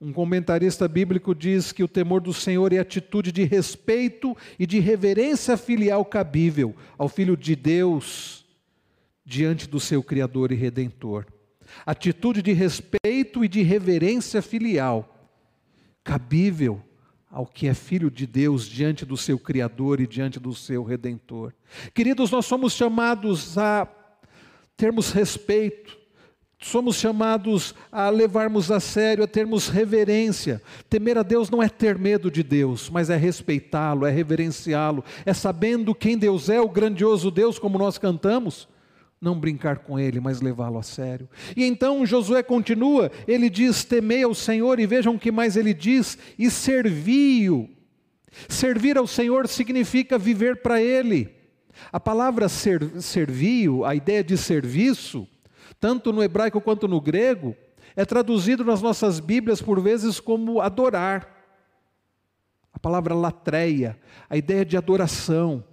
Um 0.00 0.12
comentarista 0.12 0.88
bíblico 0.88 1.34
diz 1.34 1.72
que 1.72 1.82
o 1.82 1.88
temor 1.88 2.22
do 2.22 2.32
Senhor 2.32 2.72
é 2.72 2.78
atitude 2.78 3.30
de 3.30 3.44
respeito 3.44 4.34
e 4.58 4.66
de 4.66 4.80
reverência 4.80 5.56
filial 5.56 6.04
cabível 6.04 6.74
ao 6.96 7.08
Filho 7.08 7.36
de 7.36 7.54
Deus 7.54 8.46
diante 9.24 9.68
do 9.68 9.78
seu 9.78 10.02
Criador 10.02 10.52
e 10.52 10.54
Redentor 10.54 11.26
atitude 11.84 12.42
de 12.42 12.52
respeito 12.52 13.44
e 13.44 13.48
de 13.48 13.62
reverência 13.62 14.42
filial, 14.42 15.28
cabível 16.04 16.82
ao 17.30 17.46
que 17.46 17.68
é 17.68 17.74
filho 17.74 18.10
de 18.10 18.26
Deus 18.26 18.66
diante 18.66 19.06
do 19.06 19.16
seu 19.16 19.38
Criador 19.38 20.00
e 20.00 20.06
diante 20.06 20.40
do 20.40 20.52
seu 20.52 20.82
Redentor. 20.82 21.52
Queridos, 21.94 22.30
nós 22.30 22.44
somos 22.44 22.72
chamados 22.72 23.56
a 23.56 23.86
termos 24.76 25.12
respeito, 25.12 25.96
somos 26.58 26.96
chamados 26.96 27.74
a 27.92 28.10
levarmos 28.10 28.70
a 28.70 28.80
sério, 28.80 29.22
a 29.22 29.28
termos 29.28 29.68
reverência. 29.68 30.60
Temer 30.88 31.18
a 31.18 31.22
Deus 31.22 31.48
não 31.48 31.62
é 31.62 31.68
ter 31.68 31.96
medo 31.96 32.30
de 32.30 32.42
Deus, 32.42 32.90
mas 32.90 33.08
é 33.08 33.16
respeitá-lo, 33.16 34.04
é 34.04 34.10
reverenciá-lo, 34.10 35.04
é 35.24 35.32
sabendo 35.32 35.94
quem 35.94 36.18
Deus 36.18 36.48
é, 36.48 36.60
o 36.60 36.68
grandioso 36.68 37.30
Deus, 37.30 37.58
como 37.58 37.78
nós 37.78 37.96
cantamos 37.96 38.68
não 39.20 39.38
brincar 39.38 39.80
com 39.80 39.98
ele, 39.98 40.18
mas 40.18 40.40
levá-lo 40.40 40.78
a 40.78 40.82
sério. 40.82 41.28
E 41.56 41.64
então 41.64 42.06
Josué 42.06 42.42
continua, 42.42 43.10
ele 43.28 43.50
diz: 43.50 43.84
Temei 43.84 44.22
ao 44.22 44.34
Senhor, 44.34 44.80
e 44.80 44.86
vejam 44.86 45.14
o 45.14 45.18
que 45.18 45.30
mais 45.30 45.56
ele 45.56 45.74
diz: 45.74 46.16
e 46.38 46.50
servi-o. 46.50 47.68
Servir 48.48 48.96
ao 48.96 49.06
Senhor 49.06 49.48
significa 49.48 50.18
viver 50.18 50.62
para 50.62 50.80
Ele. 50.80 51.34
A 51.92 51.98
palavra 51.98 52.48
ser, 52.48 53.00
servio, 53.00 53.84
a 53.84 53.94
ideia 53.94 54.22
de 54.22 54.36
serviço, 54.36 55.26
tanto 55.80 56.12
no 56.12 56.22
hebraico 56.22 56.60
quanto 56.60 56.86
no 56.86 57.00
grego, 57.00 57.56
é 57.96 58.04
traduzido 58.04 58.64
nas 58.64 58.80
nossas 58.80 59.18
Bíblias 59.18 59.60
por 59.60 59.80
vezes 59.80 60.20
como 60.20 60.60
adorar. 60.60 61.38
A 62.72 62.78
palavra 62.78 63.14
latreia, 63.14 63.98
a 64.28 64.36
ideia 64.36 64.64
de 64.64 64.76
adoração. 64.76 65.64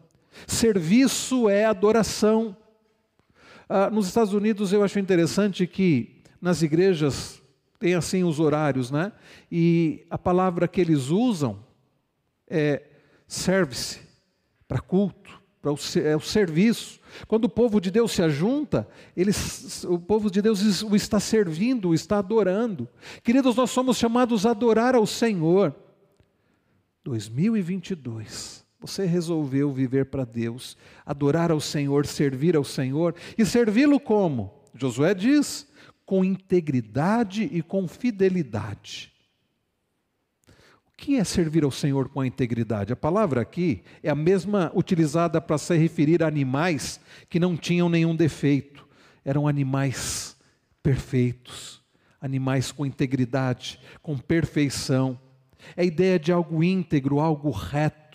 Serviço 0.45 1.50
é 1.50 1.66
adoração. 1.66 2.56
Ah, 3.70 3.89
nos 3.89 4.07
Estados 4.07 4.34
Unidos 4.34 4.72
eu 4.72 4.84
acho 4.84 4.99
interessante 4.99 5.68
que 5.68 6.22
nas 6.41 6.61
igrejas 6.61 7.41
tem 7.80 7.93
assim 7.95 8.24
os 8.24 8.39
horários, 8.39 8.89
né? 8.89 9.11
E 9.51 10.05
a 10.09 10.18
palavra 10.18 10.68
que 10.68 10.80
eles 10.82 11.09
usam 11.09 11.59
é 12.47 12.82
service, 13.28 13.99
para 14.68 14.80
culto, 14.80 15.41
para 15.61 15.72
o, 15.72 15.78
é 16.03 16.15
o 16.15 16.20
serviço. 16.20 16.99
Quando 17.28 17.45
o 17.45 17.49
povo 17.49 17.82
de 17.82 17.91
Deus 17.91 18.11
se 18.11 18.22
ajunta, 18.22 18.88
eles, 19.15 19.84
o 19.84 19.99
povo 19.99 20.32
de 20.32 20.41
Deus 20.41 20.82
o 20.84 20.95
está 20.95 21.20
servindo, 21.20 21.89
o 21.89 21.93
está 21.93 22.20
adorando. 22.20 22.88
Queridos, 23.24 23.55
nós 23.55 23.70
somos 23.70 23.97
chamados 23.97 24.45
a 24.45 24.51
adorar 24.51 24.95
ao 24.95 25.05
Senhor. 25.05 25.76
2022. 27.03 28.57
Você 28.80 29.05
resolveu 29.05 29.73
viver 29.73 30.05
para 30.05 30.23
Deus, 30.23 30.78
adorar 31.05 31.51
ao 31.51 31.59
Senhor, 31.59 32.05
servir 32.05 32.55
ao 32.55 32.63
Senhor 32.63 33.15
e 33.38 33.45
servi-lo 33.45 33.99
como? 33.99 34.53
Josué 34.73 35.15
diz: 35.15 35.67
com 36.05 36.23
integridade 36.23 37.49
e 37.51 37.61
com 37.61 37.88
fidelidade. 37.88 39.11
O 40.86 40.97
que 40.97 41.17
é 41.17 41.23
servir 41.23 41.63
ao 41.63 41.71
Senhor 41.71 42.09
com 42.09 42.21
a 42.21 42.28
integridade? 42.28 42.93
A 42.93 42.95
palavra 42.95 43.41
aqui 43.41 43.84
é 44.01 44.09
a 44.09 44.15
mesma 44.15 44.71
utilizada 44.73 45.41
para 45.41 45.57
se 45.57 45.75
referir 45.75 46.23
a 46.23 46.28
animais 46.28 46.99
que 47.30 47.39
não 47.39 47.57
tinham 47.57 47.89
nenhum 47.89 48.15
defeito, 48.15 48.88
eram 49.25 49.47
animais 49.47 50.36
perfeitos, 50.82 51.84
animais 52.21 52.71
com 52.71 52.86
integridade, 52.86 53.80
com 54.01 54.17
perfeição. 54.17 55.19
É 55.75 55.82
a 55.82 55.86
ideia 55.86 56.17
de 56.17 56.32
algo 56.32 56.63
íntegro, 56.63 57.19
algo 57.19 57.51
reto 57.51 58.07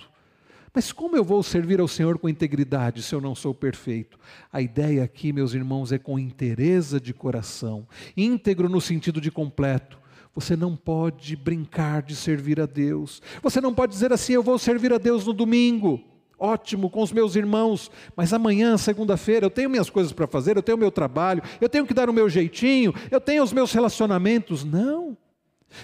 mas 0.75 0.91
como 0.91 1.17
eu 1.17 1.25
vou 1.25 1.43
servir 1.43 1.81
ao 1.81 1.89
Senhor 1.89 2.19
com 2.19 2.29
integridade 2.29 3.03
se 3.03 3.15
eu 3.15 3.21
não 3.21 3.35
sou 3.35 3.55
perfeito? 3.55 4.19
A 4.53 4.63
ideia 4.63 5.05
aqui, 5.05 5.33
meus 5.33 5.53
irmãos, 5.53 5.93
é 5.93 5.99
com 5.99 6.19
inteireza 6.19 7.01
de 7.01 7.13
coração, 7.13 7.87
íntegro 8.17 8.69
no 8.69 8.81
sentido 8.81 9.21
de 9.21 9.31
completo. 9.31 10.01
Você 10.35 10.57
não 10.57 10.75
pode 10.75 11.37
brincar 11.37 12.03
de 12.03 12.17
servir 12.17 12.59
a 12.59 12.65
Deus. 12.65 13.21
Você 13.43 13.61
não 13.61 13.75
pode 13.75 13.93
dizer 13.93 14.13
assim: 14.13 14.33
eu 14.33 14.43
vou 14.43 14.59
servir 14.59 14.93
a 14.93 14.99
Deus 14.99 15.27
no 15.27 15.33
domingo. 15.33 16.01
Ótimo, 16.39 16.91
com 16.91 17.03
os 17.03 17.13
meus 17.13 17.37
irmãos, 17.37 17.89
mas 18.17 18.33
amanhã, 18.33 18.77
segunda-feira, 18.77 19.47
eu 19.47 19.51
tenho 19.51 19.71
minhas 19.71 19.89
coisas 19.89 20.13
para 20.13 20.27
fazer, 20.27 20.57
eu 20.57 20.63
tenho 20.63 20.77
meu 20.77 20.91
trabalho, 20.91 21.41
eu 21.61 21.69
tenho 21.69 21.87
que 21.87 21.95
dar 21.95 22.11
o 22.11 22.13
meu 22.13 22.29
jeitinho, 22.29 22.93
eu 23.13 23.21
tenho 23.21 23.45
os 23.45 23.53
meus 23.53 23.73
relacionamentos. 23.73 24.65
Não. 24.65 25.17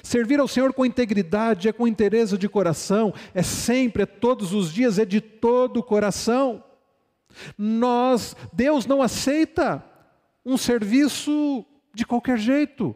Servir 0.02 0.40
ao 0.40 0.48
Senhor 0.48 0.72
com 0.72 0.84
integridade, 0.84 1.68
é 1.68 1.72
com 1.72 1.86
interesse 1.86 2.36
de 2.36 2.48
coração, 2.48 3.12
é 3.34 3.42
sempre, 3.42 4.02
é 4.02 4.06
todos 4.06 4.52
os 4.52 4.72
dias, 4.72 4.98
é 4.98 5.04
de 5.04 5.20
todo 5.20 5.78
o 5.78 5.82
coração. 5.82 6.62
Nós, 7.56 8.34
Deus 8.52 8.86
não 8.86 9.02
aceita 9.02 9.84
um 10.44 10.56
serviço 10.56 11.64
de 11.94 12.06
qualquer 12.06 12.38
jeito. 12.38 12.94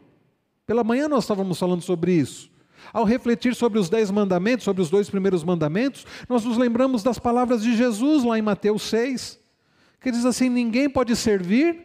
Pela 0.67 0.85
manhã 0.85 1.09
nós 1.09 1.25
estávamos 1.25 1.59
falando 1.59 1.83
sobre 1.83 2.13
isso. 2.13 2.51
Ao 2.93 3.05
refletir 3.05 3.55
sobre 3.55 3.79
os 3.79 3.89
dez 3.89 4.11
mandamentos, 4.11 4.65
sobre 4.65 4.83
os 4.83 4.91
dois 4.91 5.09
primeiros 5.09 5.45
mandamentos, 5.45 6.07
nós 6.29 6.45
nos 6.45 6.57
lembramos 6.57 7.03
das 7.03 7.19
palavras 7.19 7.63
de 7.63 7.77
Jesus 7.77 8.25
lá 8.25 8.39
em 8.39 8.43
Mateus 8.43 8.83
6, 8.83 9.39
que 10.01 10.11
diz 10.11 10.25
assim: 10.25 10.49
ninguém 10.49 10.89
pode 10.89 11.15
servir 11.15 11.85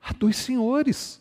a 0.00 0.12
dois 0.12 0.36
senhores. 0.36 1.20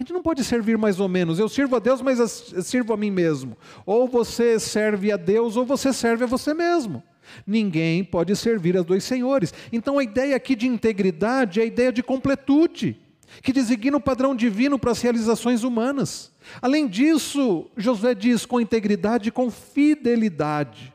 A 0.00 0.02
gente 0.02 0.14
não 0.14 0.22
pode 0.22 0.42
servir 0.42 0.78
mais 0.78 0.98
ou 0.98 1.10
menos. 1.10 1.38
Eu 1.38 1.46
sirvo 1.46 1.76
a 1.76 1.78
Deus, 1.78 2.00
mas 2.00 2.18
sirvo 2.62 2.94
a 2.94 2.96
mim 2.96 3.10
mesmo. 3.10 3.54
Ou 3.84 4.08
você 4.08 4.58
serve 4.58 5.12
a 5.12 5.16
Deus, 5.18 5.58
ou 5.58 5.66
você 5.66 5.92
serve 5.92 6.24
a 6.24 6.26
você 6.26 6.54
mesmo. 6.54 7.02
Ninguém 7.46 8.02
pode 8.02 8.34
servir 8.34 8.78
a 8.78 8.82
dois 8.82 9.04
senhores. 9.04 9.52
Então 9.70 9.98
a 9.98 10.02
ideia 10.02 10.34
aqui 10.34 10.56
de 10.56 10.66
integridade 10.66 11.60
é 11.60 11.64
a 11.64 11.66
ideia 11.66 11.92
de 11.92 12.02
completude, 12.02 12.98
que 13.42 13.52
designa 13.52 13.98
o 13.98 14.00
padrão 14.00 14.34
divino 14.34 14.78
para 14.78 14.92
as 14.92 15.02
realizações 15.02 15.64
humanas. 15.64 16.32
Além 16.62 16.88
disso, 16.88 17.66
Josué 17.76 18.14
diz 18.14 18.46
com 18.46 18.58
integridade 18.58 19.28
e 19.28 19.32
com 19.32 19.50
fidelidade. 19.50 20.94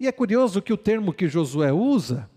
E 0.00 0.08
é 0.08 0.12
curioso 0.12 0.60
que 0.60 0.72
o 0.72 0.76
termo 0.76 1.12
que 1.12 1.28
Josué 1.28 1.72
usa 1.72 2.28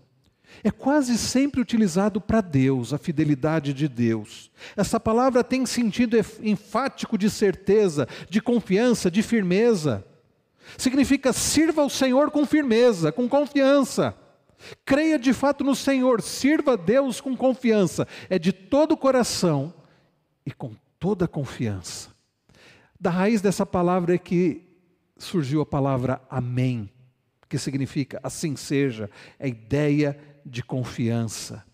é 0.62 0.70
quase 0.70 1.16
sempre 1.16 1.60
utilizado 1.60 2.20
para 2.20 2.40
Deus, 2.40 2.92
a 2.92 2.98
fidelidade 2.98 3.72
de 3.72 3.88
Deus. 3.88 4.50
Essa 4.76 4.98
palavra 4.98 5.44
tem 5.44 5.64
sentido 5.66 6.16
enfático 6.42 7.16
de 7.16 7.30
certeza, 7.30 8.08
de 8.28 8.40
confiança, 8.40 9.10
de 9.10 9.22
firmeza. 9.22 10.04
Significa 10.76 11.32
sirva 11.32 11.82
ao 11.82 11.88
Senhor 11.88 12.30
com 12.30 12.44
firmeza, 12.44 13.12
com 13.12 13.28
confiança. 13.28 14.14
Creia 14.84 15.18
de 15.18 15.32
fato 15.32 15.62
no 15.62 15.74
Senhor, 15.74 16.20
sirva 16.20 16.72
a 16.72 16.76
Deus 16.76 17.20
com 17.20 17.36
confiança. 17.36 18.06
É 18.28 18.38
de 18.38 18.52
todo 18.52 18.92
o 18.92 18.96
coração 18.96 19.72
e 20.44 20.50
com 20.50 20.72
toda 20.98 21.24
a 21.26 21.28
confiança. 21.28 22.10
Da 22.98 23.10
raiz 23.10 23.40
dessa 23.40 23.64
palavra 23.64 24.14
é 24.14 24.18
que 24.18 24.64
surgiu 25.16 25.60
a 25.60 25.66
palavra 25.66 26.20
amém, 26.28 26.90
que 27.48 27.58
significa 27.58 28.20
assim 28.22 28.56
seja, 28.56 29.08
a 29.38 29.46
ideia 29.46 30.18
de 30.48 30.62
confiança. 30.62 31.64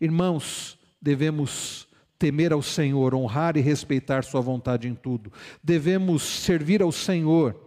Irmãos, 0.00 0.78
devemos 1.00 1.88
temer 2.18 2.52
ao 2.52 2.62
Senhor, 2.62 3.14
honrar 3.14 3.56
e 3.56 3.60
respeitar 3.60 4.22
Sua 4.24 4.40
vontade 4.40 4.88
em 4.88 4.94
tudo. 4.94 5.32
Devemos 5.62 6.22
servir 6.22 6.80
ao 6.80 6.92
Senhor, 6.92 7.60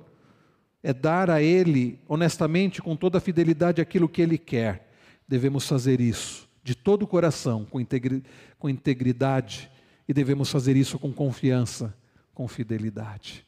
é 0.82 0.94
dar 0.94 1.30
a 1.30 1.42
Ele, 1.42 2.00
honestamente, 2.08 2.82
com 2.82 2.96
toda 2.96 3.18
a 3.18 3.22
fidelidade, 3.22 3.82
aquilo 3.82 4.08
que 4.08 4.22
Ele 4.22 4.38
quer. 4.38 4.92
Devemos 5.28 5.68
fazer 5.68 6.00
isso 6.00 6.48
de 6.64 6.74
todo 6.74 7.04
o 7.04 7.08
coração, 7.08 7.64
com, 7.64 7.80
integri 7.80 8.24
com 8.58 8.68
integridade, 8.68 9.70
e 10.08 10.14
devemos 10.14 10.50
fazer 10.50 10.76
isso 10.76 10.98
com 10.98 11.14
confiança, 11.14 11.96
com 12.34 12.48
fidelidade. 12.48 13.46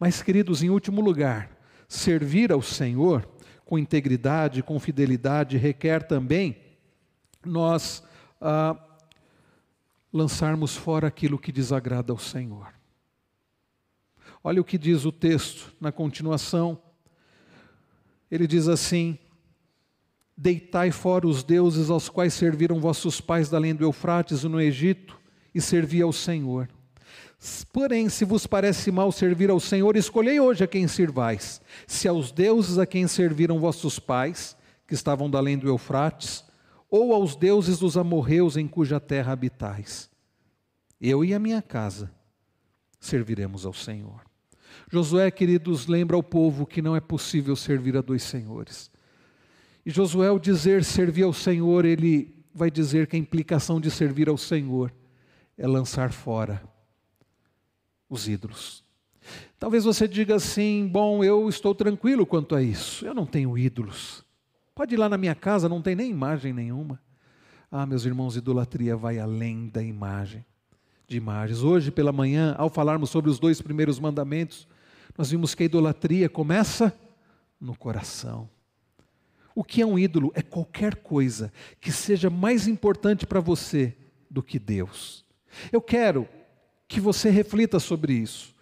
Mas, 0.00 0.20
queridos, 0.20 0.62
em 0.62 0.68
último 0.68 1.00
lugar, 1.00 1.50
servir 1.86 2.50
ao 2.50 2.60
Senhor 2.60 3.28
com 3.64 3.78
integridade, 3.78 4.62
com 4.62 4.78
fidelidade, 4.78 5.56
requer 5.56 6.06
também 6.06 6.56
nós 7.44 8.02
ah, 8.40 8.76
lançarmos 10.12 10.76
fora 10.76 11.08
aquilo 11.08 11.38
que 11.38 11.50
desagrada 11.50 12.12
ao 12.12 12.18
Senhor. 12.18 12.72
Olha 14.42 14.60
o 14.60 14.64
que 14.64 14.76
diz 14.76 15.04
o 15.04 15.12
texto 15.12 15.74
na 15.80 15.90
continuação. 15.90 16.80
Ele 18.30 18.46
diz 18.46 18.68
assim: 18.68 19.18
Deitai 20.36 20.90
fora 20.90 21.26
os 21.26 21.42
deuses 21.42 21.88
aos 21.88 22.08
quais 22.08 22.34
serviram 22.34 22.80
vossos 22.80 23.20
pais 23.20 23.52
além 23.54 23.74
do 23.74 23.84
Eufrates 23.84 24.42
e 24.42 24.48
no 24.48 24.60
Egito, 24.60 25.18
e 25.54 25.60
servi 25.60 26.02
ao 26.02 26.12
Senhor. 26.12 26.68
Porém, 27.72 28.08
se 28.08 28.24
vos 28.24 28.46
parece 28.46 28.90
mal 28.90 29.12
servir 29.12 29.50
ao 29.50 29.60
Senhor, 29.60 29.96
escolhei 29.96 30.40
hoje 30.40 30.64
a 30.64 30.66
quem 30.66 30.88
servais: 30.88 31.60
se 31.86 32.08
aos 32.08 32.32
deuses 32.32 32.78
a 32.78 32.86
quem 32.86 33.06
serviram 33.06 33.58
vossos 33.58 33.98
pais, 33.98 34.56
que 34.86 34.94
estavam 34.94 35.28
da 35.28 35.38
além 35.38 35.58
do 35.58 35.68
Eufrates, 35.68 36.44
ou 36.90 37.12
aos 37.12 37.36
deuses 37.36 37.78
dos 37.78 37.98
amorreus 37.98 38.56
em 38.56 38.66
cuja 38.66 38.98
terra 38.98 39.32
habitais. 39.32 40.08
Eu 41.00 41.22
e 41.24 41.34
a 41.34 41.38
minha 41.38 41.60
casa 41.60 42.10
serviremos 42.98 43.66
ao 43.66 43.74
Senhor. 43.74 44.22
Josué, 44.90 45.30
queridos, 45.30 45.86
lembra 45.86 46.16
ao 46.16 46.22
povo 46.22 46.64
que 46.64 46.80
não 46.80 46.96
é 46.96 47.00
possível 47.00 47.54
servir 47.56 47.96
a 47.96 48.00
dois 48.00 48.22
senhores. 48.22 48.90
E 49.84 49.90
Josué, 49.90 50.28
ao 50.28 50.38
dizer 50.38 50.82
servir 50.82 51.24
ao 51.24 51.32
Senhor, 51.32 51.84
ele 51.84 52.34
vai 52.54 52.70
dizer 52.70 53.06
que 53.06 53.16
a 53.16 53.18
implicação 53.18 53.78
de 53.78 53.90
servir 53.90 54.30
ao 54.30 54.38
Senhor 54.38 54.94
é 55.58 55.66
lançar 55.66 56.10
fora 56.10 56.73
os 58.08 58.28
ídolos. 58.28 58.84
Talvez 59.58 59.84
você 59.84 60.06
diga 60.06 60.36
assim: 60.36 60.86
bom, 60.86 61.24
eu 61.24 61.48
estou 61.48 61.74
tranquilo 61.74 62.26
quanto 62.26 62.54
a 62.54 62.62
isso, 62.62 63.06
eu 63.06 63.14
não 63.14 63.26
tenho 63.26 63.56
ídolos. 63.56 64.24
Pode 64.74 64.94
ir 64.94 64.98
lá 64.98 65.08
na 65.08 65.16
minha 65.16 65.34
casa, 65.34 65.68
não 65.68 65.80
tem 65.80 65.94
nem 65.94 66.10
imagem 66.10 66.52
nenhuma. 66.52 67.00
Ah, 67.70 67.86
meus 67.86 68.04
irmãos, 68.04 68.36
idolatria 68.36 68.96
vai 68.96 69.18
além 69.18 69.68
da 69.68 69.82
imagem, 69.82 70.44
de 71.06 71.16
imagens. 71.16 71.62
Hoje 71.62 71.90
pela 71.90 72.12
manhã, 72.12 72.54
ao 72.58 72.68
falarmos 72.68 73.10
sobre 73.10 73.30
os 73.30 73.38
dois 73.38 73.60
primeiros 73.60 73.98
mandamentos, 73.98 74.66
nós 75.16 75.30
vimos 75.30 75.54
que 75.54 75.62
a 75.62 75.66
idolatria 75.66 76.28
começa 76.28 76.92
no 77.60 77.76
coração. 77.76 78.48
O 79.54 79.62
que 79.62 79.80
é 79.80 79.86
um 79.86 79.98
ídolo? 79.98 80.32
É 80.34 80.42
qualquer 80.42 80.96
coisa 80.96 81.52
que 81.80 81.92
seja 81.92 82.28
mais 82.28 82.66
importante 82.66 83.24
para 83.26 83.40
você 83.40 83.96
do 84.28 84.42
que 84.42 84.58
Deus. 84.58 85.24
Eu 85.70 85.80
quero 85.80 86.28
que 86.88 87.00
você 87.00 87.30
reflita 87.30 87.78
sobre 87.78 88.12
isso. 88.12 88.54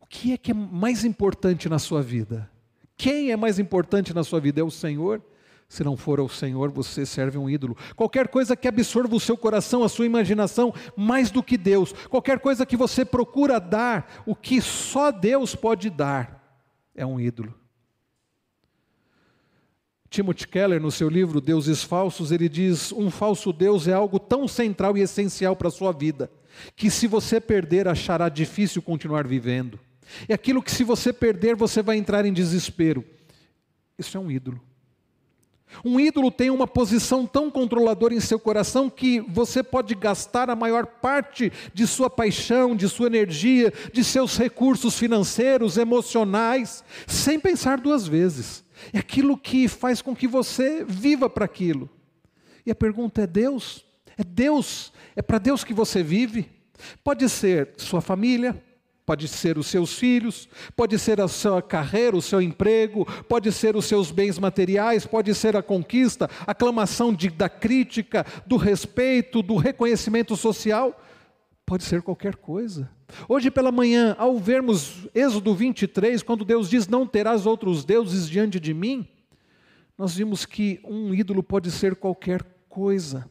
O 0.00 0.06
que 0.06 0.32
é 0.32 0.36
que 0.36 0.50
é 0.50 0.54
mais 0.54 1.04
importante 1.04 1.68
na 1.68 1.78
sua 1.78 2.02
vida? 2.02 2.50
Quem 2.96 3.30
é 3.30 3.36
mais 3.36 3.58
importante 3.58 4.14
na 4.14 4.22
sua 4.22 4.40
vida? 4.40 4.60
É 4.60 4.64
o 4.64 4.70
Senhor? 4.70 5.22
Se 5.68 5.82
não 5.82 5.96
for 5.96 6.20
o 6.20 6.28
Senhor, 6.28 6.70
você 6.70 7.06
serve 7.06 7.38
um 7.38 7.48
ídolo. 7.48 7.76
Qualquer 7.96 8.28
coisa 8.28 8.54
que 8.54 8.68
absorva 8.68 9.16
o 9.16 9.20
seu 9.20 9.38
coração, 9.38 9.82
a 9.82 9.88
sua 9.88 10.04
imaginação, 10.04 10.74
mais 10.94 11.30
do 11.30 11.42
que 11.42 11.56
Deus. 11.56 11.94
Qualquer 12.10 12.40
coisa 12.40 12.66
que 12.66 12.76
você 12.76 13.06
procura 13.06 13.58
dar, 13.58 14.22
o 14.26 14.36
que 14.36 14.60
só 14.60 15.10
Deus 15.10 15.54
pode 15.54 15.88
dar, 15.88 16.60
é 16.94 17.06
um 17.06 17.18
ídolo. 17.18 17.54
Timothy 20.10 20.46
Keller, 20.46 20.78
no 20.78 20.90
seu 20.90 21.08
livro 21.08 21.40
Deuses 21.40 21.82
Falsos, 21.82 22.30
ele 22.30 22.50
diz: 22.50 22.92
um 22.92 23.10
falso 23.10 23.50
Deus 23.50 23.88
é 23.88 23.94
algo 23.94 24.18
tão 24.18 24.46
central 24.46 24.94
e 24.98 25.00
essencial 25.00 25.56
para 25.56 25.68
a 25.68 25.70
sua 25.70 25.90
vida, 25.90 26.30
que 26.76 26.90
se 26.90 27.06
você 27.06 27.40
perder, 27.40 27.88
achará 27.88 28.28
difícil 28.28 28.82
continuar 28.82 29.26
vivendo. 29.26 29.78
É 30.28 30.34
aquilo 30.34 30.62
que, 30.62 30.70
se 30.70 30.84
você 30.84 31.12
perder, 31.12 31.56
você 31.56 31.82
vai 31.82 31.96
entrar 31.96 32.24
em 32.24 32.32
desespero. 32.32 33.04
Isso 33.98 34.16
é 34.16 34.20
um 34.20 34.30
ídolo. 34.30 34.60
Um 35.84 35.98
ídolo 35.98 36.30
tem 36.30 36.50
uma 36.50 36.66
posição 36.66 37.26
tão 37.26 37.50
controladora 37.50 38.14
em 38.14 38.20
seu 38.20 38.38
coração 38.38 38.90
que 38.90 39.20
você 39.20 39.62
pode 39.62 39.94
gastar 39.94 40.50
a 40.50 40.56
maior 40.56 40.84
parte 40.84 41.50
de 41.72 41.86
sua 41.86 42.10
paixão, 42.10 42.76
de 42.76 42.88
sua 42.88 43.06
energia, 43.06 43.72
de 43.92 44.04
seus 44.04 44.36
recursos 44.36 44.98
financeiros, 44.98 45.78
emocionais, 45.78 46.84
sem 47.06 47.40
pensar 47.40 47.80
duas 47.80 48.06
vezes. 48.06 48.62
É 48.92 48.98
aquilo 48.98 49.38
que 49.38 49.66
faz 49.66 50.02
com 50.02 50.14
que 50.14 50.28
você 50.28 50.84
viva 50.84 51.30
para 51.30 51.44
aquilo. 51.44 51.88
E 52.66 52.70
a 52.70 52.74
pergunta 52.74 53.22
é: 53.22 53.26
Deus? 53.26 53.84
É 54.22 54.24
Deus? 54.24 54.92
É 55.16 55.20
para 55.20 55.38
Deus 55.38 55.64
que 55.64 55.74
você 55.74 56.00
vive? 56.00 56.48
Pode 57.02 57.28
ser 57.28 57.74
sua 57.76 58.00
família, 58.00 58.62
Pode 59.04 59.26
ser 59.26 59.58
os 59.58 59.66
seus 59.66 59.98
filhos, 59.98 60.48
pode 60.76 60.96
ser 60.96 61.20
a 61.20 61.26
sua 61.26 61.60
carreira, 61.60 62.16
o 62.16 62.22
seu 62.22 62.40
emprego, 62.40 63.04
pode 63.24 63.50
ser 63.50 63.74
os 63.74 63.84
seus 63.86 64.12
bens 64.12 64.38
materiais, 64.38 65.04
pode 65.04 65.34
ser 65.34 65.56
a 65.56 65.62
conquista, 65.62 66.30
a 66.46 66.52
aclamação 66.52 67.12
de, 67.12 67.28
da 67.28 67.48
crítica, 67.48 68.24
do 68.46 68.56
respeito, 68.56 69.42
do 69.42 69.56
reconhecimento 69.56 70.36
social, 70.36 71.02
pode 71.66 71.82
ser 71.82 72.00
qualquer 72.00 72.36
coisa. 72.36 72.88
Hoje 73.28 73.50
pela 73.50 73.72
manhã, 73.72 74.14
ao 74.20 74.38
vermos 74.38 75.08
Êxodo 75.12 75.52
23, 75.52 76.22
quando 76.22 76.44
Deus 76.44 76.70
diz: 76.70 76.86
Não 76.86 77.04
terás 77.04 77.44
outros 77.44 77.84
deuses 77.84 78.30
diante 78.30 78.60
de 78.60 78.72
mim, 78.72 79.08
nós 79.98 80.14
vimos 80.14 80.46
que 80.46 80.78
um 80.84 81.12
ídolo 81.12 81.42
pode 81.42 81.72
ser 81.72 81.96
qualquer 81.96 82.44
coisa. 82.68 83.28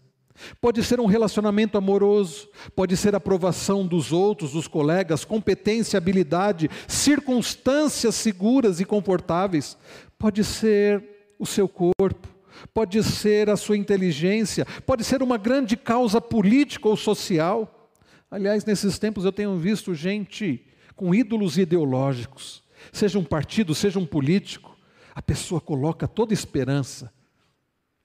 Pode 0.60 0.84
ser 0.84 1.00
um 1.00 1.06
relacionamento 1.06 1.78
amoroso, 1.78 2.50
pode 2.76 2.96
ser 2.98 3.16
aprovação 3.16 3.86
dos 3.86 4.12
outros, 4.12 4.54
dos 4.54 4.68
colegas, 4.68 5.26
competência, 5.26 5.98
habilidade, 5.98 6.70
circunstâncias 6.88 8.16
seguras 8.16 8.80
e 8.80 8.86
confortáveis, 8.86 9.78
pode 10.18 10.44
ser 10.44 11.04
o 11.38 11.46
seu 11.46 11.68
corpo, 11.68 12.28
pode 12.74 13.04
ser 13.04 13.50
a 13.50 13.58
sua 13.58 13.78
inteligência, 13.78 14.66
pode 14.86 15.04
ser 15.04 15.22
uma 15.24 15.38
grande 15.38 15.76
causa 15.76 16.22
política 16.22 16.88
ou 16.88 16.98
social. 16.98 17.90
Aliás, 18.30 18.66
nesses 18.66 18.98
tempos 18.98 19.26
eu 19.26 19.32
tenho 19.32 19.58
visto 19.58 19.94
gente 19.94 20.66
com 20.96 21.14
ídolos 21.14 21.58
ideológicos, 21.58 22.64
seja 22.92 23.18
um 23.18 23.24
partido, 23.24 23.74
seja 23.74 24.00
um 24.00 24.06
político, 24.06 24.78
a 25.14 25.22
pessoa 25.22 25.60
coloca 25.60 26.08
toda 26.08 26.34
esperança. 26.34 27.12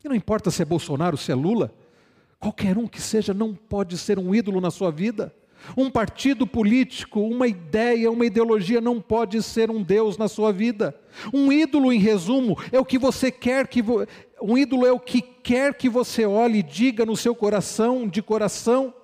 E 0.02 0.08
não 0.08 0.14
importa 0.14 0.50
se 0.50 0.62
é 0.62 0.64
Bolsonaro, 0.64 1.16
se 1.16 1.30
é 1.30 1.34
Lula, 1.34 1.74
Qualquer 2.38 2.76
um 2.76 2.86
que 2.86 3.00
seja 3.00 3.32
não 3.32 3.54
pode 3.54 3.96
ser 3.96 4.18
um 4.18 4.34
ídolo 4.34 4.60
na 4.60 4.70
sua 4.70 4.90
vida. 4.90 5.34
Um 5.76 5.90
partido 5.90 6.46
político, 6.46 7.20
uma 7.20 7.48
ideia, 7.48 8.10
uma 8.10 8.26
ideologia 8.26 8.80
não 8.80 9.00
pode 9.00 9.42
ser 9.42 9.70
um 9.70 9.82
Deus 9.82 10.18
na 10.18 10.28
sua 10.28 10.52
vida. 10.52 10.94
Um 11.32 11.50
ídolo, 11.50 11.92
em 11.92 11.98
resumo, 11.98 12.56
é 12.70 12.78
o 12.78 12.84
que 12.84 12.98
você 12.98 13.30
quer 13.30 13.66
que 13.66 13.82
vo... 13.82 14.06
um 14.40 14.56
ídolo 14.56 14.86
é 14.86 14.92
o 14.92 15.00
que 15.00 15.20
quer 15.20 15.74
que 15.74 15.88
você 15.88 16.24
olhe 16.24 16.58
e 16.58 16.62
diga 16.62 17.06
no 17.06 17.16
seu 17.16 17.34
coração, 17.34 18.06
de 18.06 18.22
coração, 18.22 18.94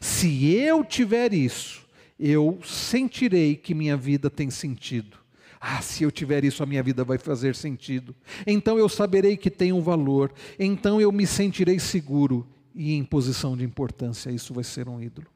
se 0.00 0.54
eu 0.54 0.84
tiver 0.84 1.32
isso, 1.32 1.82
eu 2.18 2.58
sentirei 2.64 3.56
que 3.56 3.74
minha 3.74 3.96
vida 3.96 4.30
tem 4.30 4.50
sentido. 4.50 5.16
Ah, 5.60 5.80
se 5.80 6.02
eu 6.02 6.10
tiver 6.10 6.44
isso, 6.44 6.62
a 6.62 6.66
minha 6.66 6.82
vida 6.82 7.04
vai 7.04 7.18
fazer 7.18 7.54
sentido. 7.54 8.14
Então 8.46 8.78
eu 8.78 8.88
saberei 8.88 9.36
que 9.36 9.50
tem 9.50 9.72
um 9.72 9.80
valor. 9.80 10.32
Então 10.58 11.00
eu 11.00 11.12
me 11.12 11.26
sentirei 11.26 11.78
seguro 11.78 12.46
e 12.74 12.94
em 12.94 13.04
posição 13.04 13.56
de 13.56 13.64
importância. 13.64 14.30
Isso 14.30 14.54
vai 14.54 14.64
ser 14.64 14.88
um 14.88 15.00
ídolo. 15.00 15.26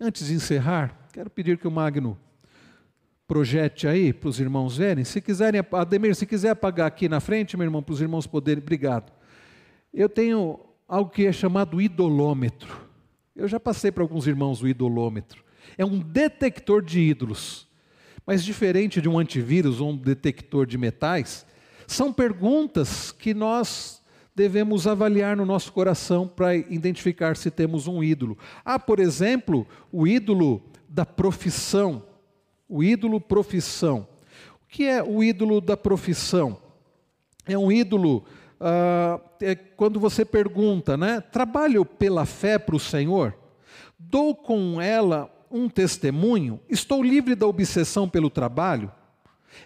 Antes 0.00 0.28
de 0.28 0.34
encerrar, 0.34 1.08
quero 1.12 1.28
pedir 1.28 1.58
que 1.58 1.66
o 1.66 1.70
Magno 1.70 2.18
projete 3.26 3.86
aí 3.86 4.12
para 4.12 4.28
os 4.28 4.40
irmãos 4.40 4.76
verem. 4.76 5.04
Se 5.04 5.20
quiserem, 5.20 5.60
Ademir, 5.72 6.14
se 6.14 6.24
quiser 6.24 6.50
apagar 6.50 6.86
aqui 6.86 7.08
na 7.08 7.20
frente, 7.20 7.56
meu 7.56 7.64
irmão, 7.66 7.82
para 7.82 7.92
os 7.92 8.00
irmãos 8.00 8.26
poderem. 8.26 8.62
Obrigado. 8.62 9.12
Eu 9.92 10.08
tenho 10.08 10.60
algo 10.86 11.10
que 11.10 11.26
é 11.26 11.32
chamado 11.32 11.80
idolômetro. 11.80 12.88
Eu 13.36 13.46
já 13.46 13.60
passei 13.60 13.92
para 13.92 14.02
alguns 14.02 14.26
irmãos 14.26 14.62
o 14.62 14.68
idolômetro. 14.68 15.44
É 15.76 15.84
um 15.84 15.98
detector 15.98 16.82
de 16.82 17.00
ídolos. 17.00 17.68
Mas 18.26 18.44
diferente 18.44 19.00
de 19.00 19.08
um 19.08 19.18
antivírus 19.18 19.80
ou 19.80 19.90
um 19.90 19.96
detector 19.96 20.66
de 20.66 20.76
metais, 20.76 21.46
são 21.86 22.12
perguntas 22.12 23.10
que 23.10 23.32
nós 23.32 23.97
devemos 24.38 24.86
avaliar 24.86 25.36
no 25.36 25.44
nosso 25.44 25.72
coração 25.72 26.28
para 26.28 26.54
identificar 26.54 27.36
se 27.36 27.50
temos 27.50 27.88
um 27.88 28.04
ídolo. 28.04 28.38
Há, 28.64 28.78
por 28.78 29.00
exemplo, 29.00 29.66
o 29.90 30.06
ídolo 30.06 30.62
da 30.88 31.04
profissão. 31.04 32.04
O 32.68 32.80
ídolo 32.80 33.20
profissão. 33.20 34.06
O 34.62 34.68
que 34.68 34.84
é 34.84 35.02
o 35.02 35.24
ídolo 35.24 35.60
da 35.60 35.76
profissão? 35.76 36.56
É 37.48 37.58
um 37.58 37.72
ídolo 37.72 38.24
ah, 38.60 39.20
é 39.40 39.56
quando 39.56 39.98
você 39.98 40.24
pergunta, 40.24 40.96
né? 40.96 41.20
Trabalho 41.20 41.84
pela 41.84 42.24
fé 42.24 42.60
para 42.60 42.76
o 42.76 42.80
Senhor? 42.80 43.34
Dou 43.98 44.36
com 44.36 44.80
ela 44.80 45.28
um 45.50 45.68
testemunho? 45.68 46.60
Estou 46.68 47.02
livre 47.02 47.34
da 47.34 47.46
obsessão 47.48 48.08
pelo 48.08 48.30
trabalho? 48.30 48.92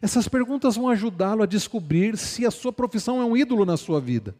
Essas 0.01 0.27
perguntas 0.29 0.77
vão 0.77 0.89
ajudá-lo 0.89 1.43
a 1.43 1.47
descobrir 1.47 2.17
se 2.17 2.47
a 2.47 2.51
sua 2.51 2.73
profissão 2.73 3.21
é 3.21 3.25
um 3.27 3.37
ídolo 3.37 3.67
na 3.67 3.77
sua 3.77 4.01
vida. 4.01 4.35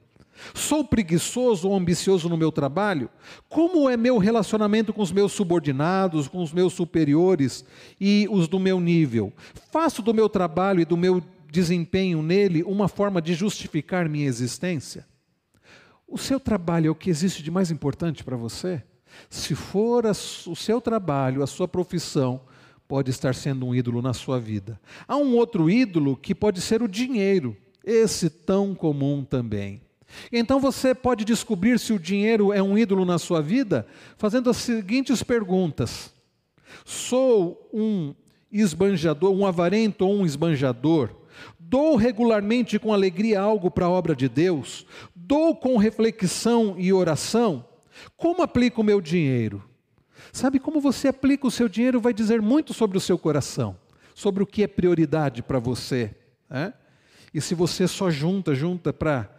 Sou 0.55 0.85
preguiçoso 0.85 1.69
ou 1.69 1.77
ambicioso 1.77 2.29
no 2.29 2.37
meu 2.37 2.51
trabalho? 2.51 3.09
Como 3.49 3.89
é 3.89 3.97
meu 3.97 4.19
relacionamento 4.19 4.93
com 4.93 5.03
os 5.03 5.13
meus 5.13 5.33
subordinados, 5.33 6.29
com 6.29 6.43
os 6.43 6.53
meus 6.53 6.73
superiores 6.73 7.65
e 8.01 8.27
os 8.31 8.49
do 8.49 8.59
meu 8.59 8.81
nível? 8.81 9.33
Faço 9.71 10.03
do 10.03 10.15
meu 10.15 10.29
trabalho 10.29 10.81
e 10.81 10.85
do 10.85 10.97
meu 10.97 11.23
desempenho 11.51 12.23
nele 12.23 12.63
uma 12.63 12.89
forma 12.89 13.21
de 13.21 13.35
justificar 13.35 14.09
minha 14.09 14.27
existência? 14.27 15.07
O 16.09 16.19
seu 16.19 16.41
trabalho 16.41 16.89
é 16.89 16.91
o 16.91 16.95
que 16.95 17.11
existe 17.11 17.43
de 17.43 17.51
mais 17.51 17.71
importante 17.71 18.25
para 18.25 18.37
você? 18.37 18.83
Se 19.29 19.55
for 19.55 20.05
o 20.07 20.57
seu 20.57 20.81
trabalho, 20.81 21.43
a 21.43 21.47
sua 21.47 21.69
profissão, 21.69 22.41
pode 22.89 23.11
estar 23.11 23.35
sendo 23.35 23.67
um 23.67 23.75
ídolo 23.75 24.03
na 24.03 24.13
sua 24.13 24.39
vida. 24.39 24.81
Há 25.07 25.17
um 25.17 25.35
outro 25.35 25.71
ídolo 25.71 26.17
que 26.17 26.35
pode 26.35 26.61
ser 26.61 26.83
o 26.83 26.89
dinheiro, 26.89 27.57
esse 27.85 28.29
tão 28.29 28.75
comum 28.75 29.25
também. 29.25 29.81
Então 30.31 30.61
você 30.61 30.95
pode 30.95 31.25
descobrir 31.25 31.79
se 31.79 31.93
o 31.93 31.99
dinheiro 31.99 32.53
é 32.53 32.63
um 32.63 32.77
ídolo 32.77 33.05
na 33.05 33.19
sua 33.19 33.41
vida 33.41 33.87
fazendo 34.17 34.51
as 34.51 34.57
seguintes 34.59 35.23
perguntas: 35.23 36.13
Sou 36.85 37.69
um 37.73 38.15
esbanjador, 38.51 39.33
um 39.33 39.47
avarento 39.47 40.07
ou 40.07 40.15
um 40.15 40.27
esbanjador? 40.27 41.11
Dou 41.59 41.97
regularmente 41.97 42.79
com 42.79 42.93
alegria 42.93 43.41
algo 43.41 43.71
para 43.71 43.87
a 43.87 43.91
obra 43.91 44.15
de 44.15 44.29
Deus? 44.29 44.87
Dou 45.17 45.57
com 45.57 45.79
reflexão 45.79 46.75
e 46.77 46.93
oração? 46.93 47.65
Como 48.17 48.43
aplico 48.43 48.83
o 48.83 48.85
meu 48.85 49.01
dinheiro? 49.01 49.63
Sabe 50.33 50.59
como 50.59 50.81
você 50.81 51.09
aplica 51.09 51.47
o 51.47 51.51
seu 51.51 51.69
dinheiro 51.69 52.01
vai 52.01 52.13
dizer 52.13 52.41
muito 52.43 52.75
sobre 52.75 52.99
o 52.99 53.01
seu 53.01 53.19
coração, 53.19 53.77
sobre 54.15 54.43
o 54.43 54.47
que 54.47 54.63
é 54.63 54.67
prioridade 54.67 55.43
para 55.43 55.59
você. 55.59 56.15
Né? 56.49 56.75
E 57.33 57.41
se 57.41 57.55
você 57.55 57.89
só 57.89 58.11
junta, 58.11 58.55
junta 58.55 58.93
para 58.93 59.32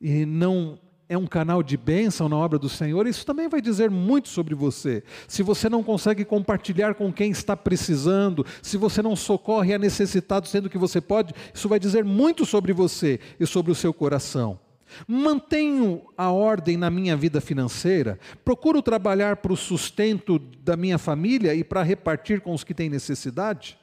e 0.00 0.24
não 0.24 0.78
é 1.10 1.18
um 1.18 1.26
canal 1.26 1.60
de 1.60 1.76
bênção 1.76 2.28
na 2.28 2.36
obra 2.36 2.56
do 2.56 2.68
Senhor, 2.68 3.04
isso 3.04 3.26
também 3.26 3.48
vai 3.48 3.60
dizer 3.60 3.90
muito 3.90 4.28
sobre 4.28 4.54
você. 4.54 5.02
Se 5.26 5.42
você 5.42 5.68
não 5.68 5.82
consegue 5.82 6.24
compartilhar 6.24 6.94
com 6.94 7.12
quem 7.12 7.32
está 7.32 7.56
precisando, 7.56 8.46
se 8.62 8.76
você 8.76 9.02
não 9.02 9.16
socorre 9.16 9.74
a 9.74 9.78
necessitado 9.78 10.46
sendo 10.46 10.70
que 10.70 10.78
você 10.78 11.00
pode, 11.00 11.34
isso 11.52 11.68
vai 11.68 11.80
dizer 11.80 12.04
muito 12.04 12.46
sobre 12.46 12.72
você 12.72 13.18
e 13.40 13.44
sobre 13.44 13.72
o 13.72 13.74
seu 13.74 13.92
coração. 13.92 14.60
Mantenho 15.06 16.02
a 16.16 16.30
ordem 16.30 16.76
na 16.76 16.90
minha 16.90 17.16
vida 17.16 17.40
financeira, 17.40 18.16
procuro 18.44 18.80
trabalhar 18.80 19.38
para 19.38 19.52
o 19.52 19.56
sustento 19.56 20.38
da 20.38 20.76
minha 20.76 20.96
família 20.96 21.56
e 21.56 21.64
para 21.64 21.82
repartir 21.82 22.40
com 22.40 22.54
os 22.54 22.62
que 22.62 22.72
têm 22.72 22.88
necessidade. 22.88 23.79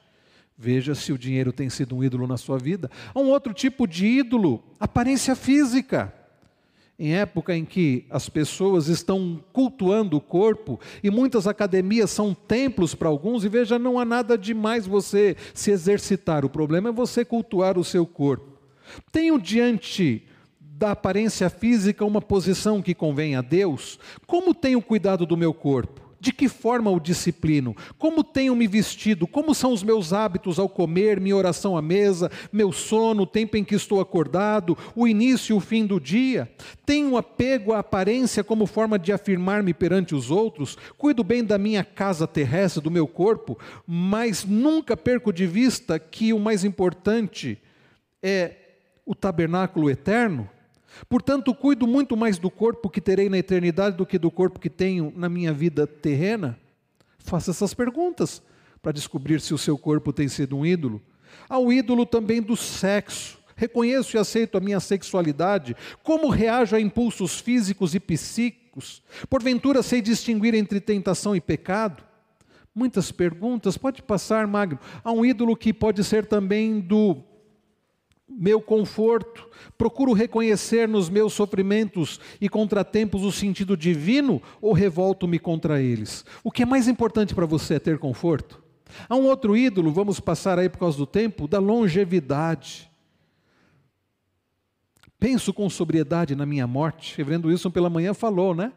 Veja 0.60 0.92
se 0.92 1.12
o 1.12 1.18
dinheiro 1.18 1.52
tem 1.52 1.70
sido 1.70 1.94
um 1.94 2.02
ídolo 2.02 2.26
na 2.26 2.36
sua 2.36 2.58
vida. 2.58 2.90
Há 3.14 3.20
um 3.20 3.28
outro 3.28 3.54
tipo 3.54 3.86
de 3.86 4.06
ídolo, 4.06 4.60
aparência 4.80 5.36
física. 5.36 6.12
Em 6.98 7.14
época 7.14 7.56
em 7.56 7.64
que 7.64 8.04
as 8.10 8.28
pessoas 8.28 8.88
estão 8.88 9.40
cultuando 9.52 10.16
o 10.16 10.20
corpo 10.20 10.80
e 11.00 11.10
muitas 11.10 11.46
academias 11.46 12.10
são 12.10 12.34
templos 12.34 12.92
para 12.92 13.08
alguns, 13.08 13.44
e 13.44 13.48
veja, 13.48 13.78
não 13.78 14.00
há 14.00 14.04
nada 14.04 14.36
demais 14.36 14.84
você 14.84 15.36
se 15.54 15.70
exercitar, 15.70 16.44
o 16.44 16.50
problema 16.50 16.88
é 16.88 16.92
você 16.92 17.24
cultuar 17.24 17.78
o 17.78 17.84
seu 17.84 18.04
corpo. 18.04 18.58
Tenho 19.12 19.38
diante 19.38 20.26
da 20.60 20.90
aparência 20.90 21.48
física 21.48 22.04
uma 22.04 22.20
posição 22.20 22.82
que 22.82 22.96
convém 22.96 23.36
a 23.36 23.42
Deus? 23.42 23.96
Como 24.26 24.52
tenho 24.52 24.82
cuidado 24.82 25.24
do 25.24 25.36
meu 25.36 25.54
corpo? 25.54 26.07
De 26.20 26.32
que 26.32 26.48
forma 26.48 26.90
o 26.90 26.98
disciplino? 26.98 27.76
Como 27.96 28.24
tenho 28.24 28.56
me 28.56 28.66
vestido? 28.66 29.26
Como 29.26 29.54
são 29.54 29.72
os 29.72 29.82
meus 29.82 30.12
hábitos 30.12 30.58
ao 30.58 30.68
comer, 30.68 31.20
minha 31.20 31.36
oração 31.36 31.76
à 31.76 31.82
mesa, 31.82 32.30
meu 32.52 32.72
sono, 32.72 33.22
o 33.22 33.26
tempo 33.26 33.56
em 33.56 33.64
que 33.64 33.74
estou 33.74 34.00
acordado, 34.00 34.76
o 34.96 35.06
início 35.06 35.54
e 35.54 35.56
o 35.56 35.60
fim 35.60 35.86
do 35.86 36.00
dia? 36.00 36.50
Tenho 36.84 37.16
apego 37.16 37.72
à 37.72 37.78
aparência 37.78 38.42
como 38.42 38.66
forma 38.66 38.98
de 38.98 39.12
afirmar-me 39.12 39.72
perante 39.72 40.14
os 40.14 40.30
outros? 40.30 40.76
Cuido 40.96 41.22
bem 41.22 41.44
da 41.44 41.56
minha 41.56 41.84
casa 41.84 42.26
terrestre, 42.26 42.82
do 42.82 42.90
meu 42.90 43.06
corpo, 43.06 43.56
mas 43.86 44.44
nunca 44.44 44.96
perco 44.96 45.32
de 45.32 45.46
vista 45.46 45.98
que 45.98 46.32
o 46.32 46.38
mais 46.38 46.64
importante 46.64 47.58
é 48.20 48.56
o 49.06 49.14
tabernáculo 49.14 49.88
eterno? 49.88 50.48
Portanto, 51.08 51.54
cuido 51.54 51.86
muito 51.86 52.16
mais 52.16 52.38
do 52.38 52.50
corpo 52.50 52.88
que 52.88 53.00
terei 53.00 53.28
na 53.28 53.38
eternidade 53.38 53.96
do 53.96 54.06
que 54.06 54.18
do 54.18 54.30
corpo 54.30 54.58
que 54.58 54.70
tenho 54.70 55.12
na 55.16 55.28
minha 55.28 55.52
vida 55.52 55.86
terrena? 55.86 56.58
Faça 57.18 57.50
essas 57.50 57.74
perguntas 57.74 58.42
para 58.82 58.92
descobrir 58.92 59.40
se 59.40 59.52
o 59.52 59.58
seu 59.58 59.76
corpo 59.76 60.12
tem 60.12 60.28
sido 60.28 60.56
um 60.56 60.64
ídolo. 60.64 61.02
Há 61.48 61.58
o 61.58 61.72
ídolo 61.72 62.06
também 62.06 62.40
do 62.40 62.56
sexo. 62.56 63.38
Reconheço 63.54 64.16
e 64.16 64.18
aceito 64.18 64.56
a 64.56 64.60
minha 64.60 64.78
sexualidade. 64.78 65.76
Como 66.02 66.28
reajo 66.28 66.76
a 66.76 66.80
impulsos 66.80 67.40
físicos 67.40 67.94
e 67.94 68.00
psíquicos? 68.00 69.02
Porventura 69.28 69.82
sei 69.82 70.00
distinguir 70.00 70.54
entre 70.54 70.80
tentação 70.80 71.34
e 71.34 71.40
pecado? 71.40 72.04
Muitas 72.74 73.10
perguntas, 73.10 73.76
pode 73.76 74.00
passar, 74.02 74.46
Magno. 74.46 74.78
Há 75.02 75.10
um 75.10 75.24
ídolo 75.24 75.56
que 75.56 75.72
pode 75.72 76.04
ser 76.04 76.26
também 76.26 76.78
do 76.78 77.16
meu 78.28 78.60
conforto, 78.60 79.48
procuro 79.76 80.12
reconhecer 80.12 80.86
nos 80.86 81.08
meus 81.08 81.32
sofrimentos 81.32 82.20
e 82.40 82.48
contratempos 82.48 83.22
o 83.22 83.32
sentido 83.32 83.76
divino 83.76 84.42
ou 84.60 84.72
revolto-me 84.72 85.38
contra 85.38 85.80
eles? 85.80 86.24
O 86.44 86.50
que 86.50 86.62
é 86.62 86.66
mais 86.66 86.88
importante 86.88 87.34
para 87.34 87.46
você 87.46 87.74
é 87.74 87.78
ter 87.78 87.98
conforto? 87.98 88.62
Há 89.08 89.16
um 89.16 89.26
outro 89.26 89.56
ídolo, 89.56 89.92
vamos 89.92 90.20
passar 90.20 90.58
aí 90.58 90.68
por 90.68 90.78
causa 90.78 90.96
do 90.96 91.06
tempo, 91.06 91.48
da 91.48 91.58
longevidade. 91.58 92.90
Penso 95.18 95.52
com 95.52 95.68
sobriedade 95.68 96.36
na 96.36 96.46
minha 96.46 96.66
morte. 96.66 97.16
Reverendo 97.16 97.48
Wilson 97.48 97.70
pela 97.70 97.90
manhã 97.90 98.14
falou, 98.14 98.54
né? 98.54 98.72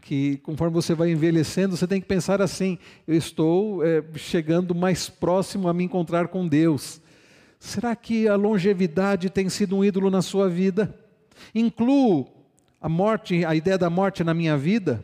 Que 0.00 0.36
conforme 0.38 0.74
você 0.74 0.94
vai 0.94 1.10
envelhecendo, 1.10 1.76
você 1.76 1.86
tem 1.86 2.00
que 2.00 2.06
pensar 2.06 2.42
assim: 2.42 2.78
eu 3.06 3.14
estou 3.14 3.84
é, 3.84 4.02
chegando 4.16 4.74
mais 4.74 5.08
próximo 5.08 5.68
a 5.68 5.72
me 5.72 5.84
encontrar 5.84 6.28
com 6.28 6.46
Deus. 6.46 7.00
Será 7.62 7.94
que 7.94 8.26
a 8.26 8.34
longevidade 8.34 9.30
tem 9.30 9.48
sido 9.48 9.76
um 9.76 9.84
ídolo 9.84 10.10
na 10.10 10.20
sua 10.20 10.48
vida? 10.48 10.98
Incluo 11.54 12.28
a 12.80 12.88
morte, 12.88 13.44
a 13.44 13.54
ideia 13.54 13.78
da 13.78 13.88
morte 13.88 14.24
na 14.24 14.34
minha 14.34 14.58
vida? 14.58 15.02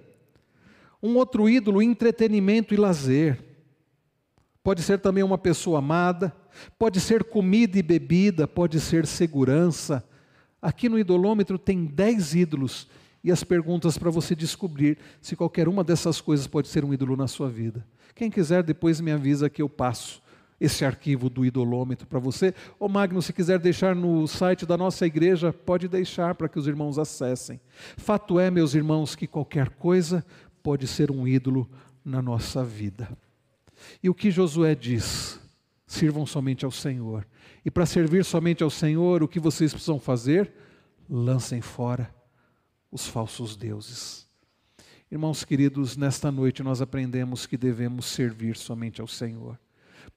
Um 1.00 1.14
outro 1.14 1.48
ídolo, 1.48 1.80
entretenimento 1.80 2.74
e 2.74 2.76
lazer. 2.76 3.38
Pode 4.60 4.82
ser 4.82 4.98
também 4.98 5.22
uma 5.22 5.38
pessoa 5.38 5.78
amada, 5.78 6.34
pode 6.76 7.00
ser 7.00 7.22
comida 7.22 7.78
e 7.78 7.82
bebida, 7.82 8.48
pode 8.48 8.80
ser 8.80 9.06
segurança. 9.06 10.04
Aqui 10.60 10.88
no 10.88 10.98
idolômetro 10.98 11.60
tem 11.60 11.84
dez 11.84 12.34
ídolos 12.34 12.88
e 13.22 13.30
as 13.30 13.44
perguntas 13.44 13.96
para 13.96 14.10
você 14.10 14.34
descobrir 14.34 14.98
se 15.22 15.36
qualquer 15.36 15.68
uma 15.68 15.84
dessas 15.84 16.20
coisas 16.20 16.48
pode 16.48 16.66
ser 16.66 16.84
um 16.84 16.92
ídolo 16.92 17.16
na 17.16 17.28
sua 17.28 17.48
vida. 17.48 17.86
Quem 18.16 18.28
quiser, 18.28 18.64
depois 18.64 19.00
me 19.00 19.12
avisa 19.12 19.48
que 19.48 19.62
eu 19.62 19.68
passo 19.68 20.20
esse 20.60 20.84
arquivo 20.84 21.30
do 21.30 21.44
idolômetro 21.44 22.06
para 22.06 22.18
você. 22.18 22.54
Ô 22.78 22.88
Magno, 22.88 23.22
se 23.22 23.32
quiser 23.32 23.58
deixar 23.58 23.94
no 23.94 24.26
site 24.26 24.66
da 24.66 24.76
nossa 24.76 25.06
igreja, 25.06 25.52
pode 25.52 25.86
deixar 25.86 26.34
para 26.34 26.48
que 26.48 26.58
os 26.58 26.66
irmãos 26.66 26.98
acessem. 26.98 27.60
Fato 27.96 28.40
é, 28.40 28.50
meus 28.50 28.74
irmãos, 28.74 29.14
que 29.14 29.26
qualquer 29.26 29.70
coisa 29.70 30.24
pode 30.62 30.86
ser 30.86 31.10
um 31.10 31.26
ídolo 31.26 31.68
na 32.04 32.20
nossa 32.20 32.64
vida. 32.64 33.08
E 34.02 34.10
o 34.10 34.14
que 34.14 34.30
Josué 34.30 34.74
diz? 34.74 35.40
Sirvam 35.86 36.26
somente 36.26 36.64
ao 36.64 36.70
Senhor. 36.70 37.26
E 37.64 37.70
para 37.70 37.86
servir 37.86 38.24
somente 38.24 38.62
ao 38.62 38.70
Senhor, 38.70 39.22
o 39.22 39.28
que 39.28 39.38
vocês 39.38 39.72
precisam 39.72 40.00
fazer? 40.00 40.52
Lancem 41.08 41.60
fora 41.60 42.12
os 42.90 43.06
falsos 43.06 43.54
deuses. 43.54 44.26
Irmãos 45.10 45.44
queridos, 45.44 45.96
nesta 45.96 46.30
noite 46.30 46.62
nós 46.62 46.82
aprendemos 46.82 47.46
que 47.46 47.56
devemos 47.56 48.06
servir 48.06 48.56
somente 48.56 49.00
ao 49.00 49.06
Senhor 49.06 49.58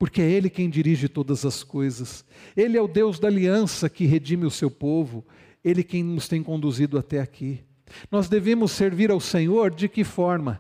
porque 0.02 0.20
é 0.20 0.28
Ele 0.28 0.50
quem 0.50 0.68
dirige 0.68 1.08
todas 1.08 1.46
as 1.46 1.64
coisas. 1.64 2.26
Ele 2.58 2.76
é 2.76 2.82
o 2.82 2.88
Deus 2.88 3.20
da 3.20 3.28
aliança 3.28 3.88
que 3.88 4.08
redime 4.08 4.48
o 4.48 4.50
seu 4.50 4.72
povo, 4.72 5.24
Ele 5.64 5.84
quem 5.84 6.02
nos 6.02 6.28
tem 6.28 6.42
conduzido 6.42 6.98
até 6.98 7.22
aqui. 7.22 7.64
Nós 8.10 8.28
devemos 8.28 8.72
servir 8.72 9.12
ao 9.12 9.20
Senhor 9.20 9.70
de 9.70 9.88
que 9.88 10.04
forma? 10.04 10.60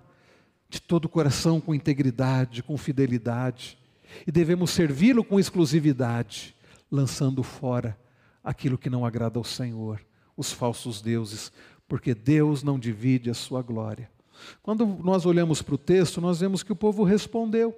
De 0.69 0.79
todo 0.79 1.05
o 1.05 1.09
coração, 1.09 1.59
com 1.59 1.73
integridade, 1.73 2.61
com 2.61 2.77
fidelidade. 2.77 3.79
E 4.27 4.31
devemos 4.31 4.69
servi-lo 4.69 5.23
com 5.23 5.39
exclusividade, 5.39 6.55
lançando 6.91 7.41
fora 7.41 7.97
aquilo 8.43 8.77
que 8.77 8.91
não 8.91 9.03
agrada 9.03 9.39
ao 9.39 9.43
Senhor, 9.43 9.99
os 10.37 10.51
falsos 10.53 11.01
deuses, 11.01 11.51
porque 11.87 12.13
Deus 12.13 12.61
não 12.61 12.77
divide 12.77 13.31
a 13.31 13.33
sua 13.33 13.63
glória. 13.63 14.07
Quando 14.61 14.85
nós 14.85 15.25
olhamos 15.25 15.63
para 15.63 15.73
o 15.73 15.79
texto, 15.79 16.21
nós 16.21 16.41
vemos 16.41 16.61
que 16.61 16.71
o 16.71 16.75
povo 16.75 17.03
respondeu. 17.03 17.75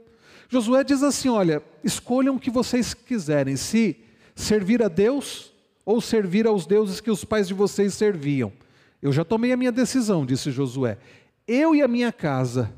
Josué 0.49 0.83
diz 0.83 1.03
assim: 1.03 1.29
olha, 1.29 1.61
escolham 1.83 2.35
o 2.35 2.39
que 2.39 2.51
vocês 2.51 2.93
quiserem, 2.93 3.55
se 3.55 3.97
servir 4.35 4.81
a 4.83 4.87
Deus 4.87 5.53
ou 5.85 5.99
servir 5.99 6.47
aos 6.47 6.65
deuses 6.65 7.01
que 7.01 7.11
os 7.11 7.23
pais 7.25 7.47
de 7.47 7.53
vocês 7.53 7.93
serviam. 7.93 8.51
Eu 9.01 9.11
já 9.11 9.25
tomei 9.25 9.51
a 9.51 9.57
minha 9.57 9.71
decisão, 9.71 10.25
disse 10.25 10.51
Josué. 10.51 10.97
Eu 11.47 11.75
e 11.75 11.81
a 11.81 11.87
minha 11.87 12.11
casa 12.11 12.73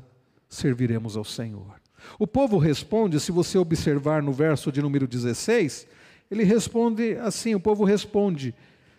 serviremos 0.48 1.16
ao 1.16 1.24
Senhor. 1.24 1.80
O 2.18 2.26
povo 2.26 2.58
responde, 2.58 3.20
se 3.20 3.30
você 3.30 3.58
observar 3.58 4.22
no 4.22 4.32
verso 4.32 4.72
de 4.72 4.82
número 4.82 5.06
16, 5.06 5.86
ele 6.30 6.44
responde 6.44 7.16
assim: 7.16 7.54
o 7.54 7.60
povo 7.60 7.84
responde: 7.84 8.54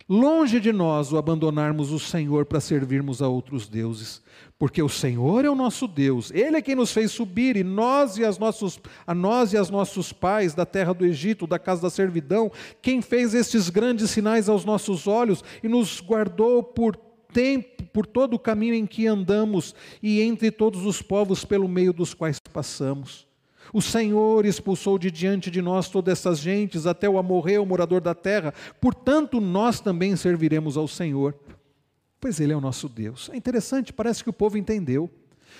Longe 0.09 0.61
de 0.61 0.71
nós 0.71 1.11
o 1.11 1.17
abandonarmos 1.17 1.91
o 1.91 1.99
Senhor 1.99 2.45
para 2.45 2.61
servirmos 2.61 3.21
a 3.21 3.27
outros 3.27 3.67
deuses, 3.67 4.21
porque 4.57 4.81
o 4.81 4.87
Senhor 4.87 5.43
é 5.43 5.49
o 5.49 5.55
nosso 5.55 5.85
Deus, 5.85 6.31
Ele 6.31 6.55
é 6.55 6.61
quem 6.61 6.75
nos 6.75 6.93
fez 6.93 7.11
subir, 7.11 7.57
e 7.57 7.63
nós 7.63 8.17
e 8.17 8.23
as 8.23 8.37
nossos, 8.37 8.79
a 9.05 9.13
nós 9.13 9.51
e 9.51 9.57
as 9.57 9.69
nossos 9.69 10.13
pais 10.13 10.53
da 10.53 10.65
terra 10.65 10.93
do 10.93 11.05
Egito, 11.05 11.45
da 11.45 11.59
casa 11.59 11.81
da 11.81 11.89
servidão, 11.89 12.49
quem 12.81 13.01
fez 13.01 13.33
estes 13.33 13.69
grandes 13.69 14.09
sinais 14.09 14.47
aos 14.47 14.63
nossos 14.63 15.07
olhos 15.07 15.43
e 15.61 15.67
nos 15.67 15.99
guardou 15.99 16.63
por 16.63 16.95
tempo, 17.33 17.83
por 17.91 18.05
todo 18.05 18.35
o 18.35 18.39
caminho 18.39 18.75
em 18.75 18.85
que 18.85 19.07
andamos 19.07 19.75
e 20.01 20.21
entre 20.21 20.51
todos 20.51 20.85
os 20.85 21.01
povos 21.01 21.43
pelo 21.43 21.67
meio 21.67 21.91
dos 21.91 22.13
quais 22.13 22.39
passamos. 22.39 23.26
O 23.73 23.81
Senhor 23.81 24.45
expulsou 24.45 24.97
de 24.97 25.11
diante 25.11 25.51
de 25.51 25.61
nós 25.61 25.89
todas 25.89 26.13
essas 26.19 26.39
gentes, 26.39 26.85
até 26.85 27.09
o 27.09 27.17
amorreu, 27.17 27.65
morador 27.65 28.01
da 28.01 28.15
terra. 28.15 28.53
Portanto, 28.79 29.41
nós 29.41 29.79
também 29.79 30.15
serviremos 30.15 30.77
ao 30.77 30.87
Senhor, 30.87 31.35
pois 32.19 32.39
Ele 32.39 32.53
é 32.53 32.57
o 32.57 32.61
nosso 32.61 32.87
Deus. 32.87 33.29
É 33.33 33.37
interessante, 33.37 33.91
parece 33.91 34.23
que 34.23 34.29
o 34.29 34.33
povo 34.33 34.57
entendeu. 34.57 35.09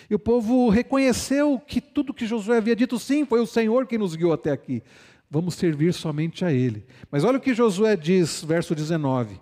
E 0.10 0.16
o 0.16 0.20
povo 0.20 0.70
reconheceu 0.70 1.60
que 1.66 1.82
tudo 1.82 2.14
que 2.14 2.26
Josué 2.28 2.58
havia 2.58 2.76
dito, 2.76 3.00
sim, 3.00 3.26
foi 3.26 3.40
o 3.40 3.48
Senhor 3.48 3.88
que 3.88 3.98
nos 3.98 4.16
guiou 4.16 4.32
até 4.32 4.52
aqui. 4.52 4.84
Vamos 5.30 5.56
servir 5.56 5.94
somente 5.94 6.46
a 6.46 6.54
Ele. 6.54 6.86
Mas 7.12 7.24
olha 7.24 7.38
o 7.38 7.42
que 7.42 7.54
Josué 7.54 7.96
diz, 7.96 8.44
verso 8.44 8.74
19: 8.74 9.42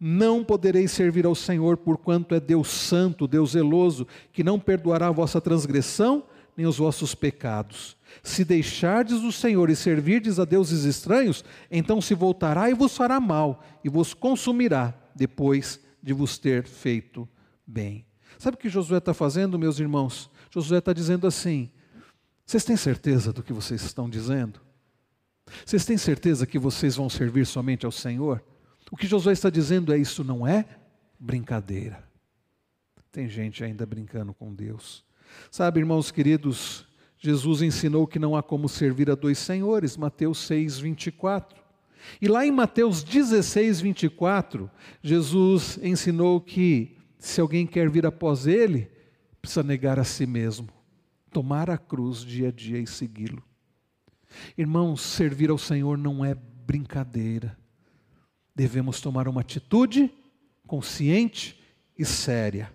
Não 0.00 0.42
podereis 0.42 0.90
servir 0.92 1.26
ao 1.26 1.34
Senhor, 1.34 1.76
porquanto 1.76 2.34
é 2.34 2.40
Deus 2.40 2.68
santo, 2.68 3.26
Deus 3.26 3.50
zeloso, 3.50 4.06
que 4.32 4.42
não 4.42 4.58
perdoará 4.58 5.08
a 5.08 5.12
vossa 5.12 5.40
transgressão 5.40 6.24
nem 6.56 6.66
os 6.66 6.78
vossos 6.78 7.14
pecados. 7.14 7.96
Se 8.22 8.44
deixardes 8.44 9.22
o 9.22 9.30
Senhor 9.30 9.68
e 9.68 9.76
servirdes 9.76 10.38
a 10.38 10.44
deuses 10.44 10.84
estranhos, 10.84 11.44
então 11.70 12.00
se 12.00 12.14
voltará 12.14 12.70
e 12.70 12.74
vos 12.74 12.96
fará 12.96 13.20
mal, 13.20 13.62
e 13.84 13.88
vos 13.88 14.14
consumirá 14.14 14.94
depois 15.14 15.80
de 16.02 16.12
vos 16.12 16.38
ter 16.38 16.64
feito 16.64 17.28
bem. 17.66 18.06
Sabe 18.38 18.56
o 18.56 18.58
que 18.58 18.68
Josué 18.68 18.98
está 18.98 19.12
fazendo, 19.12 19.58
meus 19.58 19.78
irmãos? 19.78 20.30
Josué 20.50 20.78
está 20.78 20.92
dizendo 20.92 21.26
assim: 21.26 21.70
vocês 22.46 22.64
têm 22.64 22.76
certeza 22.76 23.32
do 23.32 23.42
que 23.42 23.52
vocês 23.52 23.82
estão 23.82 24.08
dizendo? 24.08 24.60
Vocês 25.64 25.84
têm 25.84 25.98
certeza 25.98 26.46
que 26.46 26.58
vocês 26.58 26.96
vão 26.96 27.08
servir 27.08 27.46
somente 27.46 27.84
ao 27.84 27.92
Senhor? 27.92 28.42
O 28.90 28.96
que 28.96 29.06
Josué 29.06 29.32
está 29.32 29.50
dizendo 29.50 29.92
é: 29.92 29.98
isso 29.98 30.22
não 30.22 30.46
é 30.46 30.64
brincadeira. 31.18 32.04
Tem 33.10 33.28
gente 33.28 33.64
ainda 33.64 33.84
brincando 33.86 34.32
com 34.34 34.54
Deus. 34.54 35.04
Sabe, 35.50 35.80
irmãos 35.80 36.10
queridos, 36.10 36.86
Jesus 37.18 37.62
ensinou 37.62 38.06
que 38.06 38.18
não 38.18 38.36
há 38.36 38.42
como 38.42 38.68
servir 38.68 39.10
a 39.10 39.14
dois 39.14 39.38
senhores, 39.38 39.96
Mateus 39.96 40.38
6, 40.38 40.78
24. 40.78 41.64
E 42.20 42.28
lá 42.28 42.46
em 42.46 42.52
Mateus 42.52 43.02
16, 43.02 43.80
24, 43.80 44.70
Jesus 45.02 45.78
ensinou 45.82 46.40
que 46.40 46.96
se 47.18 47.40
alguém 47.40 47.66
quer 47.66 47.90
vir 47.90 48.06
após 48.06 48.46
ele, 48.46 48.90
precisa 49.40 49.62
negar 49.62 49.98
a 49.98 50.04
si 50.04 50.26
mesmo, 50.26 50.68
tomar 51.32 51.70
a 51.70 51.78
cruz 51.78 52.20
dia 52.20 52.48
a 52.48 52.52
dia 52.52 52.78
e 52.78 52.86
segui-lo. 52.86 53.42
Irmãos, 54.56 55.00
servir 55.00 55.50
ao 55.50 55.58
Senhor 55.58 55.96
não 55.96 56.24
é 56.24 56.34
brincadeira. 56.34 57.56
Devemos 58.54 59.00
tomar 59.00 59.28
uma 59.28 59.40
atitude 59.40 60.10
consciente 60.66 61.60
e 61.98 62.04
séria. 62.04 62.72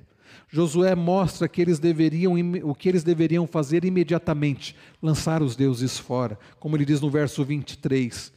Josué 0.54 0.94
mostra 0.96 1.48
que 1.48 1.62
eles 1.62 1.80
deveriam, 1.80 2.34
o 2.64 2.76
que 2.76 2.90
eles 2.90 3.04
deveriam 3.04 3.48
fazer 3.48 3.86
imediatamente: 3.86 4.76
lançar 5.02 5.42
os 5.42 5.56
deuses 5.56 5.98
fora, 5.98 6.38
como 6.60 6.76
ele 6.76 6.84
diz 6.84 7.00
no 7.00 7.10
verso 7.10 7.44
23. 7.46 8.34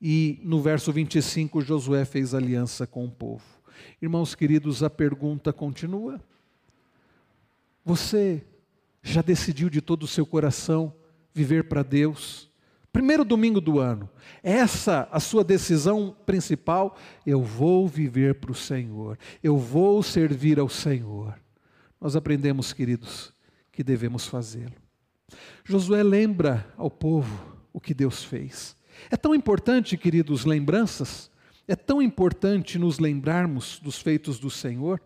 E 0.00 0.40
no 0.42 0.62
verso 0.62 0.90
25, 0.90 1.60
Josué 1.60 2.06
fez 2.06 2.34
aliança 2.34 2.86
com 2.86 3.04
o 3.04 3.10
povo. 3.10 3.44
Irmãos 4.00 4.34
queridos, 4.34 4.82
a 4.82 4.88
pergunta 4.88 5.52
continua. 5.52 6.18
Você 7.84 8.42
já 9.02 9.20
decidiu 9.20 9.68
de 9.68 9.82
todo 9.82 10.04
o 10.04 10.08
seu 10.08 10.24
coração 10.24 10.94
viver 11.34 11.64
para 11.64 11.82
Deus? 11.82 12.48
Primeiro 12.90 13.22
domingo 13.22 13.60
do 13.60 13.78
ano, 13.78 14.08
essa 14.42 15.06
a 15.12 15.20
sua 15.20 15.44
decisão 15.44 16.16
principal, 16.24 16.96
eu 17.26 17.42
vou 17.42 17.86
viver 17.86 18.36
para 18.36 18.50
o 18.50 18.54
Senhor, 18.54 19.18
eu 19.42 19.58
vou 19.58 20.02
servir 20.02 20.58
ao 20.58 20.68
Senhor. 20.68 21.38
Nós 22.00 22.16
aprendemos, 22.16 22.72
queridos, 22.72 23.32
que 23.70 23.84
devemos 23.84 24.26
fazê-lo. 24.26 24.74
Josué 25.64 26.02
lembra 26.02 26.66
ao 26.76 26.90
povo 26.90 27.56
o 27.72 27.80
que 27.80 27.94
Deus 27.94 28.24
fez. 28.24 28.76
É 29.10 29.16
tão 29.16 29.34
importante, 29.34 29.96
queridos, 29.96 30.44
lembranças, 30.44 31.30
é 31.68 31.76
tão 31.76 32.02
importante 32.02 32.78
nos 32.78 32.98
lembrarmos 32.98 33.78
dos 33.78 33.98
feitos 33.98 34.38
do 34.38 34.50
Senhor. 34.50 35.00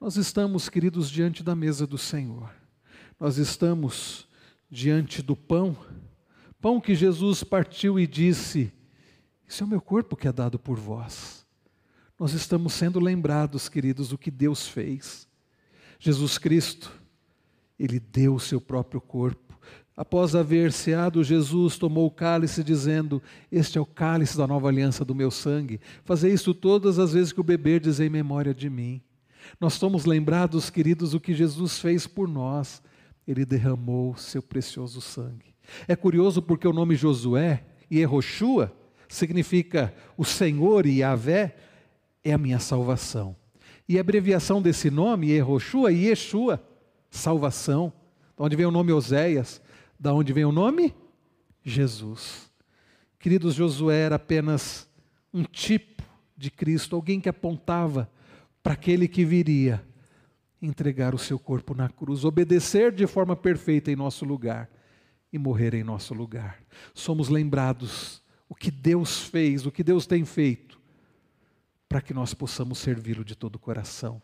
Nós 0.00 0.16
estamos, 0.16 0.68
queridos, 0.68 1.10
diante 1.10 1.42
da 1.42 1.54
mesa 1.54 1.86
do 1.86 1.98
Senhor, 1.98 2.50
nós 3.18 3.36
estamos 3.36 4.26
diante 4.70 5.20
do 5.20 5.36
pão, 5.36 5.76
pão 6.60 6.80
que 6.80 6.94
Jesus 6.94 7.44
partiu 7.44 7.98
e 7.98 8.06
disse: 8.06 8.72
Isso 9.46 9.62
é 9.62 9.66
o 9.66 9.68
meu 9.68 9.80
corpo 9.80 10.16
que 10.16 10.26
é 10.26 10.32
dado 10.32 10.58
por 10.58 10.78
vós. 10.78 11.44
Nós 12.18 12.32
estamos 12.32 12.72
sendo 12.72 12.98
lembrados, 12.98 13.68
queridos, 13.68 14.08
do 14.08 14.18
que 14.18 14.30
Deus 14.30 14.66
fez. 14.66 15.28
Jesus 16.00 16.38
Cristo, 16.38 16.90
Ele 17.78 18.00
deu 18.00 18.34
o 18.34 18.40
seu 18.40 18.60
próprio 18.60 19.00
corpo 19.00 19.50
Após 20.00 20.34
haver 20.34 20.72
ceado, 20.72 21.22
Jesus 21.22 21.76
tomou 21.76 22.06
o 22.06 22.10
cálice, 22.10 22.64
dizendo: 22.64 23.22
Este 23.52 23.76
é 23.76 23.80
o 23.82 23.84
cálice 23.84 24.34
da 24.34 24.46
nova 24.46 24.66
aliança 24.66 25.04
do 25.04 25.14
meu 25.14 25.30
sangue. 25.30 25.78
Fazer 26.06 26.32
isso 26.32 26.54
todas 26.54 26.98
as 26.98 27.12
vezes 27.12 27.34
que 27.34 27.40
o 27.40 27.44
beberdes 27.44 28.00
em 28.00 28.08
memória 28.08 28.54
de 28.54 28.70
mim. 28.70 29.02
Nós 29.60 29.74
somos 29.74 30.06
lembrados, 30.06 30.70
queridos, 30.70 31.10
do 31.10 31.20
que 31.20 31.34
Jesus 31.34 31.78
fez 31.78 32.06
por 32.06 32.26
nós. 32.26 32.80
Ele 33.28 33.44
derramou 33.44 34.16
seu 34.16 34.40
precioso 34.40 35.02
sangue. 35.02 35.54
É 35.86 35.94
curioso 35.94 36.40
porque 36.40 36.66
o 36.66 36.72
nome 36.72 36.96
Josué 36.96 37.62
e 37.90 37.98
Eroshua 37.98 38.74
significa 39.06 39.94
o 40.16 40.24
Senhor 40.24 40.86
e 40.86 41.00
Yahvé 41.00 41.54
é 42.24 42.32
a 42.32 42.38
minha 42.38 42.58
salvação. 42.58 43.36
E 43.90 43.98
a 43.98 44.02
abreviação 44.02 44.62
desse 44.62 44.88
nome, 44.88 45.32
Eroshua 45.32 45.90
e 45.90 46.06
Yeshua, 46.06 46.62
salvação. 47.10 47.92
De 48.36 48.44
onde 48.44 48.54
vem 48.54 48.64
o 48.64 48.70
nome 48.70 48.92
Oséias? 48.92 49.60
Da 49.98 50.14
onde 50.14 50.32
vem 50.32 50.44
o 50.44 50.52
nome? 50.52 50.94
Jesus. 51.64 52.48
Queridos, 53.18 53.56
Josué 53.56 53.98
era 54.02 54.14
apenas 54.14 54.88
um 55.34 55.42
tipo 55.42 56.04
de 56.36 56.52
Cristo, 56.52 56.94
alguém 56.94 57.20
que 57.20 57.28
apontava 57.28 58.08
para 58.62 58.74
aquele 58.74 59.08
que 59.08 59.24
viria 59.24 59.84
entregar 60.62 61.12
o 61.12 61.18
seu 61.18 61.36
corpo 61.36 61.74
na 61.74 61.88
cruz, 61.88 62.24
obedecer 62.24 62.92
de 62.92 63.08
forma 63.08 63.34
perfeita 63.34 63.90
em 63.90 63.96
nosso 63.96 64.24
lugar 64.24 64.70
e 65.32 65.36
morrer 65.36 65.74
em 65.74 65.82
nosso 65.82 66.14
lugar. 66.14 66.62
Somos 66.94 67.28
lembrados 67.28 68.22
o 68.48 68.54
que 68.54 68.70
Deus 68.70 69.20
fez, 69.22 69.66
o 69.66 69.72
que 69.72 69.82
Deus 69.82 70.06
tem 70.06 70.24
feito, 70.24 70.69
para 71.90 72.00
que 72.00 72.14
nós 72.14 72.32
possamos 72.32 72.78
servi-lo 72.78 73.24
de 73.24 73.34
todo 73.34 73.56
o 73.56 73.58
coração. 73.58 74.22